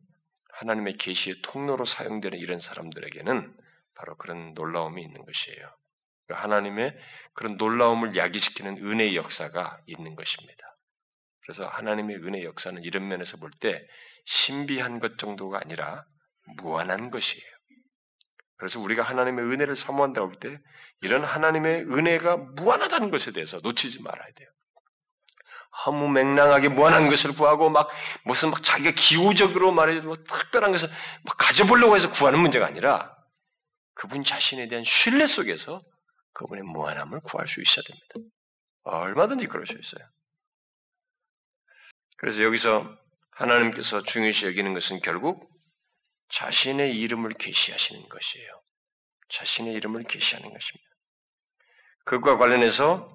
하나님의 0.52 0.98
계시의 0.98 1.42
통로로 1.44 1.86
사용되는 1.86 2.38
이런 2.38 2.60
사람들에게는 2.60 3.58
바로 3.96 4.18
그런 4.18 4.54
놀라움이 4.54 5.02
있는 5.02 5.24
것이에요. 5.26 5.76
그러니까 6.26 6.44
하나님의 6.44 6.98
그런 7.34 7.56
놀라움을 7.56 8.18
야기시키는 8.18 8.86
은혜의 8.86 9.16
역사가 9.16 9.82
있는 9.86 10.16
것입니다. 10.16 10.78
그래서 11.40 11.68
하나님의 11.68 12.18
은혜 12.18 12.44
역사는 12.44 12.84
이런 12.84 13.08
면에서 13.08 13.38
볼 13.38 13.52
때 13.62 13.88
신비한 14.26 15.00
것 15.00 15.18
정도가 15.18 15.60
아니라 15.62 16.06
무한한 16.58 17.12
것이에요. 17.12 17.55
그래서 18.58 18.80
우리가 18.80 19.04
하나님의 19.04 19.46
은혜를 19.46 19.76
사모한다고 19.76 20.30
할 20.30 20.40
때 20.40 20.60
이런 21.02 21.24
하나님의 21.24 21.84
은혜가 21.84 22.38
무한하다는 22.38 23.12
것에 23.12 23.32
대해서 23.32 23.60
놓치지 23.62 24.02
말아야 24.02 24.28
돼요. 24.34 24.50
허무 25.86 26.08
맹랑하게 26.10 26.70
무한한 26.70 27.10
것을 27.10 27.34
구하고 27.36 27.70
막 27.70 27.90
무슨 28.24 28.50
막 28.50 28.64
자기가 28.64 28.92
기호적으로 28.96 29.72
말해 29.74 30.00
뭐 30.00 30.16
특별한 30.16 30.72
것을 30.72 30.90
막 31.24 31.38
가져보려고 31.38 31.96
해서 31.96 32.12
구하는 32.12 32.40
문제가 32.40 32.66
아니라 32.66 33.14
그분 33.94 34.24
자신에 34.24 34.68
대한 34.68 34.84
신뢰 34.84 35.28
속에서 35.28 35.82
그분의 36.34 36.64
무한함을 36.64 37.20
구할 37.22 37.48
수 37.48 37.62
있어야 37.62 37.84
됩니다. 37.84 38.32
얼마든지 38.84 39.48
그럴 39.48 39.66
수 39.66 39.74
있어요. 39.74 40.08
그래서 42.18 42.44
여기서 42.44 42.98
하나님께서 43.32 44.04
중요시 44.04 44.46
여기는 44.48 44.74
것은 44.74 45.02
결국 45.02 45.50
자신의 46.30 46.98
이름을 46.98 47.34
계시하시는 47.34 48.08
것이에요. 48.10 48.62
자신의 49.30 49.74
이름을 49.74 50.04
계시하는 50.04 50.52
것입니다. 50.52 50.90
그것과 52.06 52.38
관련해서 52.38 53.08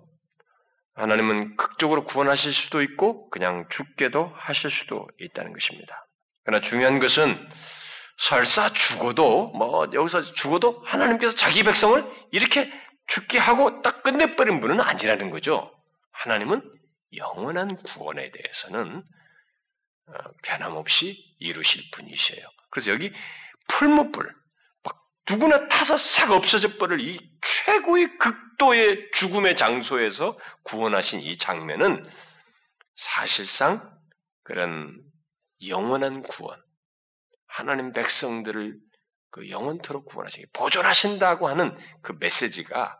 하나님은 0.94 1.56
극적으로 1.56 2.04
구원하실 2.04 2.52
수도 2.52 2.82
있고 2.82 3.30
그냥 3.30 3.68
죽게도 3.70 4.32
하실 4.34 4.70
수도 4.70 5.08
있다는 5.18 5.52
것입니다. 5.52 6.06
그러나 6.44 6.60
중요한 6.60 6.98
것은 6.98 7.40
설사 8.18 8.68
죽어도 8.68 9.48
뭐 9.52 9.88
여기서 9.92 10.20
죽어도 10.20 10.82
하나님께서 10.84 11.34
자기 11.36 11.62
백성을 11.62 12.04
이렇게 12.32 12.70
죽게 13.06 13.38
하고 13.38 13.82
딱 13.82 14.02
끝내버린 14.02 14.60
분은 14.60 14.80
아니라는 14.80 15.30
거죠. 15.30 15.72
하나님은 16.12 16.62
영원한 17.16 17.76
구원에 17.76 18.30
대해서는 18.30 19.02
어, 20.06 20.12
변함없이 20.42 21.16
이루실 21.38 21.82
분이셔요. 21.92 22.40
그래서 22.70 22.92
여기 22.92 23.12
풀무불, 23.68 24.32
막 24.82 25.02
누구나 25.28 25.68
타서 25.68 25.96
싹 25.96 26.30
없어져 26.30 26.76
버릴 26.78 27.00
이 27.00 27.18
최고의 27.42 28.18
극도의 28.18 29.10
죽음의 29.14 29.56
장소에서 29.56 30.38
구원하신 30.64 31.20
이 31.20 31.36
장면은 31.38 32.08
사실상 32.94 33.98
그런 34.42 34.98
영원한 35.66 36.22
구원, 36.22 36.60
하나님 37.46 37.92
백성들을 37.92 38.78
그 39.30 39.48
영원토록 39.48 40.06
구원하시기 40.06 40.46
보존하신다고 40.52 41.48
하는 41.48 41.76
그 42.02 42.16
메시지가 42.18 42.98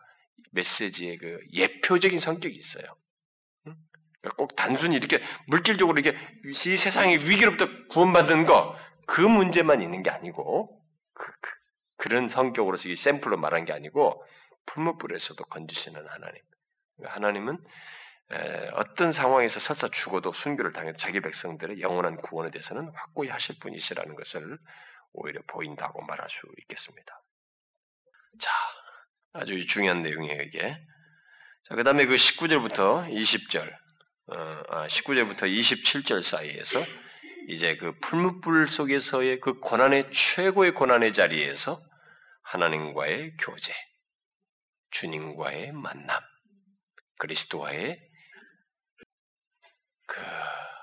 메시지의 0.53 1.19
그 1.19 1.39
예표적인 1.53 2.19
성격이 2.19 2.55
있어요. 2.55 2.85
그러니까 4.21 4.37
꼭 4.37 4.55
단순히 4.55 4.97
이렇게 4.97 5.23
물질적으로 5.47 5.99
이렇게 5.99 6.19
이 6.45 6.53
세상의 6.53 7.29
위기로부터 7.29 7.69
구원받는 7.89 8.47
거 8.47 8.77
그 9.11 9.21
문제만 9.21 9.83
있는 9.83 10.05
게 10.05 10.11
아니고 10.11 10.81
그, 11.15 11.33
그, 11.97 12.09
런 12.09 12.29
성격으로서 12.29 12.89
이 12.89 12.95
샘플로 12.95 13.37
말한 13.37 13.65
게 13.65 13.73
아니고 13.73 14.25
풀무불에서도 14.67 15.45
건지시는 15.47 16.07
하나님. 16.07 16.41
그러니까 16.97 17.17
하나님은 17.17 17.59
에, 18.31 18.71
어떤 18.75 19.11
상황에서 19.11 19.59
설사 19.59 19.89
죽어도 19.89 20.31
순교를 20.31 20.73
당해 20.73 20.93
자기 20.97 21.21
백성들의 21.21 21.81
영원한 21.81 22.19
구원에 22.19 22.53
대해서는 22.53 22.93
확고히 22.95 23.29
하실 23.29 23.59
분이시라는 23.59 24.15
것을 24.15 24.59
오히려 25.13 25.41
보인다고 25.49 26.03
말할 26.03 26.31
수 26.31 26.47
있겠습니다. 26.61 27.21
자, 28.39 28.51
아주 29.33 29.67
중요한 29.67 30.03
내용이에요, 30.03 30.43
이게. 30.43 30.81
자, 31.65 31.75
그 31.75 31.83
다음에 31.83 32.07
그 32.07 32.15
19절부터 32.15 33.13
20절, 33.13 33.77
어, 34.29 34.63
아, 34.69 34.87
19절부터 34.87 35.43
27절 35.43 36.23
사이에서 36.23 36.85
이제 37.51 37.77
그 37.77 37.99
풀무불 37.99 38.69
속에서의 38.69 39.41
그 39.41 39.59
고난의 39.59 40.13
최고의 40.13 40.73
고난의 40.73 41.13
자리에서 41.13 41.83
하나님과의 42.43 43.37
교제, 43.39 43.73
주님과의 44.93 45.73
만남, 45.73 46.23
그리스도와의 47.19 48.01
그 50.07 50.21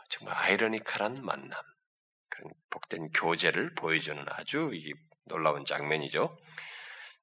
정말 0.09 0.36
아이러니컬한 0.36 1.24
만남, 1.24 1.51
그런 2.30 2.51
복된 2.70 3.11
교제를 3.11 3.74
보여주는 3.76 4.22
아주 4.28 4.72
놀라운 5.26 5.63
장면이죠. 5.65 6.38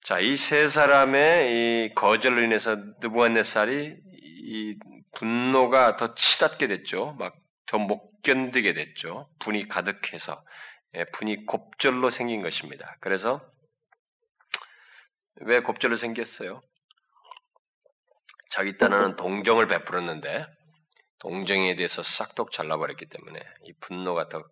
자, 0.03 0.21
이 0.21 0.37
세 0.37 0.67
사람의 0.67 1.53
이 1.91 1.95
거절로 1.95 2.41
인해서 2.43 2.77
느부갓네살이 3.01 3.97
이 4.13 4.79
분노가 5.15 5.97
더 5.97 6.15
치닫게 6.15 6.67
됐죠. 6.67 7.15
막 7.19 7.35
더 7.67 7.79
못 7.79 8.23
견디게 8.23 8.73
됐죠. 8.75 9.29
분이 9.41 9.69
가득해서 9.69 10.45
예, 10.95 11.05
분이 11.05 11.47
곱절로 11.47 12.11
생긴 12.11 12.43
것입니다. 12.43 12.97
그래서 13.01 13.41
왜 15.37 15.61
곱절로 15.61 15.97
생겼어요? 15.97 16.61
자기 18.51 18.79
딴에는 18.79 19.17
동정을 19.17 19.67
베풀었는데 19.67 20.47
동정에 21.19 21.75
대해서 21.75 22.03
싹둑 22.03 22.53
잘라버렸기 22.53 23.07
때문에 23.07 23.41
이 23.65 23.73
분노가 23.81 24.29
더 24.29 24.45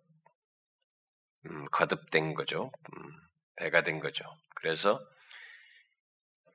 음, 1.45 1.65
거듭된 1.71 2.33
거죠. 2.33 2.71
음, 2.95 3.11
배가 3.55 3.81
된 3.81 3.99
거죠. 3.99 4.25
그래서 4.55 4.99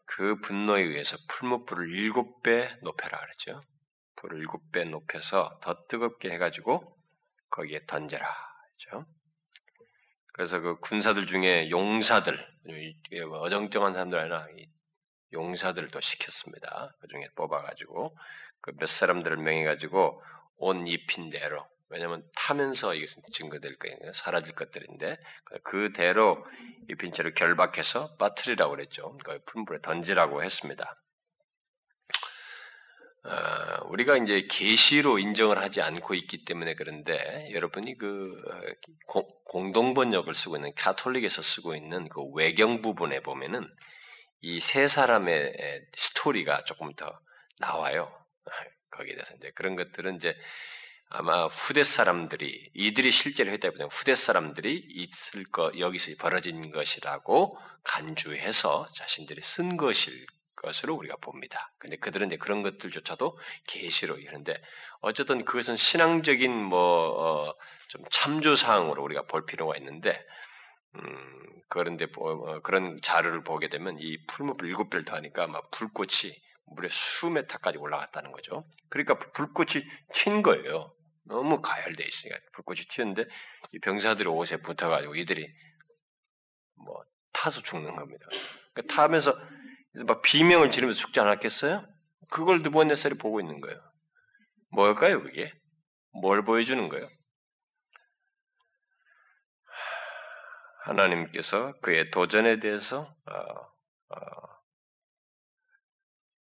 그 0.05 0.41
분노에 0.41 0.83
의해서 0.83 1.17
풀무불을 1.29 1.95
일곱 1.95 2.43
배 2.43 2.69
높여라 2.83 3.19
그랬죠. 3.21 3.61
불을 4.21 4.39
일곱 4.39 4.71
배 4.73 4.85
높여서 4.85 5.59
더 5.63 5.87
뜨겁게 5.87 6.31
해가지고 6.31 6.97
거기에 7.51 7.87
던져라. 7.87 8.27
그죠? 8.73 9.05
그래서 10.35 10.61
그 10.61 10.79
군사들 10.81 11.27
중에 11.27 11.71
용사들, 11.71 12.39
어정쩡한 13.33 13.93
사람들 13.93 14.19
아니라 14.19 14.47
용사들도 15.33 16.01
시켰습니다. 16.01 16.95
그 17.01 17.09
중에 17.09 17.29
뽑아가지고 17.35 18.17
그 18.61 18.73
몇 18.77 18.89
사람들을 18.89 19.37
명해가지고 19.39 20.23
옷 20.59 20.77
입힌 20.89 21.31
대로 21.31 21.67
왜냐하면 21.91 22.29
타면서 22.37 22.95
이것은 22.95 23.23
증거될 23.33 23.79
거예요. 23.79 24.13
사라질 24.13 24.55
것들인데 24.55 25.17
그대로 25.63 26.45
입힌 26.91 27.13
채로 27.13 27.33
결박해서 27.33 28.17
빠트리라고 28.17 28.73
그랬죠. 28.73 29.17
그 29.25 29.39
풀물에 29.47 29.81
던지라고 29.81 30.43
했습니다. 30.43 31.01
어, 33.25 33.85
우리가 33.89 34.17
이제 34.17 34.47
계시로 34.49 35.19
인정을 35.19 35.59
하지 35.59 35.83
않고 35.83 36.15
있기 36.15 36.45
때문에 36.45 36.75
그런데 36.75 37.51
여러분이 37.53 37.99
그 37.99 38.41
어, 39.13 39.21
공동 39.45 39.95
번역을 39.95 40.35
쓰고 40.35 40.57
있는 40.57 40.73
카톨릭에서 40.75 41.43
쓰고 41.43 41.75
있는 41.75 42.09
그 42.09 42.23
외경 42.35 42.83
부분에 42.83 43.21
보면은 43.21 43.69
이 44.41 44.61
세 44.61 44.87
사람의 44.89 45.87
스토리가 45.95 46.65
조금 46.65 46.95
더 46.95 47.19
나와요. 47.59 48.13
거기에 48.91 49.15
대해서 49.15 49.35
이제 49.37 49.51
그런 49.55 49.77
것들은 49.77 50.17
이제 50.17 50.37
아마 51.11 51.47
후대 51.47 51.85
사람들이 51.85 52.71
이들이 52.75 53.11
실제로 53.11 53.51
했다기보다 53.53 53.87
후대 53.87 54.15
사람들이 54.15 54.85
있을 54.91 55.45
거 55.45 55.73
여기서 55.79 56.13
벌어진 56.19 56.71
것이라고 56.71 57.59
간주해서 57.85 58.87
자신들이 58.95 59.41
쓴 59.43 59.77
것일 59.77 60.27
것으로 60.63 60.95
우리가 60.95 61.17
봅니다. 61.17 61.73
근데 61.79 61.97
그들은 61.97 62.29
이제 62.29 62.37
그런 62.37 62.63
것들조차도 62.63 63.39
계시로 63.67 64.19
이러는데 64.19 64.61
어쨌든 65.01 65.45
그것은 65.45 65.77
신앙적인 65.77 66.53
뭐좀 66.53 68.03
어 68.03 68.09
참조 68.11 68.57
사항으로 68.57 69.03
우리가 69.03 69.23
볼 69.23 69.47
필요가 69.47 69.77
있는데 69.77 70.25
음 70.97 71.63
그런데 71.69 72.07
어 72.17 72.61
그런 72.61 72.99
자료를 73.03 73.45
보게 73.45 73.69
되면 73.69 73.97
이 73.99 74.25
풀무불 74.27 74.69
일곱 74.69 74.91
배를 74.91 75.05
더하니까 75.05 75.47
막 75.47 75.71
불꽃이 75.71 76.35
물에 76.67 76.89
수메타까지 76.91 77.79
올라갔다는 77.79 78.33
거죠. 78.33 78.65
그러니까 78.89 79.19
불꽃이 79.19 79.85
튄 80.15 80.43
거예요. 80.43 80.93
너무 81.25 81.61
가열돼 81.61 82.05
있으니까 82.05 82.39
불꽃이 82.53 82.81
튀었는데 82.89 83.25
이 83.73 83.79
병사들의 83.81 84.33
옷에 84.33 84.59
붙어가지고 84.59 85.15
이들이 85.15 85.47
뭐 86.85 87.05
타서 87.33 87.63
죽는 87.63 87.97
겁니다. 87.97 88.27
그러니까 88.73 88.95
타면서 88.95 89.39
막 90.07 90.23
비명을 90.23 90.71
지르면서 90.71 91.01
죽지 91.01 91.21
않았겠어요? 91.21 91.87
그걸 92.31 92.61
느부갓네살이 92.63 93.17
보고 93.17 93.41
있는 93.41 93.61
거예요. 93.61 93.81
뭘까요, 94.71 95.23
그게? 95.23 95.51
뭘 96.13 96.45
보여주는 96.45 96.89
거예요? 96.89 97.09
하나님께서 100.85 101.73
그의 101.83 102.11
도전에 102.11 102.61
대해서 102.61 103.15
어, 103.27 104.15
어, 104.15 104.49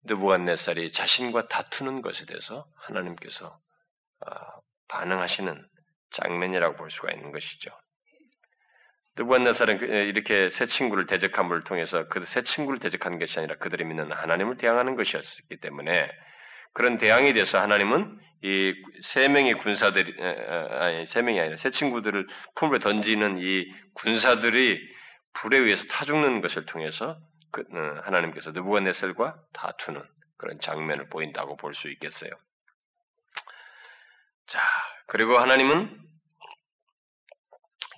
느부갓네살이 0.04 0.92
자신과 0.92 1.48
다투는 1.48 2.02
것에 2.02 2.26
대해서 2.26 2.66
하나님께서 2.74 3.58
어, 4.26 4.62
반응하시는 4.88 5.68
장면이라고 6.10 6.76
볼 6.76 6.90
수가 6.90 7.12
있는 7.12 7.32
것이죠. 7.32 7.70
느부갓네살은 9.16 9.78
그, 9.78 9.84
이렇게 9.86 10.50
새 10.50 10.66
친구를 10.66 11.06
대적함을 11.06 11.62
통해서 11.62 12.08
그 12.08 12.24
새 12.24 12.42
친구를 12.42 12.80
대적하는 12.80 13.18
것이 13.18 13.38
아니라 13.38 13.56
그들이 13.56 13.84
믿는 13.84 14.10
하나님을 14.12 14.56
대항하는 14.56 14.96
것이었기 14.96 15.56
때문에 15.60 16.10
그런 16.72 16.98
대항에 16.98 17.32
대해서 17.32 17.60
하나님은 17.60 18.18
이 18.42 18.74
세 19.02 19.28
명의 19.28 19.54
군사들이 19.54 20.14
아니 20.22 21.06
세 21.06 21.22
명이 21.22 21.38
아니라 21.40 21.56
새 21.56 21.70
친구들을 21.70 22.26
품에 22.56 22.78
던지는 22.78 23.36
이 23.38 23.70
군사들이 23.94 24.80
불에 25.34 25.58
의해서 25.58 25.86
타 25.86 26.04
죽는 26.04 26.40
것을 26.42 26.66
통해서 26.66 27.18
그, 27.52 27.62
어, 27.72 28.00
하나님께서 28.04 28.50
느부갓네살과 28.52 29.36
다투는 29.52 30.02
그런 30.36 30.58
장면을 30.60 31.08
보인다고 31.08 31.56
볼 31.56 31.74
수 31.74 31.90
있겠어요. 31.90 32.30
자, 34.46 34.60
그리고 35.06 35.38
하나님은 35.38 35.98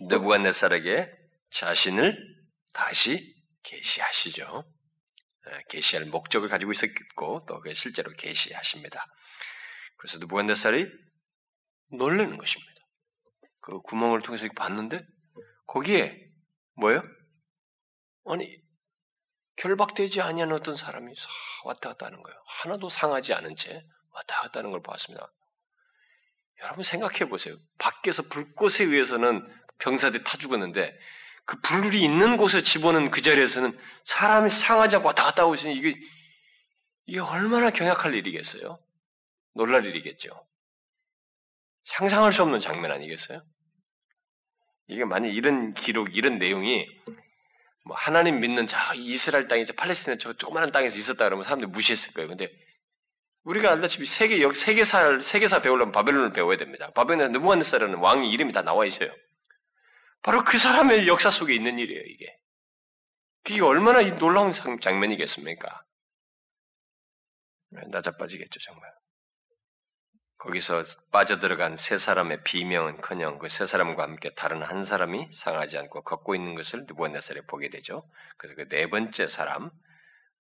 느부갓네살에게 0.03 1.11
자신을 1.51 2.37
다시 2.73 3.35
계시하시죠. 3.63 4.65
예, 5.49 5.63
계시할 5.69 6.07
목적을 6.07 6.49
가지고 6.49 6.73
있었고 6.73 7.47
또 7.47 7.61
그 7.61 7.73
실제로 7.75 8.13
계시하십니다. 8.13 9.05
그래서 9.97 10.19
느부갓네살이 10.19 10.87
놀라는 11.93 12.37
것입니다. 12.37 12.73
그 13.61 13.81
구멍을 13.81 14.23
통해서 14.23 14.47
봤는데 14.55 15.01
거기에 15.67 16.17
뭐예요? 16.75 17.03
아니 18.27 18.61
결박되지 19.57 20.21
아니한 20.21 20.53
어떤 20.53 20.77
사람이 20.77 21.13
왔다 21.65 21.91
갔다 21.91 22.07
하는 22.07 22.23
거예요. 22.23 22.39
하나도 22.47 22.89
상하지 22.89 23.33
않은 23.35 23.57
채 23.57 23.83
왔다 24.11 24.43
갔다 24.43 24.61
하는 24.61 24.71
걸 24.71 24.83
봤습니다. 24.83 25.33
여러분 26.63 26.85
생각해 26.85 27.29
보세요. 27.29 27.57
밖에서 27.79 28.23
불꽃에 28.23 28.85
의해서는 28.85 29.47
병사들이 29.79 30.25
타 30.25 30.39
죽었는데 30.39 30.99
그 31.45 31.61
불이 31.61 32.03
있는 32.03 32.37
곳에 32.37 32.63
집어넣은 32.63 33.11
그 33.11 33.23
자리에서는 33.23 33.79
사람이 34.05 34.49
상하지 34.49 34.97
않고 34.97 35.09
왔다 35.09 35.25
갔다 35.25 35.43
있으니 35.55 35.77
이게, 35.77 35.95
이게 37.07 37.21
얼마나 37.21 37.71
경악할 37.71 38.15
일이겠어요? 38.15 38.79
놀랄 39.55 39.87
일이겠죠. 39.87 40.29
상상할 41.85 42.33
수 42.33 42.43
없는 42.43 42.59
장면 42.61 42.91
아니겠어요? 42.91 43.41
이게 44.89 45.05
만약 45.05 45.29
이런 45.29 45.73
기록, 45.75 46.17
이런 46.17 46.39
내용이 46.39 46.87
뭐 47.85 47.97
하나님 47.97 48.41
믿는 48.41 48.67
저 48.67 48.77
이스라엘 48.95 49.47
땅에 49.47 49.65
저 49.65 49.73
팔레스타인 49.73 50.19
저 50.19 50.33
조그마한 50.33 50.73
땅에서 50.73 50.99
있었다 50.99 51.25
그러면 51.25 51.45
사람들이 51.45 51.71
무시했을 51.71 52.13
거예요. 52.15 52.29
근데 52.29 52.51
우리가 53.45 53.71
알다시피 53.71 54.07
세계 54.07 54.43
역 54.43 54.57
세계사 54.57 55.21
세계사 55.23 55.63
배우려면 55.63 55.93
바벨론을 55.93 56.33
배워야 56.33 56.57
됩니다. 56.57 56.91
바벨론에 56.91 57.29
느부갓네살라는 57.29 57.99
왕의 57.99 58.31
이름이 58.31 58.53
다 58.53 58.63
나와 58.63 58.85
있어요. 58.85 59.15
바로 60.27 60.43
그 60.43 60.59
사람의 60.59 61.07
역사 61.07 61.31
속에 61.31 61.55
있는 61.55 61.79
일이에요. 61.79 62.03
이게 62.05 62.37
그게 63.45 63.61
얼마나 63.63 64.03
놀라운 64.17 64.51
장면이겠습니까? 64.51 65.85
나자빠지겠죠 67.93 68.59
정말. 68.59 68.91
거기서 70.39 70.83
빠져들어간 71.13 71.77
세 71.77 71.97
사람의 71.97 72.43
비명은 72.43 73.03
커녕 73.03 73.39
그 73.39 73.47
세 73.49 73.67
사람과 73.67 74.03
함께 74.03 74.35
다른 74.35 74.65
한 74.65 74.85
사람이 74.85 75.29
상하지 75.33 75.79
않고 75.79 76.03
걷고 76.03 76.35
있는 76.35 76.57
것을 76.57 76.81
느부갓네살에 76.87 77.43
보게 77.43 77.69
되죠. 77.71 78.03
그래서 78.37 78.57
그 78.57 78.69
네 78.69 78.91
번째 78.91 79.29
사람 79.29 79.71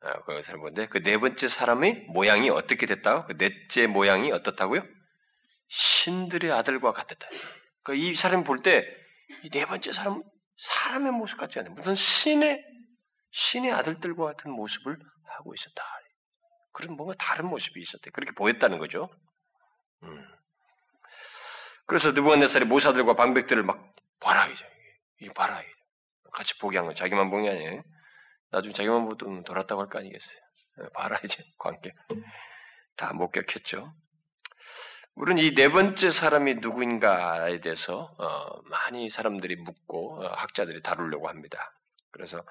어, 0.00 0.12
그것을 0.24 0.56
보는데 0.58 0.88
그 0.88 1.00
네 1.00 1.16
번째 1.18 1.46
사람의 1.46 2.06
모양이 2.08 2.50
어떻게 2.50 2.86
됐다고? 2.86 3.26
그 3.28 3.38
넷째 3.38 3.86
모양이 3.86 4.32
어떻다고요? 4.32 4.82
신들의 5.68 6.50
아들과 6.50 6.92
같았다. 6.92 7.28
그이 7.84 8.16
사람이 8.16 8.42
볼때이 8.42 9.05
네 9.52 9.64
번째 9.66 9.92
사람 9.92 10.22
사람의 10.58 11.12
모습 11.12 11.38
같지 11.38 11.58
않아요. 11.58 11.74
무슨 11.74 11.94
신의 11.94 12.64
신의 13.30 13.72
아들들과 13.72 14.24
같은 14.26 14.50
모습을 14.50 14.98
하고 15.24 15.54
있었다. 15.54 15.82
그런 16.72 16.96
뭔가 16.96 17.14
다른 17.18 17.46
모습이 17.46 17.80
있었대. 17.80 18.10
그렇게 18.10 18.32
보였다는 18.32 18.78
거죠. 18.78 19.08
음. 20.02 20.24
그래서 21.86 22.12
느부갓네살이 22.12 22.64
모사들과 22.64 23.14
방백들을 23.14 23.62
막 23.62 23.94
봐라 24.20 24.46
이제 24.46 24.64
이 25.20 25.28
봐라 25.30 25.60
이제. 25.62 25.70
같이 26.32 26.58
보게 26.58 26.76
한 26.78 26.86
거. 26.86 26.94
자기만 26.94 27.30
본게 27.30 27.50
아니에요. 27.50 27.82
나중에 28.50 28.72
자기만 28.74 29.08
보면 29.08 29.44
돌았다고 29.44 29.80
할 29.82 29.88
거 29.88 29.98
아니겠어요. 29.98 30.36
예, 30.82 30.88
봐라 30.94 31.18
이제 31.24 31.42
관계 31.58 31.92
다 32.96 33.12
목격했죠. 33.14 33.92
우리는 35.16 35.42
이 35.42 35.54
네 35.54 35.70
번째 35.70 36.10
사람이 36.10 36.56
누구인가에 36.56 37.60
대해서 37.62 38.14
어, 38.18 38.60
많이 38.64 39.08
사람들이 39.08 39.56
묻고 39.56 40.22
어, 40.22 40.28
학자들이 40.28 40.82
다루려고 40.82 41.28
합니다. 41.28 41.72
그래서 42.10 42.44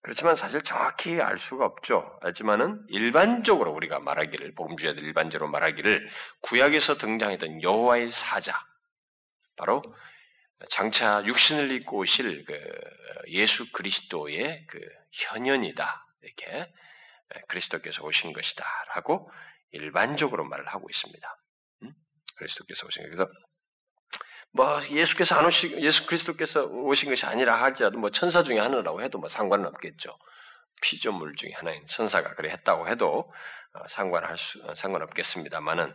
그렇지만 0.00 0.34
사실 0.34 0.62
정확히 0.62 1.20
알 1.20 1.36
수가 1.36 1.66
없죠. 1.66 2.18
알지만은 2.22 2.86
일반적으로 2.88 3.70
우리가 3.72 4.00
말하기를 4.00 4.54
복음주의자들 4.54 5.02
일반적으로 5.06 5.50
말하기를 5.50 6.08
구약에서 6.40 6.96
등장했던 6.96 7.62
여호와의 7.62 8.10
사자 8.12 8.54
바로 9.56 9.82
장차 10.70 11.22
육신을 11.26 11.70
입고 11.70 11.98
오실 11.98 12.46
그 12.46 12.58
예수 13.28 13.70
그리스도의 13.72 14.66
그 14.68 14.80
현현이다 15.12 16.06
이렇게 16.22 16.72
그리스도께서 17.48 18.02
오신 18.04 18.32
것이다라고 18.32 19.30
일반적으로 19.72 20.44
말을 20.44 20.66
하고 20.68 20.88
있습니다. 20.88 21.43
음? 22.34 22.38
그리스도께서 22.38 22.86
오신 22.86 23.02
것. 23.02 23.08
그래서 23.10 23.30
뭐 24.52 24.80
예수께서 24.88 25.34
안 25.34 25.46
오시 25.46 25.76
예수 25.80 26.06
그리스도께서 26.06 26.64
오신 26.64 27.10
것이 27.10 27.26
아니라 27.26 27.60
할지라도 27.60 27.98
뭐 27.98 28.10
천사 28.10 28.42
중에 28.42 28.58
하나라고 28.58 29.02
해도 29.02 29.18
뭐 29.18 29.28
상관은 29.28 29.66
없겠죠. 29.66 30.16
피조물 30.80 31.34
중에 31.34 31.50
하나인 31.54 31.84
천사가 31.86 32.34
그래 32.34 32.50
했다고 32.50 32.88
해도 32.88 33.30
어, 33.72 33.88
상관할 33.88 34.36
수 34.38 34.62
어, 34.64 34.74
상관없겠습니다만은 34.74 35.92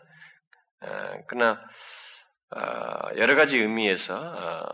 어, 0.81 1.11
그러나 1.27 1.61
어, 2.55 3.15
여러 3.17 3.35
가지 3.35 3.57
의미에서 3.57 4.17
어, 4.17 4.65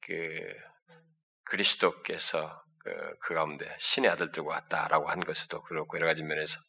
그 0.00 0.54
그리스도께서 1.44 2.62
그, 2.78 3.16
그 3.20 3.34
가운데 3.34 3.74
신의 3.78 4.10
아들들과 4.10 4.54
같다라고 4.54 5.08
한 5.08 5.20
것도 5.20 5.62
그렇고 5.64 5.96
여러 5.98 6.06
가지 6.06 6.22
면에서 6.22 6.58
어, 6.58 6.64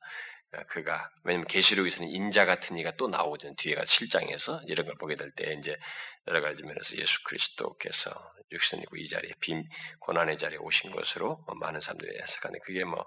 그가 0.68 1.10
왜냐면 1.24 1.48
계시록에서는 1.48 2.08
인자 2.10 2.46
같은 2.46 2.78
이가 2.78 2.96
또 2.96 3.08
나오죠 3.10 3.54
뒤에가 3.58 3.84
7장에서 3.84 4.62
이런 4.68 4.86
걸 4.86 4.96
보게 4.96 5.16
될 5.16 5.32
때 5.36 5.54
이제 5.54 5.78
여러 6.28 6.42
가지 6.42 6.64
면에서 6.64 6.98
예수 6.98 7.24
그리스도께서 7.24 8.12
육신이고 8.52 8.96
이 8.98 9.08
자리에 9.08 9.32
빈 9.42 9.68
고난의 10.00 10.38
자리에 10.38 10.58
오신 10.60 10.92
것으로 10.92 11.44
많은 11.60 11.82
사람들이 11.82 12.18
해석하는 12.22 12.60
그게 12.66 12.84
뭐 12.86 13.06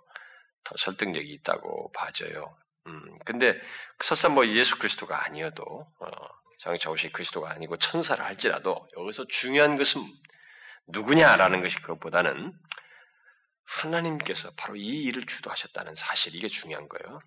더 0.64 0.74
설득력이 0.76 1.28
있다고 1.34 1.92
봐져요. 1.92 2.56
음 2.86 3.18
근데 3.24 3.58
설사 4.00 4.28
뭐 4.28 4.46
예수 4.46 4.78
그리스도가 4.78 5.24
아니어도 5.24 5.64
어, 5.64 6.10
장차 6.58 6.90
오실 6.90 7.12
그리스도가 7.12 7.50
아니고 7.50 7.76
천사를 7.78 8.22
할지라도 8.24 8.86
여기서 8.96 9.26
중요한 9.28 9.76
것은 9.76 10.02
누구냐라는 10.88 11.60
것이 11.62 11.76
그것보다는 11.80 12.52
하나님께서 13.68 14.50
바로 14.56 14.76
이 14.76 15.02
일을 15.04 15.26
주도하셨다는 15.26 15.94
사실 15.94 16.34
이게 16.34 16.48
중요한 16.48 16.88
거예요. 16.88 17.20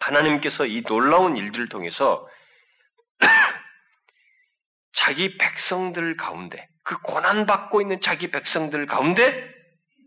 하나님께서 0.00 0.66
이 0.66 0.82
놀라운 0.82 1.36
일들을 1.36 1.68
통해서 1.68 2.28
자기 4.92 5.38
백성들 5.38 6.16
가운데 6.16 6.68
그 6.82 7.00
고난 7.00 7.46
받고 7.46 7.80
있는 7.80 8.00
자기 8.00 8.30
백성들 8.30 8.86
가운데 8.86 9.50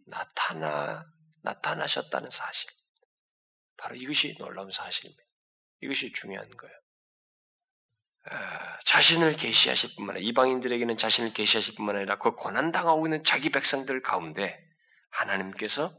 나타나 0.05 1.05
나타나셨다는 1.41 2.29
사실. 2.29 2.69
바로 3.77 3.95
이것이 3.95 4.35
놀라운 4.37 4.71
사실입니다. 4.71 5.23
이것이 5.81 6.11
중요한 6.11 6.49
거예요. 6.49 6.75
아, 8.25 8.79
자신을 8.85 9.33
계시하실 9.33 9.95
뿐만 9.95 10.17
아니라 10.17 10.29
이방인들에게는 10.29 10.97
자신을 10.97 11.33
계시하실 11.33 11.75
뿐만 11.75 11.95
아니라 11.95 12.17
그 12.17 12.35
고난 12.35 12.71
당하고 12.71 13.07
있는 13.07 13.23
자기 13.23 13.49
백성들 13.49 14.01
가운데 14.01 14.68
하나님께서 15.11 15.93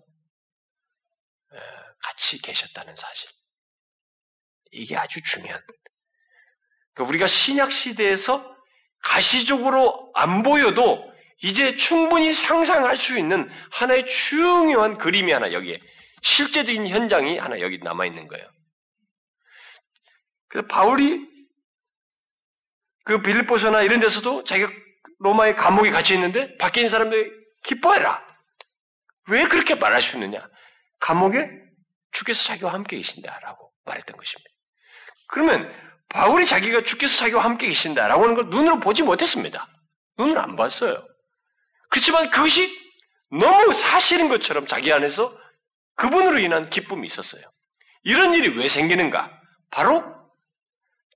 같이 2.02 2.40
계셨다는 2.40 2.96
사실. 2.96 3.28
이게 4.72 4.96
아주 4.96 5.20
중요한. 5.22 5.61
그러니까 6.94 7.11
우리가 7.11 7.26
신약 7.26 7.72
시대에서 7.72 8.56
가시적으로 9.02 10.12
안 10.14 10.42
보여도 10.42 11.11
이제 11.42 11.74
충분히 11.76 12.32
상상할 12.32 12.96
수 12.96 13.18
있는 13.18 13.50
하나의 13.72 14.06
중요한 14.06 14.98
그림이 14.98 15.32
하나 15.32 15.52
여기에 15.52 15.80
실제적인 16.22 16.86
현장이 16.86 17.38
하나 17.38 17.61
여기 17.61 17.78
남아 17.78 18.04
있는 18.06 18.28
거예요. 18.28 18.46
그래서 20.48 20.68
바울이 20.68 21.28
그 23.04 23.22
빌립보서나 23.22 23.82
이런 23.82 24.00
데서도 24.00 24.44
자기가 24.44 24.70
로마의 25.20 25.56
감옥에 25.56 25.90
갇혀 25.90 26.14
있는데 26.14 26.56
밖에 26.58 26.80
있는 26.80 26.90
사람들이 26.90 27.30
기뻐해라. 27.64 28.29
왜 29.30 29.46
그렇게 29.46 29.74
말할 29.74 30.02
수 30.02 30.16
있느냐? 30.16 30.46
감옥에 30.98 31.48
주께서 32.12 32.44
자기와 32.44 32.72
함께 32.72 32.96
계신다라고 32.96 33.72
말했던 33.84 34.16
것입니다. 34.16 34.50
그러면 35.28 35.72
바울이 36.08 36.44
자기가 36.46 36.82
주께서 36.82 37.16
자기와 37.18 37.44
함께 37.44 37.68
계신다라고 37.68 38.24
하는 38.24 38.34
걸 38.34 38.46
눈으로 38.50 38.80
보지 38.80 39.04
못했습니다. 39.04 39.68
눈으로 40.18 40.40
안 40.40 40.56
봤어요. 40.56 41.06
그렇지만 41.88 42.30
그것이 42.30 42.68
너무 43.30 43.72
사실인 43.72 44.28
것처럼 44.28 44.66
자기 44.66 44.92
안에서 44.92 45.36
그분으로 45.94 46.40
인한 46.40 46.68
기쁨이 46.68 47.06
있었어요. 47.06 47.42
이런 48.02 48.34
일이 48.34 48.48
왜 48.56 48.66
생기는가? 48.66 49.30
바로 49.70 50.04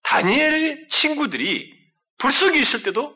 다니엘 0.04 0.86
친구들이 0.88 1.72
불 2.18 2.30
속에 2.30 2.58
있을 2.58 2.82
때도 2.84 3.13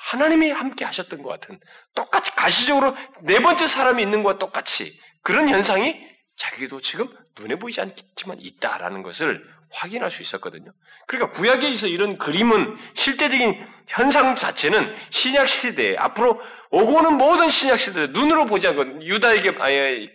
하나님이 0.00 0.50
함께 0.50 0.84
하셨던 0.84 1.22
것 1.22 1.28
같은 1.28 1.60
똑같이 1.94 2.30
가시적으로 2.34 2.96
네 3.22 3.40
번째 3.40 3.66
사람이 3.66 4.02
있는 4.02 4.22
것과 4.22 4.38
똑같이 4.38 4.98
그런 5.22 5.48
현상이 5.48 6.00
자기도 6.36 6.80
지금 6.80 7.14
눈에 7.38 7.56
보이지 7.56 7.80
않지만 7.82 8.38
있다라는 8.40 9.02
것을 9.02 9.44
확인할 9.70 10.10
수 10.10 10.22
있었거든요. 10.22 10.72
그러니까 11.06 11.30
구약에서 11.38 11.86
이런 11.86 12.16
그림은 12.16 12.76
실제적인 12.94 13.64
현상 13.88 14.34
자체는 14.34 14.94
신약 15.10 15.48
시대에 15.48 15.96
앞으로 15.96 16.40
오고 16.70 16.92
오는 16.94 17.18
모든 17.18 17.50
신약 17.50 17.78
시대에 17.78 18.06
눈으로 18.08 18.46
보지 18.46 18.68
않고 18.68 19.04
유다에게 19.04 19.56
아예 19.58 20.08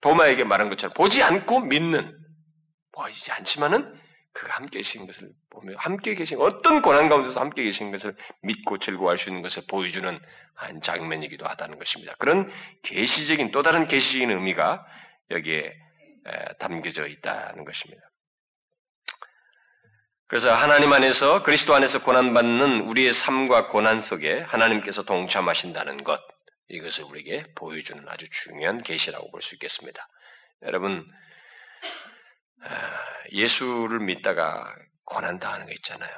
도마에게 0.00 0.44
말한 0.44 0.68
것처럼 0.68 0.94
보지 0.94 1.22
않고 1.22 1.60
믿는 1.60 2.18
보이지 2.92 3.30
않지만은 3.30 3.99
그가 4.32 4.54
함께 4.54 4.78
계신 4.78 5.06
것을 5.06 5.32
보며 5.50 5.74
함께 5.76 6.14
계신 6.14 6.40
어떤 6.40 6.82
고난 6.82 7.08
가운데서 7.08 7.40
함께 7.40 7.64
계신 7.64 7.90
것을 7.90 8.14
믿고 8.42 8.78
즐거워할 8.78 9.18
수 9.18 9.28
있는 9.28 9.42
것을 9.42 9.64
보여주는 9.68 10.18
한 10.54 10.82
장면이기도 10.82 11.46
하다는 11.46 11.78
것입니다. 11.78 12.14
그런 12.18 12.50
계시적인 12.82 13.50
또 13.50 13.62
다른 13.62 13.88
계시적인 13.88 14.30
의미가 14.30 14.86
여기에 15.30 15.74
담겨져 16.58 17.06
있다는 17.06 17.64
것입니다. 17.64 18.02
그래서 20.28 20.54
하나님 20.54 20.92
안에서 20.92 21.42
그리스도 21.42 21.74
안에서 21.74 22.04
고난받는 22.04 22.82
우리의 22.82 23.12
삶과 23.12 23.66
고난 23.66 24.00
속에 24.00 24.40
하나님께서 24.40 25.02
동참하신다는 25.02 26.04
것 26.04 26.20
이것을 26.68 27.04
우리에게 27.04 27.46
보여주는 27.54 28.04
아주 28.08 28.28
중요한 28.30 28.82
계시라고 28.82 29.28
볼 29.32 29.42
수 29.42 29.56
있겠습니다. 29.56 30.06
여러분 30.62 31.08
아, 31.10 31.29
예수를 33.32 34.00
믿다가 34.00 34.74
고난 35.04 35.38
당하는 35.38 35.66
거 35.66 35.72
있잖아요. 35.72 36.14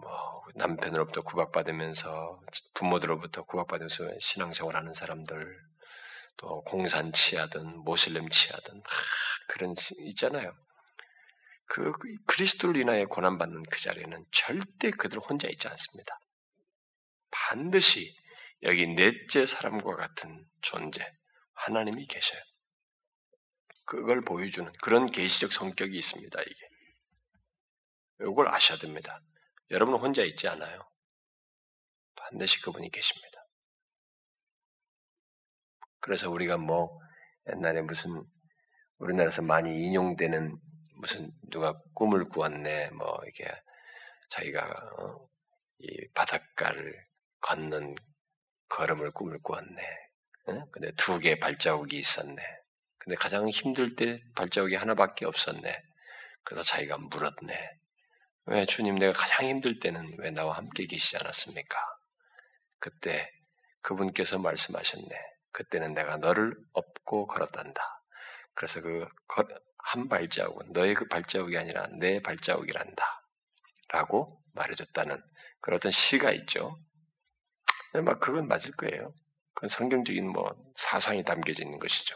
뭐 0.00 0.42
남편으로부터 0.54 1.22
구박받으면서 1.22 2.40
부모들로부터 2.74 3.44
구박받으면서 3.44 4.04
신앙생활 4.20 4.76
하는 4.76 4.92
사람들 4.92 5.58
또 6.36 6.62
공산 6.62 7.12
치하든 7.12 7.84
모슬렘 7.84 8.28
치하든 8.28 8.74
막 8.74 8.84
그런 9.48 9.74
있잖아요. 10.06 10.52
그 11.66 11.92
그리스도를 12.26 12.80
인하여 12.80 13.04
고난받는 13.06 13.62
그 13.70 13.80
자리에는 13.80 14.24
절대 14.32 14.90
그들 14.90 15.20
혼자 15.20 15.48
있지 15.48 15.68
않습니다. 15.68 16.18
반드시 17.30 18.12
여기 18.62 18.86
넷째 18.88 19.46
사람과 19.46 19.96
같은 19.96 20.44
존재 20.62 21.06
하나님이 21.54 22.06
계셔요. 22.06 22.40
그걸 23.86 24.22
보여주는 24.22 24.70
그런 24.82 25.06
계시적 25.06 25.52
성격이 25.52 25.96
있습니다. 25.98 26.40
이게 26.42 26.68
이걸 28.20 28.48
아셔야 28.48 28.78
됩니다. 28.78 29.20
여러분은 29.70 30.00
혼자 30.00 30.22
있지 30.22 30.48
않아요. 30.48 30.88
반드시 32.16 32.60
그분이 32.60 32.90
계십니다. 32.90 33.46
그래서 36.00 36.30
우리가 36.30 36.56
뭐 36.56 36.98
옛날에 37.48 37.82
무슨 37.82 38.22
우리나라에서 38.98 39.42
많이 39.42 39.86
인용되는 39.86 40.56
무슨 40.96 41.30
누가 41.50 41.80
꿈을 41.94 42.28
꾸었네 42.28 42.90
뭐 42.90 43.20
이게 43.26 43.50
자기가 44.30 44.62
어, 44.98 45.28
이 45.78 46.08
바닷가를 46.14 47.06
걷는 47.40 47.94
걸음을 48.68 49.10
꿈을 49.12 49.40
꾸었네. 49.42 49.82
어? 50.46 50.64
근데 50.70 50.92
두 50.96 51.18
개의 51.18 51.38
발자국이 51.40 51.98
있었네. 51.98 52.42
근데 53.00 53.16
가장 53.16 53.48
힘들 53.48 53.96
때 53.96 54.22
발자국이 54.36 54.76
하나밖에 54.76 55.26
없었네. 55.26 55.82
그래서 56.44 56.62
자기가 56.62 56.98
물었네. 56.98 57.70
왜 58.46 58.66
주님 58.66 58.94
내가 58.94 59.12
가장 59.12 59.48
힘들 59.48 59.80
때는 59.80 60.16
왜 60.18 60.30
나와 60.30 60.56
함께 60.56 60.86
계시지 60.86 61.16
않았습니까? 61.16 61.78
그때 62.78 63.28
그분께서 63.82 64.38
말씀하셨네. 64.38 65.08
그때는 65.52 65.94
내가 65.94 66.16
너를 66.16 66.54
업고 66.72 67.26
걸었단다. 67.26 67.82
그래서 68.54 68.80
그 68.80 69.08
한 69.84 70.08
발자국은 70.08 70.72
너의 70.72 70.94
그 70.94 71.06
발자국이 71.08 71.56
아니라 71.56 71.86
내 71.98 72.20
발자국이란다. 72.20 73.04
라고 73.88 74.40
말해줬다는 74.54 75.20
그런 75.60 75.76
어떤 75.76 75.90
시가 75.90 76.32
있죠. 76.32 76.70
막 78.04 78.20
그건 78.20 78.46
맞을 78.46 78.72
거예요. 78.76 79.12
그건 79.54 79.68
성경적인 79.68 80.30
뭐 80.30 80.54
사상이 80.76 81.24
담겨져 81.24 81.64
있는 81.64 81.78
것이죠. 81.78 82.14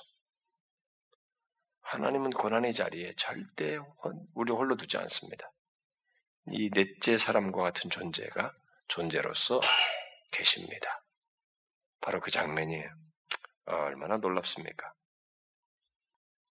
하나님은 1.95 2.31
고난의 2.31 2.73
자리에 2.75 3.13
절대 3.17 3.79
우리 4.35 4.53
홀로 4.53 4.77
두지 4.77 4.97
않습니다. 4.99 5.53
이 6.49 6.69
넷째 6.71 7.17
사람과 7.17 7.63
같은 7.63 7.89
존재가 7.89 8.53
존재로서 8.89 9.61
계십니다. 10.33 11.05
바로 12.01 12.21
그 12.21 12.33
장면이에요. 12.33 12.91
얼마나 13.67 14.17
놀랍습니까? 14.17 14.93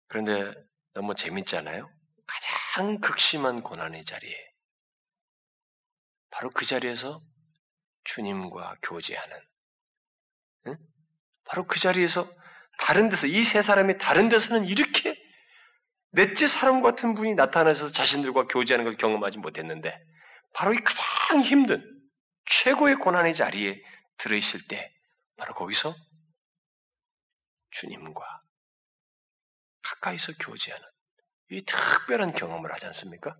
그런데 0.09 0.55
너무 0.95 1.15
재밌잖아요? 1.15 1.91
가장 2.27 2.99
극심한 3.01 3.63
고난의 3.63 4.07
자리에 4.07 4.35
바로 6.31 6.49
그 6.49 6.65
자리에서 6.65 7.15
주님과 8.05 8.77
교제하는 8.81 9.39
응? 10.69 10.79
바로 11.45 11.67
그 11.67 11.79
자리에서 11.79 12.27
다른 12.79 13.11
데서 13.11 13.27
이 13.27 13.45
세 13.45 13.61
사람이 13.61 13.99
다른 13.99 14.31
데서는 14.31 14.65
이렇게 14.65 15.26
넷째 16.17 16.47
사람 16.47 16.81
같은 16.81 17.15
분이 17.15 17.35
나타나서 17.35 17.89
자신들과 17.89 18.47
교제하는 18.47 18.87
걸 18.87 18.97
경험하지 18.97 19.37
못했는데 19.37 20.03
바로 20.55 20.73
이 20.73 20.79
가장 20.79 21.43
힘든 21.43 21.85
최고의 22.47 22.97
고난의 22.97 23.35
자리에 23.35 23.83
들어있을 24.17 24.67
때 24.67 24.95
바로 25.37 25.53
거기서 25.53 25.95
주님과 27.71 28.41
가까이서 29.83 30.33
교제하는 30.41 30.83
이 31.51 31.63
특별한 31.67 32.33
경험을 32.33 32.73
하지 32.73 32.87
않습니까? 32.87 33.35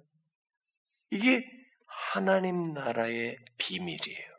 이게 1.11 1.47
하나님 1.87 2.75
나라의 2.75 3.39
비밀이에요. 3.57 4.37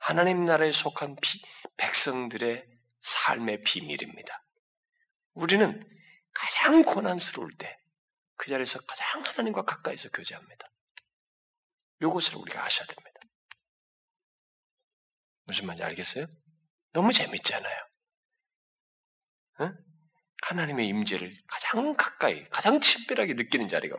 하나님 0.00 0.44
나라에 0.44 0.70
속한 0.70 1.16
비, 1.22 1.40
백성들의 1.78 2.66
삶의 3.00 3.62
비밀입니다. 3.62 4.42
우리는 5.32 5.97
가장 6.38 6.84
고난스러울 6.84 7.56
때 7.56 7.78
그 8.38 8.48
자리에서 8.48 8.80
가장 8.86 9.22
하나님과 9.22 9.64
가까이서 9.64 10.08
교제합니다. 10.10 10.66
이것을 12.00 12.36
우리가 12.36 12.64
아셔야 12.64 12.86
됩니다. 12.86 13.20
무슨 15.44 15.66
말인지 15.66 15.82
알겠어요? 15.82 16.26
너무 16.92 17.12
재밌잖아요. 17.12 17.88
응? 19.60 19.76
하나님의 20.42 20.86
임재를 20.86 21.36
가장 21.48 21.96
가까이, 21.96 22.44
가장 22.44 22.80
친밀하게 22.80 23.34
느끼는 23.34 23.66
자리가 23.68 23.96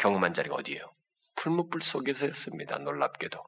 경험한 0.00 0.34
자리가 0.34 0.56
어디예요? 0.56 0.92
풀무불 1.36 1.80
속에서였습니다. 1.80 2.78
놀랍게도. 2.78 3.46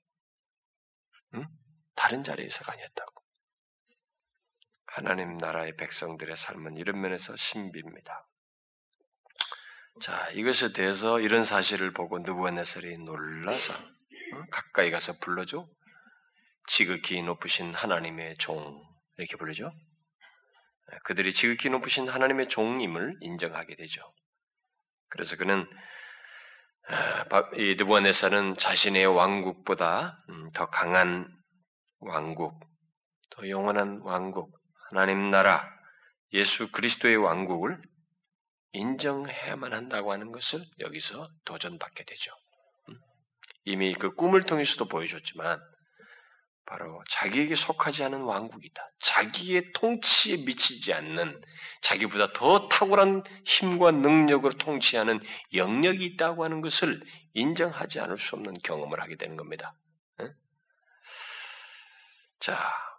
응? 1.34 1.48
다른 1.96 2.22
자리에서가 2.22 2.72
아니었다고. 2.72 3.19
하나님 4.92 5.36
나라의 5.36 5.76
백성들의 5.76 6.34
삶은 6.36 6.76
이런 6.76 7.00
면에서 7.00 7.36
신비입니다. 7.36 8.26
자, 10.00 10.30
이것에 10.30 10.72
대해서 10.72 11.20
이런 11.20 11.44
사실을 11.44 11.92
보고 11.92 12.18
느부갓네살이 12.18 12.98
놀라서 12.98 13.72
어? 13.74 14.44
가까이 14.50 14.90
가서 14.90 15.12
불러줘. 15.20 15.64
지극히 16.66 17.22
높으신 17.22 17.72
하나님의 17.72 18.36
종 18.38 18.82
이렇게 19.16 19.36
부르죠. 19.36 19.70
네, 20.90 20.98
그들이 21.04 21.32
지극히 21.32 21.70
높으신 21.70 22.08
하나님의 22.08 22.48
종임을 22.48 23.16
인정하게 23.20 23.76
되죠. 23.76 24.02
그래서 25.08 25.36
그는 25.36 25.68
아, 26.88 27.50
이 27.56 27.76
느부갓네살은 27.76 28.56
자신의 28.56 29.06
왕국보다 29.06 30.24
음, 30.30 30.50
더 30.52 30.66
강한 30.66 31.28
왕국, 32.00 32.58
더 33.30 33.48
영원한 33.48 34.00
왕국, 34.02 34.59
하나님 34.90 35.28
나라, 35.28 35.68
예수 36.32 36.72
그리스도의 36.72 37.16
왕국을 37.16 37.80
인정해야만 38.72 39.72
한다고 39.72 40.12
하는 40.12 40.32
것을 40.32 40.64
여기서 40.80 41.28
도전받게 41.44 42.04
되죠. 42.04 42.32
음? 42.88 42.98
이미 43.64 43.94
그 43.94 44.14
꿈을 44.14 44.42
통해서도 44.42 44.88
보여줬지만 44.88 45.60
바로 46.66 47.02
자기에게 47.08 47.54
속하지 47.54 48.02
않은 48.04 48.22
왕국이다. 48.22 48.90
자기의 49.00 49.72
통치에 49.74 50.38
미치지 50.38 50.92
않는 50.92 51.40
자기보다 51.82 52.32
더 52.32 52.68
탁월한 52.68 53.22
힘과 53.44 53.92
능력으로 53.92 54.54
통치하는 54.54 55.20
영역이 55.54 56.04
있다고 56.04 56.44
하는 56.44 56.60
것을 56.60 57.00
인정하지 57.34 58.00
않을 58.00 58.18
수 58.18 58.34
없는 58.36 58.54
경험을 58.64 59.00
하게 59.00 59.16
되는 59.16 59.36
겁니다. 59.36 59.74
자, 62.40 62.89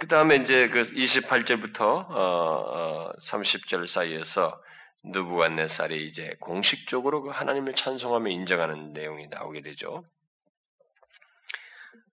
그 0.00 0.08
다음에 0.08 0.36
이제 0.36 0.68
그 0.68 0.82
28절부터 0.82 1.80
어, 1.80 2.14
어, 2.14 3.12
30절 3.20 3.86
사이에서 3.86 4.60
느부갓네살이 5.04 6.06
이제 6.06 6.34
공식적으로 6.40 7.22
그 7.22 7.30
하나님을 7.30 7.74
찬송하며 7.74 8.30
인정하는 8.30 8.92
내용이 8.92 9.28
나오게 9.28 9.60
되죠. 9.62 10.04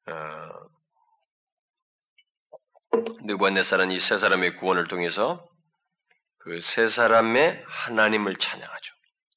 어, 0.07 0.13
느부갓네살은 3.23 3.91
이 3.91 3.99
세 3.99 4.17
사람의 4.17 4.55
구원을 4.57 4.87
통해서 4.87 5.47
그 6.39 6.59
세 6.59 6.87
사람의 6.87 7.63
하나님을 7.67 8.35
찬양하죠. 8.35 8.93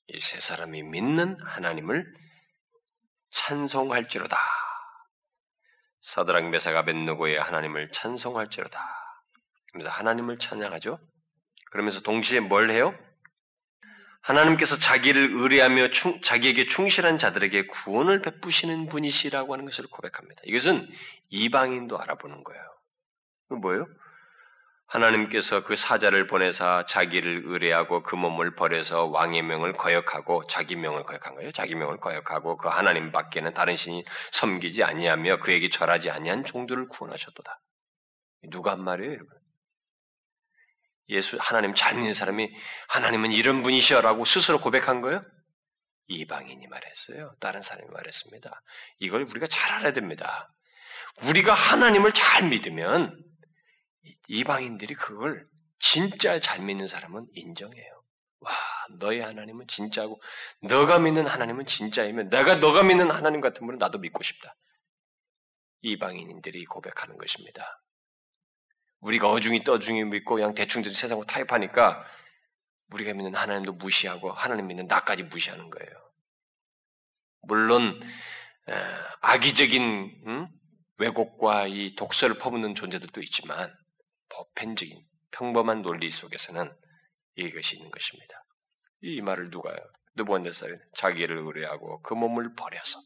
이 0.09 0.18
세 0.20 0.40
사람이 0.40 0.82
믿는 0.82 1.36
하나님을 1.45 2.05
찬송할지로다. 3.30 4.36
사드랑 6.05 6.50
메사가 6.50 6.84
벤누고의 6.84 7.40
하나님을 7.40 7.90
찬송할지로다. 7.90 8.78
그러면서 9.72 9.90
하나님을 9.90 10.38
찬양하죠. 10.38 11.00
그러면서 11.70 12.00
동시에 12.02 12.40
뭘 12.40 12.70
해요? 12.70 12.94
하나님께서 14.20 14.76
자기를 14.76 15.30
의뢰하며 15.32 15.88
충, 15.88 16.20
자기에게 16.20 16.66
충실한 16.66 17.16
자들에게 17.16 17.66
구원을 17.68 18.20
베푸시는 18.20 18.88
분이시라고 18.90 19.55
하는 19.55 19.64
것을 19.64 19.86
고백합니다. 19.86 20.42
이것은 20.44 20.86
이방인도 21.30 21.98
알아보는 21.98 22.44
거예요. 22.44 22.62
그 23.48 23.55
뭐예요? 23.55 23.88
하나님께서 24.87 25.64
그 25.64 25.76
사자를 25.76 26.26
보내사 26.26 26.85
자기를 26.87 27.43
의뢰하고 27.47 28.03
그 28.03 28.14
몸을 28.14 28.55
버려서 28.55 29.07
왕의 29.07 29.43
명을 29.43 29.72
거역하고 29.72 30.47
자기 30.47 30.76
명을 30.76 31.05
거역한 31.05 31.35
거예요. 31.35 31.53
자기 31.53 31.74
명을 31.74 31.99
거역하고 31.99 32.57
그 32.57 32.68
하나님 32.68 33.11
밖에는 33.11 33.55
다른 33.55 33.76
신이 33.76 34.05
섬기지 34.32 34.85
아니하며 34.85 35.39
그에게 35.39 35.68
절하지 35.68 36.11
아니한 36.11 36.45
종들을 36.45 36.89
구원하셨도다. 36.89 37.61
누가 38.51 38.72
한 38.72 38.85
말이에요, 38.85 39.12
여러분? 39.12 39.28
예수 41.09 41.37
하나님 41.41 41.74
잘 41.74 41.95
믿는 41.95 42.12
사람이 42.14 42.51
하나님은 42.89 43.32
이런 43.32 43.62
분이시여라고 43.62 44.24
스스로 44.24 44.61
고백한 44.61 45.01
거예요? 45.01 45.20
이방인이 46.07 46.66
말했어요. 46.66 47.35
다른 47.41 47.62
사람이 47.62 47.89
말했습니다. 47.91 48.62
이걸 48.99 49.22
우리가 49.22 49.47
잘 49.47 49.72
알아야 49.72 49.93
됩니다. 49.93 50.51
우리가 51.22 51.55
하나님을 51.55 52.12
잘 52.12 52.49
믿으면 52.49 53.16
이방인들이 54.28 54.94
그걸 54.94 55.44
진짜 55.78 56.40
잘 56.40 56.61
믿는 56.61 56.86
사람은 56.86 57.26
인정해요. 57.34 58.02
와, 58.40 58.52
너의 58.98 59.20
하나님은 59.20 59.66
진짜고 59.66 60.20
너가 60.62 60.98
믿는 60.98 61.26
하나님은 61.26 61.66
진짜이면 61.66 62.30
내가 62.30 62.57
너가 62.57 62.82
믿는 62.82 63.11
하나님 63.11 63.40
같은 63.40 63.66
분은 63.66 63.78
나도 63.78 63.98
믿고 63.98 64.22
싶다. 64.22 64.55
이방인들이 65.82 66.64
고백하는 66.64 67.16
것입니다. 67.18 67.82
우리가 69.00 69.30
어중이 69.30 69.64
떠중이 69.64 70.05
믿고 70.05 70.36
그냥 70.36 70.55
대충 70.55 70.82
대충 70.82 70.98
세상으로 70.98 71.26
타협하니까 71.26 72.05
우리가 72.92 73.12
믿는 73.12 73.34
하나님도 73.34 73.74
무시하고 73.74 74.32
하나님 74.32 74.66
믿는 74.66 74.86
나까지 74.86 75.24
무시하는 75.24 75.68
거예요. 75.70 75.90
물론 77.42 78.00
악의적인 79.20 80.22
음? 80.26 80.48
왜곡과 80.98 81.66
이 81.66 81.94
독서를 81.96 82.38
퍼붓는 82.38 82.74
존재들도 82.74 83.20
있지만 83.22 83.74
보편적인 84.37 85.05
평범한 85.32 85.82
논리 85.82 86.11
속에서는 86.11 86.74
이것이 87.37 87.76
있는 87.76 87.91
것입니다. 87.91 88.45
이 89.03 89.20
말을 89.20 89.51
누가요? 89.51 89.76
느부갓네살이 90.16 90.74
자기를 90.97 91.39
의뢰하고 91.39 92.01
그 92.03 92.14
몸을 92.14 92.55
버려서 92.55 93.01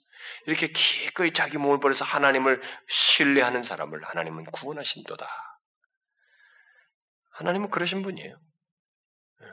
이렇게 0.46 0.68
기꺼이 0.68 1.32
자기 1.32 1.56
몸을 1.56 1.80
버려서 1.80 2.04
하나님을 2.04 2.60
신뢰하는 2.88 3.62
사람을 3.62 4.04
하나님은 4.04 4.44
구원하신도다. 4.46 5.26
하나님은 7.30 7.70
그러신 7.70 8.02
분이에요. 8.02 8.40
예. 9.42 9.46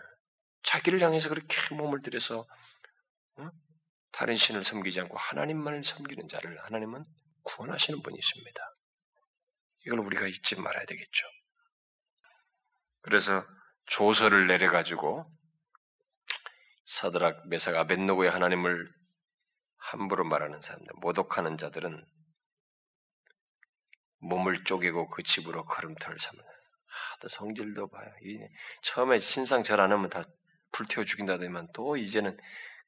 자기를 0.64 1.02
향해서 1.02 1.30
그렇게 1.30 1.76
몸을 1.76 2.02
들여서 2.02 2.46
다른 4.12 4.36
신을 4.36 4.64
섬기지 4.64 5.02
않고 5.02 5.18
하나님만을 5.18 5.84
섬기는 5.84 6.30
자를 6.30 6.58
하나님은 6.64 7.04
구원하시는 7.44 8.02
분이십니다. 8.02 8.74
이걸 9.86 10.00
우리가 10.00 10.28
잊지 10.28 10.60
말아야 10.60 10.86
되겠죠. 10.86 11.28
그래서 13.06 13.46
조서를 13.86 14.48
내려가지고 14.48 15.24
사드락, 16.86 17.48
메삭, 17.50 17.76
아벤노고의 17.76 18.32
하나님을 18.32 18.92
함부로 19.78 20.24
말하는 20.26 20.60
사람들, 20.60 20.88
모독하는 20.98 21.58
자들은 21.60 22.04
몸을 24.20 24.64
쪼개고 24.64 25.10
그 25.10 25.22
집으로 25.22 25.66
걸음터를 25.66 26.18
삼는. 26.18 26.44
아, 26.44 27.18
또 27.22 27.28
성질도 27.28 27.90
봐요. 27.90 28.12
처음에 28.82 29.20
신상 29.20 29.62
절안 29.62 29.92
하면 29.92 30.10
다 30.10 30.24
불태워 30.72 31.06
죽인다더니만 31.06 31.68
또 31.74 31.98
이제는 31.98 32.36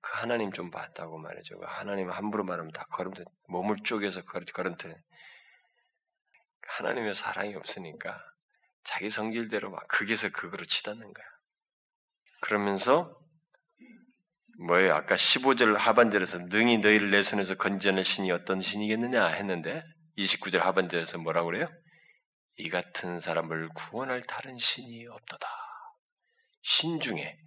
그 0.01 0.11
하나님 0.13 0.51
좀 0.51 0.71
봤다고 0.71 1.19
말이죠. 1.19 1.59
그 1.59 1.65
하나님 1.67 2.09
함부로 2.09 2.43
말하면 2.43 2.71
다 2.71 2.85
걸음터 2.89 3.23
몸을 3.49 3.77
쪼개서 3.83 4.23
걸음터 4.25 4.89
하나님의 6.67 7.13
사랑이 7.13 7.55
없으니까 7.55 8.19
자기 8.87 9.09
성질대로 9.09 9.69
막 9.69 9.85
극에서 9.89 10.29
극으로 10.29 10.63
치닫는 10.65 11.13
거야. 11.13 11.25
그러면서 12.39 13.03
뭐예요? 14.65 14.95
아까 14.95 15.15
15절 15.15 15.75
하반절에서 15.75 16.39
능히 16.49 16.77
너희를 16.77 17.11
내 17.11 17.21
손에서 17.21 17.55
건져낼 17.55 18.05
신이 18.05 18.31
어떤 18.31 18.61
신이겠느냐 18.61 19.27
했는데 19.27 19.83
29절 20.17 20.59
하반절에서 20.59 21.17
뭐라고 21.17 21.47
그래요? 21.47 21.67
이 22.55 22.69
같은 22.69 23.19
사람을 23.19 23.69
구원할 23.75 24.21
다른 24.23 24.57
신이 24.57 25.05
없도다. 25.05 25.47
신 26.63 26.99
중에 27.01 27.37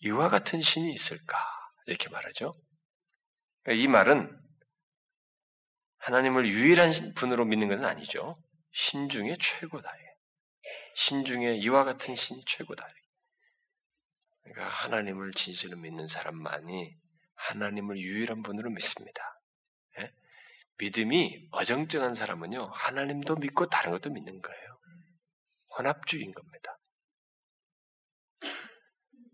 이와 0.00 0.28
같은 0.28 0.60
신이 0.60 0.92
있을까? 0.92 1.38
이렇게 1.86 2.10
말하죠. 2.10 2.52
그러니까 3.62 3.82
이 3.82 3.86
말은 3.88 4.38
하나님을 5.98 6.46
유일한 6.48 7.14
분으로 7.14 7.44
믿는 7.44 7.68
것은 7.68 7.84
아니죠. 7.84 8.34
신 8.72 9.08
중에 9.08 9.36
최고다. 9.40 9.88
신 10.94 11.24
중에 11.24 11.56
이와 11.56 11.84
같은 11.84 12.14
신이 12.14 12.44
최고다. 12.44 12.86
그러니까 14.42 14.68
하나님을 14.68 15.32
진실로 15.32 15.76
믿는 15.76 16.06
사람만이 16.06 16.94
하나님을 17.34 17.98
유일한 17.98 18.42
분으로 18.42 18.70
믿습니다. 18.70 19.22
예? 20.00 20.12
믿음이 20.78 21.48
어정쩡한 21.52 22.14
사람은요 22.14 22.70
하나님도 22.72 23.36
믿고 23.36 23.66
다른 23.66 23.92
것도 23.92 24.10
믿는 24.10 24.40
거예요. 24.40 24.78
혼합주의인 25.78 26.32
겁니다. 26.32 26.78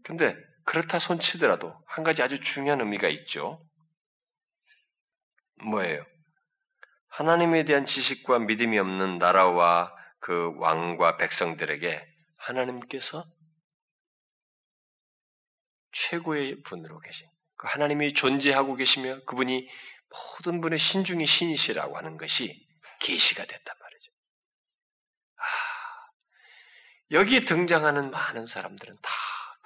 근데 0.05 0.37
그렇다 0.65 0.99
손치더라도 0.99 1.75
한 1.87 2.05
가지 2.05 2.23
아주 2.23 2.41
중요한 2.41 2.81
의미가 2.81 3.09
있죠. 3.09 3.65
뭐예요? 5.65 6.05
하나님에 7.09 7.65
대한 7.65 7.87
지식과 7.87 8.41
믿음이 8.41 8.79
없는 8.79 9.19
나라와 9.19 9.96
그 10.27 10.53
왕과 10.57 11.19
백성들에게 11.19 12.05
하나님께서 12.37 13.25
최고의 15.93 16.63
분으로 16.65 16.99
계신 16.99 17.29
그 17.57 17.69
하나님이 17.69 18.13
존재하고 18.13 18.75
계시며 18.75 19.21
그분이 19.25 19.69
모든 20.11 20.61
분의 20.61 20.81
신중의 20.81 21.29
신이시라고 21.29 21.97
하는 21.97 22.17
것이 22.17 22.67
계시가 22.99 23.45
됐단 23.45 23.77
말이죠. 23.79 24.13
아, 25.37 25.43
여기에 27.13 27.41
등장하는 27.41 28.11
많은 28.11 28.47
사람들은 28.47 28.97
다 29.01 29.11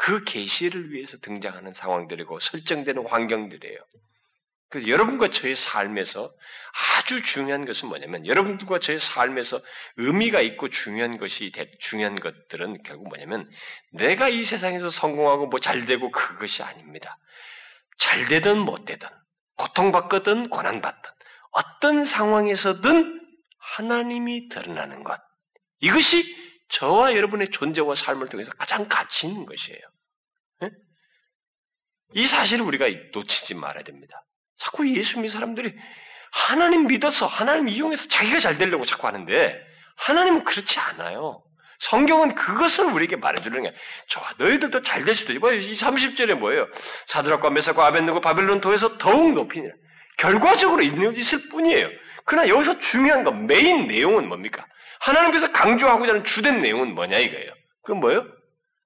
그 0.02 0.24
계시를 0.24 0.92
위해서 0.92 1.18
등장하는 1.18 1.74
상황들이고 1.74 2.40
설정되는 2.40 3.06
환경들이에요. 3.06 3.78
그래서 4.70 4.88
여러분과 4.88 5.30
저의 5.30 5.56
삶에서 5.56 6.32
아주 6.96 7.20
중요한 7.22 7.64
것은 7.64 7.88
뭐냐면 7.88 8.24
여러분과 8.24 8.78
저의 8.78 9.00
삶에서 9.00 9.60
의미가 9.96 10.40
있고 10.40 10.68
중요한 10.68 11.18
것이 11.18 11.52
중요한 11.80 12.14
것들은 12.14 12.84
결국 12.84 13.08
뭐냐면 13.08 13.50
내가 13.90 14.28
이 14.28 14.44
세상에서 14.44 14.88
성공하고 14.88 15.48
뭐 15.48 15.58
잘되고 15.58 16.12
그것이 16.12 16.62
아닙니다. 16.62 17.18
잘되든 17.98 18.58
못되든 18.58 19.08
고통받거든 19.56 20.48
고난받든 20.50 21.10
어떤 21.50 22.04
상황에서든 22.04 23.20
하나님이 23.58 24.48
드러나는 24.48 25.02
것 25.02 25.20
이것이 25.80 26.24
저와 26.68 27.16
여러분의 27.16 27.50
존재와 27.50 27.96
삶을 27.96 28.28
통해서 28.28 28.52
가장 28.52 28.88
가치 28.88 29.26
있는 29.26 29.46
것이에요. 29.46 29.80
이 32.14 32.26
사실을 32.26 32.64
우리가 32.64 32.86
놓치지 33.12 33.54
말아야 33.54 33.82
됩니다. 33.82 34.24
자꾸 34.60 34.86
예수 34.94 35.16
믿는 35.16 35.30
사람들이 35.30 35.74
하나님 36.30 36.86
믿어서 36.86 37.26
하나님 37.26 37.68
이용해서 37.68 38.08
자기가 38.08 38.38
잘 38.38 38.58
되려고 38.58 38.84
자꾸 38.84 39.06
하는데 39.06 39.66
하나님은 39.96 40.44
그렇지 40.44 40.78
않아요. 40.78 41.42
성경은 41.78 42.34
그것을 42.34 42.84
우리에게 42.84 43.16
말해주는 43.16 43.62
게 43.62 43.74
좋아 44.06 44.22
너희들도 44.36 44.82
잘 44.82 45.04
될 45.04 45.14
수도 45.14 45.32
있고 45.32 45.50
이 45.50 45.72
30절에 45.72 46.34
뭐예요? 46.34 46.68
사드락과 47.06 47.48
메사과 47.50 47.86
아벤누고 47.86 48.20
바벨론 48.20 48.60
도에서 48.60 48.98
더욱 48.98 49.32
높이니 49.32 49.66
결과적으로 50.18 50.82
있을 50.82 51.48
뿐이에요. 51.48 51.88
그러나 52.26 52.48
여기서 52.48 52.78
중요한 52.80 53.24
건 53.24 53.46
메인 53.46 53.86
내용은 53.88 54.28
뭡니까? 54.28 54.66
하나님께서 55.00 55.50
강조하고자 55.52 56.12
하는 56.12 56.24
주된 56.24 56.60
내용은 56.60 56.94
뭐냐 56.94 57.16
이거예요. 57.16 57.50
그건 57.82 58.00
뭐예요? 58.00 58.26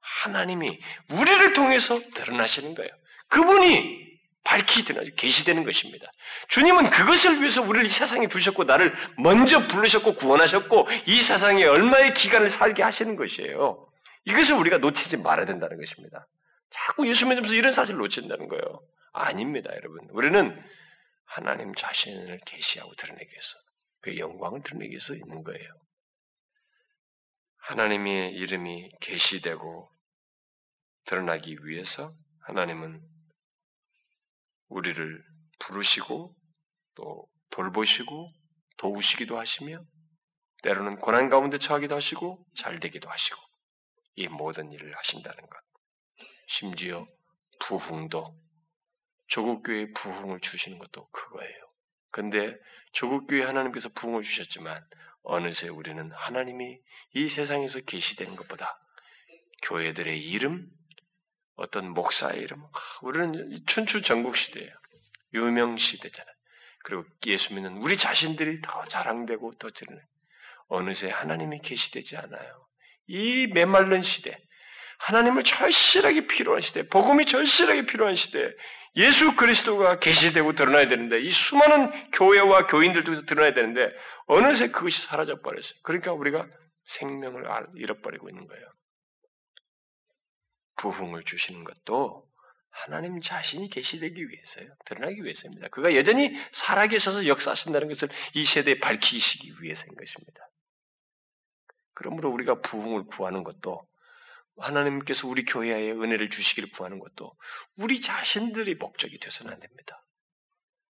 하나님이 0.01 0.79
우리를 1.11 1.53
통해서 1.53 1.99
드러나시는 2.14 2.77
거예요. 2.77 2.91
그분이 3.29 4.04
밝히 4.45 4.85
드러나 4.85 5.09
계시되는 5.17 5.65
것입니다. 5.65 6.07
주님은 6.49 6.91
그것을 6.91 7.41
위해서 7.41 7.63
우리를 7.63 7.87
이 7.87 7.89
세상에 7.89 8.29
두셨고 8.29 8.65
나를 8.65 8.95
먼저 9.19 9.67
부르셨고 9.67 10.15
구원하셨고 10.15 10.87
이 11.07 11.21
세상에 11.21 11.65
얼마의 11.65 12.13
기간을 12.15 12.51
살게 12.51 12.83
하시는 12.83 13.17
것이에요. 13.17 13.89
이것을 14.27 14.55
우리가 14.55 14.79
놓치지 14.79 15.19
말아야 15.19 15.47
된다는 15.47 15.79
것입니다. 15.79 16.27
자꾸 16.71 17.09
예수 17.09 17.27
믿으면서 17.27 17.55
이런 17.55 17.73
사실을 17.73 17.99
놓친다는 18.01 18.49
거예요. 18.49 18.81
아닙니다, 19.13 19.71
여러분. 19.77 20.09
우리는 20.11 20.63
하나님 21.25 21.75
자신을 21.75 22.41
계시하고 22.45 22.95
드러내기 22.97 23.31
위해서 23.31 23.59
그 24.03 24.19
영광을 24.19 24.63
드러내기 24.63 24.91
위해서 24.91 25.15
있는 25.15 25.43
거예요. 25.43 25.69
하나님의 27.59 28.33
이름이 28.35 28.91
계시되고 29.01 29.91
드러나기 31.07 31.57
위해서 31.63 32.13
하나님은 32.43 33.01
우리를 34.69 35.25
부르시고 35.61 36.35
또 36.95 37.29
돌보시고 37.51 38.33
도우시기도 38.79 39.39
하시며 39.39 39.85
때로는 40.62 40.97
고난 40.97 41.29
가운데 41.29 41.59
처하기도 41.59 41.95
하시고 41.95 42.45
잘 42.57 42.81
되기도 42.81 43.11
하시고 43.11 43.41
이 44.17 44.29
모든 44.29 44.73
일을 44.73 44.97
하신다는 44.97 45.37
것. 45.37 45.59
심지어 46.49 47.07
부흥도 47.61 48.37
조국 49.27 49.62
교회 49.62 49.91
부흥을 49.93 50.41
주시는 50.41 50.79
것도 50.79 51.09
그거예요. 51.11 51.65
근데 52.11 52.57
조국 52.93 53.27
교회 53.27 53.43
하나님께서 53.43 53.89
부흥을 53.91 54.23
주셨지만 54.23 54.87
어느새 55.23 55.69
우리는 55.69 56.11
하나님이 56.12 56.79
이 57.15 57.29
세상에서 57.29 57.81
계시된 57.81 58.37
것보다 58.37 58.79
교회들의 59.62 60.21
이름, 60.21 60.69
어떤 61.57 61.91
목사의 61.91 62.41
이름, 62.41 62.63
우리는 63.03 63.57
춘추 63.67 64.03
전국 64.03 64.37
시대예요. 64.37 64.71
유명 65.35 65.77
시대잖아요. 65.77 66.35
그리고 66.85 67.05
예수 67.27 67.55
믿는 67.55 67.79
우리 67.79 67.97
자신들이 67.97 68.61
더 68.63 68.85
자랑되고 68.85 69.55
더 69.59 69.71
드러내. 69.71 70.01
어느새 70.69 71.11
하나님이 71.11 71.61
계시되지 71.61 72.17
않아요. 72.17 72.67
이 73.07 73.47
메말른 73.49 74.03
시대, 74.03 74.39
하나님을 74.99 75.45
절실하게 75.45 76.27
필요한 76.27 76.61
시대, 76.61 76.89
복음이 76.89 77.27
절실하게 77.27 77.87
필요한 77.87 78.15
시대, 78.15 78.51
예수 78.97 79.35
그리스도가 79.35 79.99
계시되고 79.99 80.55
드러나야 80.55 80.89
되는데 80.89 81.21
이 81.21 81.31
수많은 81.31 82.11
교회와 82.13 82.67
교인들 82.67 83.05
중에서 83.05 83.23
드러나야 83.23 83.53
되는데 83.53 83.91
어느새 84.27 84.69
그것이 84.69 85.03
사라져 85.03 85.41
버렸어요. 85.41 85.79
그러니까 85.83 86.13
우리가 86.13 86.49
생명을 86.85 87.45
잃어버리고 87.77 88.29
있는 88.29 88.47
거예요. 88.47 88.65
부흥을 90.77 91.25
주시는 91.25 91.64
것도 91.64 92.29
하나님 92.70 93.20
자신이 93.20 93.70
계시되기 93.70 94.29
위해서요. 94.29 94.75
드러나기 94.85 95.22
위해서입니다. 95.22 95.68
그가 95.68 95.95
여전히 95.95 96.37
살아계셔서 96.53 97.27
역사하신다는 97.27 97.89
것을 97.89 98.09
이 98.35 98.45
세대에 98.45 98.81
밝히시기 98.81 99.55
위해서인 99.61 99.95
것입니다. 99.95 100.51
그러므로 101.95 102.31
우리가 102.31 102.61
부흥을 102.61 103.05
구하는 103.07 103.45
것도 103.45 103.87
하나님께서 104.57 105.29
우리 105.29 105.45
교회에 105.45 105.93
은혜를 105.93 106.31
주시기를 106.31 106.70
구하는 106.70 106.99
것도 106.99 107.37
우리 107.77 108.01
자신들이 108.01 108.75
목적이 108.75 109.18
되서는 109.18 109.53
안 109.53 109.61
됩니다. 109.61 110.05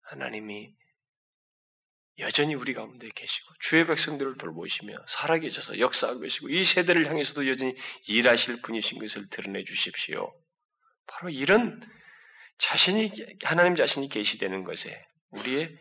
하나님이 0.01 0.73
여전히 2.19 2.55
우리 2.55 2.73
가운데 2.73 3.09
계시고 3.09 3.53
주의 3.59 3.85
백성들을 3.87 4.37
돌보시며 4.37 5.05
살아계셔서 5.07 5.79
역사하고 5.79 6.19
계시고 6.19 6.49
이 6.49 6.63
세대를 6.63 7.07
향해서도 7.07 7.47
여전히 7.47 7.75
일하실 8.07 8.61
분이신 8.61 8.99
것을 8.99 9.29
드러내 9.29 9.63
주십시오. 9.63 10.33
바로 11.07 11.29
이런 11.29 11.81
자신이 12.57 13.11
하나님 13.43 13.75
자신이 13.75 14.09
계시되는 14.09 14.63
것에 14.63 15.05
우리의 15.29 15.77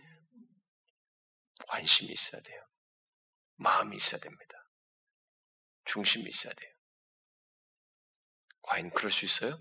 관심이 1.67 2.13
있어야 2.13 2.41
돼요. 2.41 2.63
마음이 3.57 3.97
있어야 3.97 4.21
됩니다. 4.21 4.55
중심이 5.87 6.25
있어야 6.29 6.53
돼요. 6.55 6.71
과연 8.63 8.91
그럴 8.91 9.11
수 9.11 9.25
있어요? 9.25 9.59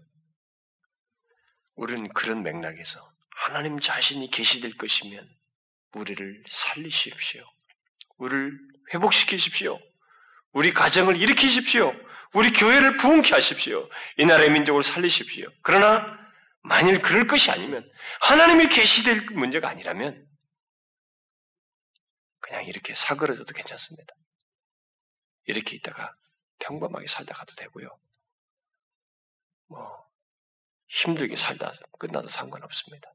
우리는 1.76 2.08
그런 2.10 2.44
맥락에서 2.44 3.14
하나님 3.32 3.80
자신이 3.80 4.30
계시될 4.30 4.78
것이면 4.78 5.37
우리를 5.98 6.44
살리십시오. 6.48 7.44
우리를 8.18 8.58
회복시키십시오. 8.94 9.80
우리 10.52 10.74
가정을 10.74 11.18
일으키십시오. 11.18 11.94
우리 12.34 12.52
교회를 12.52 12.98
부흥케 12.98 13.34
하십시오. 13.34 13.90
이 14.18 14.26
나라의 14.26 14.52
민족을 14.52 14.84
살리십시오. 14.84 15.50
그러나 15.62 16.18
만일 16.62 17.02
그럴 17.02 17.28
것이 17.28 17.52
아니면 17.52 17.90
하나님이 18.22 18.68
계시될 18.68 19.28
문제가 19.32 19.70
아니라면 19.70 20.26
그냥 22.40 22.66
이렇게 22.66 22.94
사그러져도 22.94 23.54
괜찮습니다. 23.54 24.14
이렇게 25.46 25.76
있다가 25.76 26.14
평범하게 26.60 27.08
살다 27.08 27.34
가도 27.34 27.56
되고요. 27.56 27.88
뭐 29.68 30.08
힘들게 30.88 31.36
살다 31.36 31.72
끝나도 32.00 32.28
상관없습니다. 32.30 33.12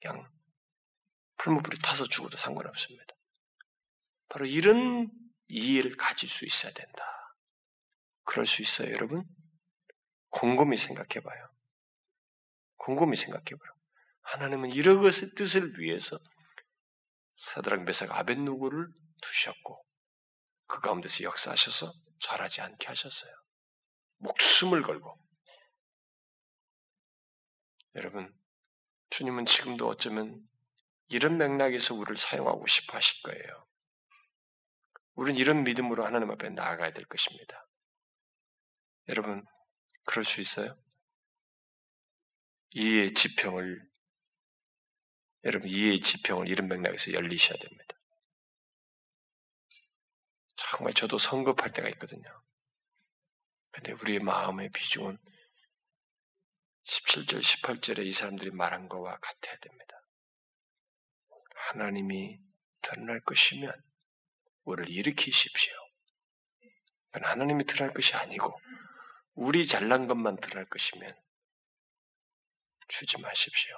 그냥 0.00 0.28
풀무불이 1.38 1.78
타서 1.82 2.06
죽어도 2.06 2.36
상관없습니다. 2.36 3.14
바로 4.28 4.46
이런 4.46 5.10
이해를 5.48 5.96
가질 5.96 6.28
수 6.28 6.44
있어야 6.44 6.72
된다. 6.72 7.04
그럴 8.24 8.46
수 8.46 8.60
있어요, 8.62 8.92
여러분? 8.92 9.24
곰곰이 10.30 10.76
생각해 10.76 11.20
봐요. 11.24 11.48
곰곰이 12.76 13.16
생각해 13.16 13.44
봐요. 13.44 13.78
하나님은 14.22 14.72
이런 14.72 15.00
것의 15.00 15.34
뜻을 15.34 15.78
위해서 15.78 16.18
사드락 17.36 17.84
메삭 17.84 18.10
아벤누고를 18.12 18.92
두셨고 19.22 19.84
그 20.66 20.80
가운데서 20.80 21.24
역사하셔서 21.24 21.92
잘하지 22.20 22.60
않게 22.60 22.86
하셨어요. 22.88 23.32
목숨을 24.18 24.82
걸고 24.82 25.18
여러분 27.94 28.32
주님은 29.10 29.46
지금도 29.46 29.88
어쩌면 29.88 30.44
이런 31.08 31.38
맥락에서 31.38 31.94
우리를 31.94 32.16
사용하고 32.16 32.66
싶어 32.66 32.96
하실 32.96 33.22
거예요. 33.22 33.66
우리는 35.14 35.40
이런 35.40 35.64
믿음으로 35.64 36.04
하나님 36.04 36.30
앞에 36.30 36.50
나아가야 36.50 36.92
될 36.92 37.04
것입니다. 37.06 37.66
여러분, 39.08 39.44
그럴 40.04 40.24
수 40.24 40.40
있어요? 40.40 40.78
이해의 42.70 43.14
지평을, 43.14 43.82
여러분, 45.44 45.68
이해의 45.68 46.00
지평을 46.00 46.48
이런 46.48 46.68
맥락에서 46.68 47.12
열리셔야 47.12 47.58
됩니다. 47.58 47.96
정말 50.56 50.92
저도 50.92 51.18
성급할 51.18 51.72
때가 51.72 51.88
있거든요. 51.90 52.42
근데 53.70 53.92
우리의 53.92 54.18
마음의 54.20 54.70
비중은 54.70 55.18
17절, 56.84 57.40
18절에 57.40 58.06
이 58.06 58.10
사람들이 58.10 58.50
말한 58.50 58.88
것과 58.88 59.18
같아야 59.20 59.56
됩니다. 59.58 59.97
하나님이 61.68 62.40
드러날 62.80 63.20
것이면 63.20 63.70
우리를 64.64 64.90
일으키십시오. 64.90 65.74
하나님이 67.12 67.64
드러날 67.64 67.92
것이 67.92 68.14
아니고 68.14 68.58
우리 69.34 69.66
잘난 69.66 70.06
것만 70.06 70.36
드러날 70.36 70.64
것이면 70.66 71.14
주지 72.88 73.20
마십시오. 73.20 73.74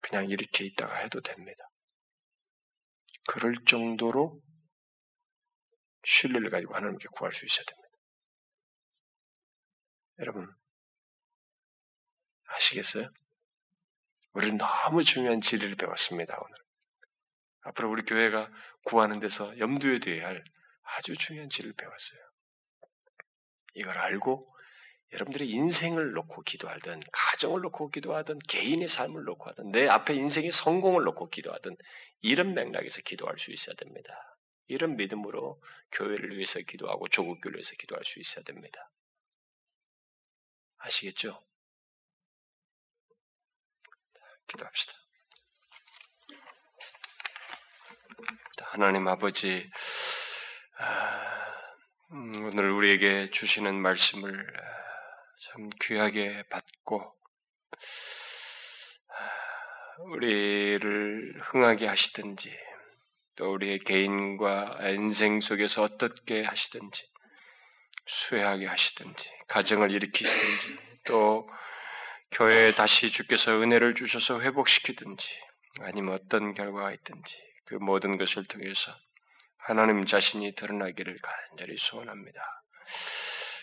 그냥 0.00 0.28
이렇게 0.28 0.64
있다가 0.64 0.96
해도 0.96 1.20
됩니다. 1.20 1.70
그럴 3.28 3.54
정도로 3.64 4.42
신뢰를 6.04 6.50
가지고 6.50 6.74
하나님께 6.74 7.06
구할 7.12 7.32
수 7.32 7.46
있어야 7.46 7.64
됩니다. 7.64 7.88
여러분, 10.18 10.52
아시겠어요? 12.46 13.08
우리는 14.34 14.58
너무 14.58 15.04
중요한 15.04 15.40
진리를 15.40 15.76
배웠습니다, 15.76 16.36
오늘. 16.44 16.54
앞으로 17.62 17.90
우리 17.90 18.02
교회가 18.02 18.50
구하는 18.84 19.20
데서 19.20 19.58
염두에 19.58 20.00
둬야 20.00 20.26
할 20.26 20.44
아주 20.82 21.16
중요한 21.16 21.48
진리를 21.48 21.74
배웠어요. 21.76 22.20
이걸 23.74 23.96
알고 23.96 24.42
여러분들의 25.12 25.48
인생을 25.48 26.12
놓고 26.12 26.42
기도하든, 26.42 27.00
가정을 27.12 27.60
놓고 27.60 27.90
기도하든, 27.90 28.40
개인의 28.48 28.88
삶을 28.88 29.22
놓고 29.22 29.48
하든, 29.50 29.70
내 29.70 29.86
앞에 29.86 30.14
인생의 30.14 30.50
성공을 30.50 31.04
놓고 31.04 31.30
기도하든, 31.30 31.76
이런 32.20 32.54
맥락에서 32.54 33.02
기도할 33.02 33.38
수 33.38 33.52
있어야 33.52 33.76
됩니다. 33.76 34.12
이런 34.66 34.96
믿음으로 34.96 35.62
교회를 35.92 36.34
위해서 36.34 36.58
기도하고 36.58 37.06
조국교를 37.08 37.58
위해서 37.58 37.74
기도할 37.78 38.04
수 38.04 38.18
있어야 38.18 38.44
됩니다. 38.44 38.90
아시겠죠? 40.78 41.40
기도합시다. 44.48 44.92
하나님 48.74 49.06
아버지, 49.06 49.70
아, 50.78 51.44
음, 52.10 52.32
오늘 52.44 52.70
우리에게 52.70 53.30
주시는 53.30 53.74
말씀을 53.74 54.30
아, 54.30 54.62
참 55.38 55.70
귀하게 55.80 56.42
받고, 56.48 57.14
아, 59.08 60.02
우리를 60.10 61.40
흥하게 61.40 61.86
하시든지, 61.86 62.52
또 63.36 63.52
우리의 63.52 63.80
개인과 63.80 64.78
인생 64.90 65.40
속에서 65.40 65.82
어떻게 65.84 66.42
하시든지, 66.42 67.08
수혜하게 68.06 68.66
하시든지, 68.66 69.30
가정을 69.46 69.92
일으키시든지, 69.92 71.00
또 71.04 71.48
교회에 72.34 72.74
다시 72.74 73.12
주께서 73.12 73.62
은혜를 73.62 73.94
주셔서 73.94 74.40
회복시키든지 74.40 75.28
아니면 75.82 76.14
어떤 76.14 76.52
결과가 76.52 76.90
있든지 76.92 77.36
그 77.64 77.74
모든 77.76 78.18
것을 78.18 78.44
통해서 78.44 78.92
하나님 79.56 80.04
자신이 80.04 80.56
드러나기를 80.56 81.16
간절히 81.22 81.76
소원합니다. 81.78 82.40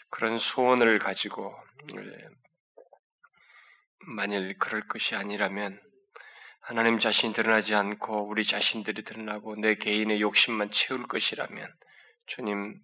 그런 0.09 0.37
소원을 0.37 0.99
가지고 0.99 1.53
예, 1.97 2.27
만일 4.07 4.57
그럴 4.57 4.87
것이 4.87 5.15
아니라면 5.15 5.77
하나님 6.61 6.97
자신이 6.97 7.33
드러나지 7.33 7.75
않고 7.75 8.29
우리 8.29 8.45
자신들이 8.45 9.03
드러나고 9.03 9.55
내 9.55 9.75
개인의 9.75 10.21
욕심만 10.21 10.71
채울 10.71 11.07
것이라면 11.07 11.67
주님 12.25 12.79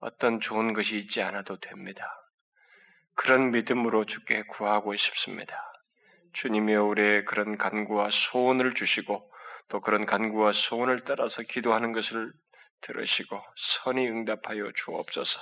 어떤 0.00 0.40
좋은 0.40 0.72
것이 0.72 0.98
있지 0.98 1.22
않아도 1.22 1.60
됩니다. 1.60 2.25
그런 3.16 3.50
믿음으로 3.50 4.04
주께 4.04 4.42
구하고 4.42 4.94
싶습니다. 4.94 5.72
주님이 6.32 6.74
우리의 6.74 7.24
그런 7.24 7.58
간구와 7.58 8.10
소원을 8.10 8.74
주시고 8.74 9.32
또 9.68 9.80
그런 9.80 10.06
간구와 10.06 10.52
소원을 10.52 11.00
따라서 11.04 11.42
기도하는 11.42 11.92
것을 11.92 12.32
들으시고 12.82 13.42
선이 13.56 14.06
응답하여 14.06 14.70
주옵소서. 14.74 15.40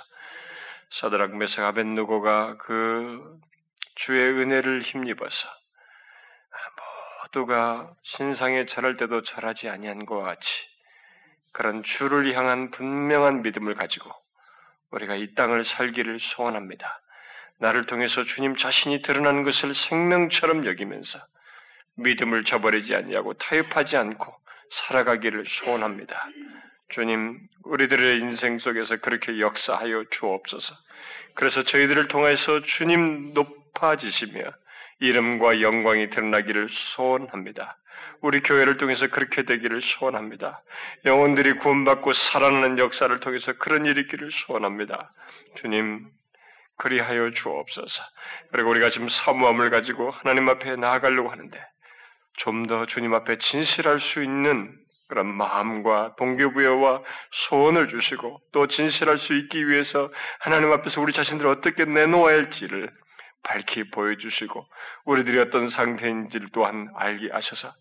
사드락 0.89 1.35
메사 1.35 1.67
아벤누고가 1.67 2.57
그 2.57 3.39
주의 3.95 4.31
은혜를 4.31 4.81
힘입어서 4.81 5.47
모두가 7.35 7.93
신상에 8.01 8.65
절할 8.65 8.95
때도 8.95 9.21
절하지 9.21 9.67
아니한 9.67 10.05
것 10.05 10.21
같이 10.21 10.67
그런 11.51 11.83
주를 11.83 12.33
향한 12.33 12.71
분명한 12.71 13.41
믿음을 13.41 13.73
가지고 13.73 14.09
우리가 14.91 15.15
이 15.15 15.33
땅을 15.35 15.65
살기를 15.65 16.19
소원합니다. 16.19 17.01
나를 17.59 17.85
통해서 17.85 18.23
주님 18.23 18.55
자신이 18.55 19.01
드러나는 19.01 19.43
것을 19.43 19.73
생명처럼 19.73 20.65
여기면서 20.65 21.19
믿음을 21.95 22.43
저버리지 22.43 22.95
아니하고 22.95 23.33
타협하지 23.33 23.97
않고 23.97 24.33
살아가기를 24.69 25.45
소원합니다. 25.45 26.29
주님, 26.89 27.39
우리들의 27.63 28.19
인생 28.19 28.57
속에서 28.59 28.97
그렇게 28.97 29.39
역사하여 29.39 30.05
주옵소서. 30.11 30.75
그래서 31.33 31.63
저희들을 31.63 32.07
통해서 32.07 32.61
주님 32.61 33.33
높아지시며 33.33 34.51
이름과 34.99 35.61
영광이 35.61 36.09
드러나기를 36.09 36.67
소원합니다. 36.69 37.77
우리 38.21 38.39
교회를 38.41 38.77
통해서 38.77 39.07
그렇게 39.07 39.43
되기를 39.43 39.81
소원합니다. 39.81 40.63
영혼들이 41.05 41.53
구원받고 41.53 42.13
살아나는 42.13 42.77
역사를 42.79 43.17
통해서 43.19 43.53
그런 43.53 43.85
일이 43.85 44.01
있기를 44.01 44.31
소원합니다. 44.31 45.09
주님, 45.55 46.07
그리하여 46.77 47.31
주옵소서. 47.31 48.03
그리고 48.51 48.69
우리가 48.71 48.89
지금 48.89 49.07
사모함을 49.09 49.69
가지고 49.69 50.11
하나님 50.11 50.49
앞에 50.49 50.75
나아가려고 50.75 51.29
하는데 51.29 51.59
좀 52.37 52.63
더 52.67 52.85
주님 52.85 53.13
앞에 53.13 53.37
진실할 53.37 53.99
수 53.99 54.21
있는 54.23 54.75
그런 55.07 55.27
마음과 55.27 56.15
동기부여와 56.17 57.01
소원을 57.31 57.87
주시고 57.87 58.41
또 58.51 58.67
진실할 58.67 59.17
수 59.17 59.35
있기 59.35 59.67
위해서 59.69 60.11
하나님 60.39 60.71
앞에서 60.71 60.99
우리 60.99 61.13
자신들을 61.13 61.49
어떻게 61.49 61.85
내놓아야 61.85 62.35
할지를 62.35 62.91
밝히 63.43 63.89
보여주시고 63.91 64.65
우리들이 65.05 65.37
어떤 65.39 65.69
상태인지를 65.69 66.49
또한 66.51 66.89
알게 66.95 67.29
하셔서 67.31 67.71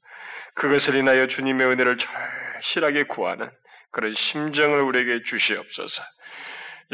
그것을 0.55 0.95
인하여 0.97 1.27
주님의 1.27 1.67
은혜를 1.67 1.97
절실하게 1.99 3.05
구하는 3.05 3.51
그런 3.91 4.13
심정을 4.13 4.81
우리에게 4.83 5.23
주시옵소서. 5.25 6.03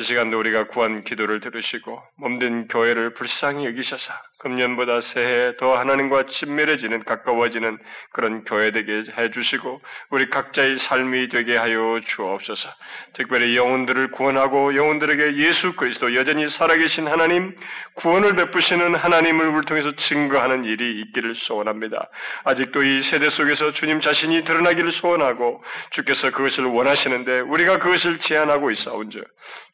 이 0.00 0.02
시간도 0.02 0.38
우리가 0.38 0.68
구한 0.68 1.04
기도를 1.04 1.40
들으시고 1.40 2.02
몸된 2.16 2.68
교회를 2.68 3.12
불쌍히 3.12 3.66
여기셔서 3.66 4.14
금년보다 4.40 5.02
새해 5.02 5.54
더 5.58 5.78
하나님과 5.78 6.24
친밀해지는 6.26 7.04
가까워지는 7.04 7.78
그런 8.10 8.42
교회 8.44 8.70
되게 8.70 9.02
해주시고 9.16 9.82
우리 10.08 10.30
각자의 10.30 10.78
삶이 10.78 11.28
되게 11.28 11.56
하여 11.56 12.00
주옵소서. 12.04 12.70
특별히 13.12 13.54
영혼들을 13.56 14.10
구원하고 14.10 14.74
영혼들에게 14.74 15.36
예수 15.36 15.74
그리스도 15.74 16.14
여전히 16.14 16.48
살아계신 16.48 17.06
하나님 17.06 17.54
구원을 17.94 18.34
베푸시는 18.34 18.94
하나님을 18.94 19.46
우리 19.46 19.66
통해서 19.66 19.94
증거하는 19.94 20.64
일이 20.64 21.00
있기를 21.02 21.34
소원합니다. 21.34 22.08
아직도 22.44 22.82
이 22.82 23.02
세대 23.02 23.28
속에서 23.28 23.72
주님 23.72 24.00
자신이 24.00 24.44
드러나기를 24.44 24.90
소원하고 24.90 25.62
주께서 25.90 26.30
그것을 26.30 26.64
원하시는데 26.64 27.40
우리가 27.40 27.78
그것을 27.78 28.18
제한하고 28.18 28.70
있사온즉 28.70 29.22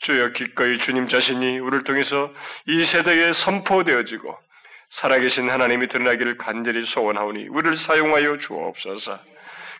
주여 0.00 0.30
기꺼이 0.30 0.78
주님 0.78 1.06
자신이 1.06 1.60
우리를 1.60 1.84
통해서 1.84 2.32
이 2.66 2.84
세대에 2.84 3.32
선포되어지고 3.32 4.46
살아계신 4.90 5.50
하나님이 5.50 5.88
드러나기를 5.88 6.38
간절히 6.38 6.84
소원하오니 6.84 7.48
우리를 7.48 7.76
사용하여 7.76 8.38
주옵소서. 8.38 9.18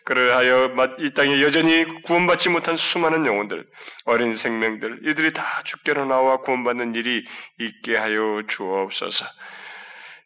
그러하여 0.03 0.73
이 0.99 1.09
땅에 1.09 1.41
여전히 1.41 1.85
구원받지 2.03 2.47
못한 2.49 2.77
수많은 2.77 3.25
영혼들, 3.25 3.67
어린 4.05 4.35
생명들, 4.35 5.01
이들이 5.03 5.33
다 5.33 5.43
죽게로 5.65 6.05
나와 6.05 6.37
구원받는 6.37 6.95
일이 6.95 7.25
있게 7.59 7.97
하여 7.97 8.41
주옵소서. 8.47 9.25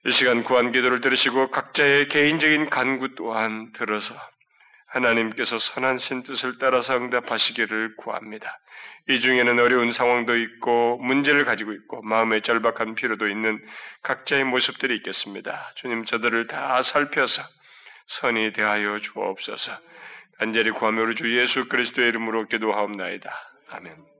이 0.05 0.11
시간 0.11 0.43
구한 0.43 0.71
기도를 0.71 1.01
들으시고 1.01 1.49
각자의 1.49 2.09
개인적인 2.09 2.69
간구 2.69 3.15
또한 3.15 3.71
들어서 3.73 4.15
하나님께서 4.91 5.57
선한 5.57 5.97
신 5.97 6.23
뜻을 6.23 6.57
따라서 6.59 6.97
응답하시기를 6.97 7.95
구합니다. 7.95 8.59
이 9.09 9.19
중에는 9.19 9.59
어려운 9.59 9.91
상황도 9.91 10.37
있고 10.37 10.97
문제를 10.97 11.45
가지고 11.45 11.73
있고 11.73 12.01
마음의 12.01 12.41
절박한 12.41 12.95
필요도 12.95 13.27
있는 13.27 13.65
각자의 14.03 14.43
모습들이 14.43 14.95
있겠습니다. 14.97 15.71
주님 15.75 16.05
저들을 16.05 16.47
다 16.47 16.81
살펴서 16.83 17.41
선이 18.07 18.53
대하여 18.53 18.97
주옵소서. 18.97 19.71
간절히 20.37 20.71
구하며 20.71 21.03
우리 21.03 21.15
주 21.15 21.37
예수 21.37 21.69
그리스도의 21.69 22.09
이름으로 22.09 22.47
기도하옵나이다. 22.47 23.31
아멘. 23.69 24.05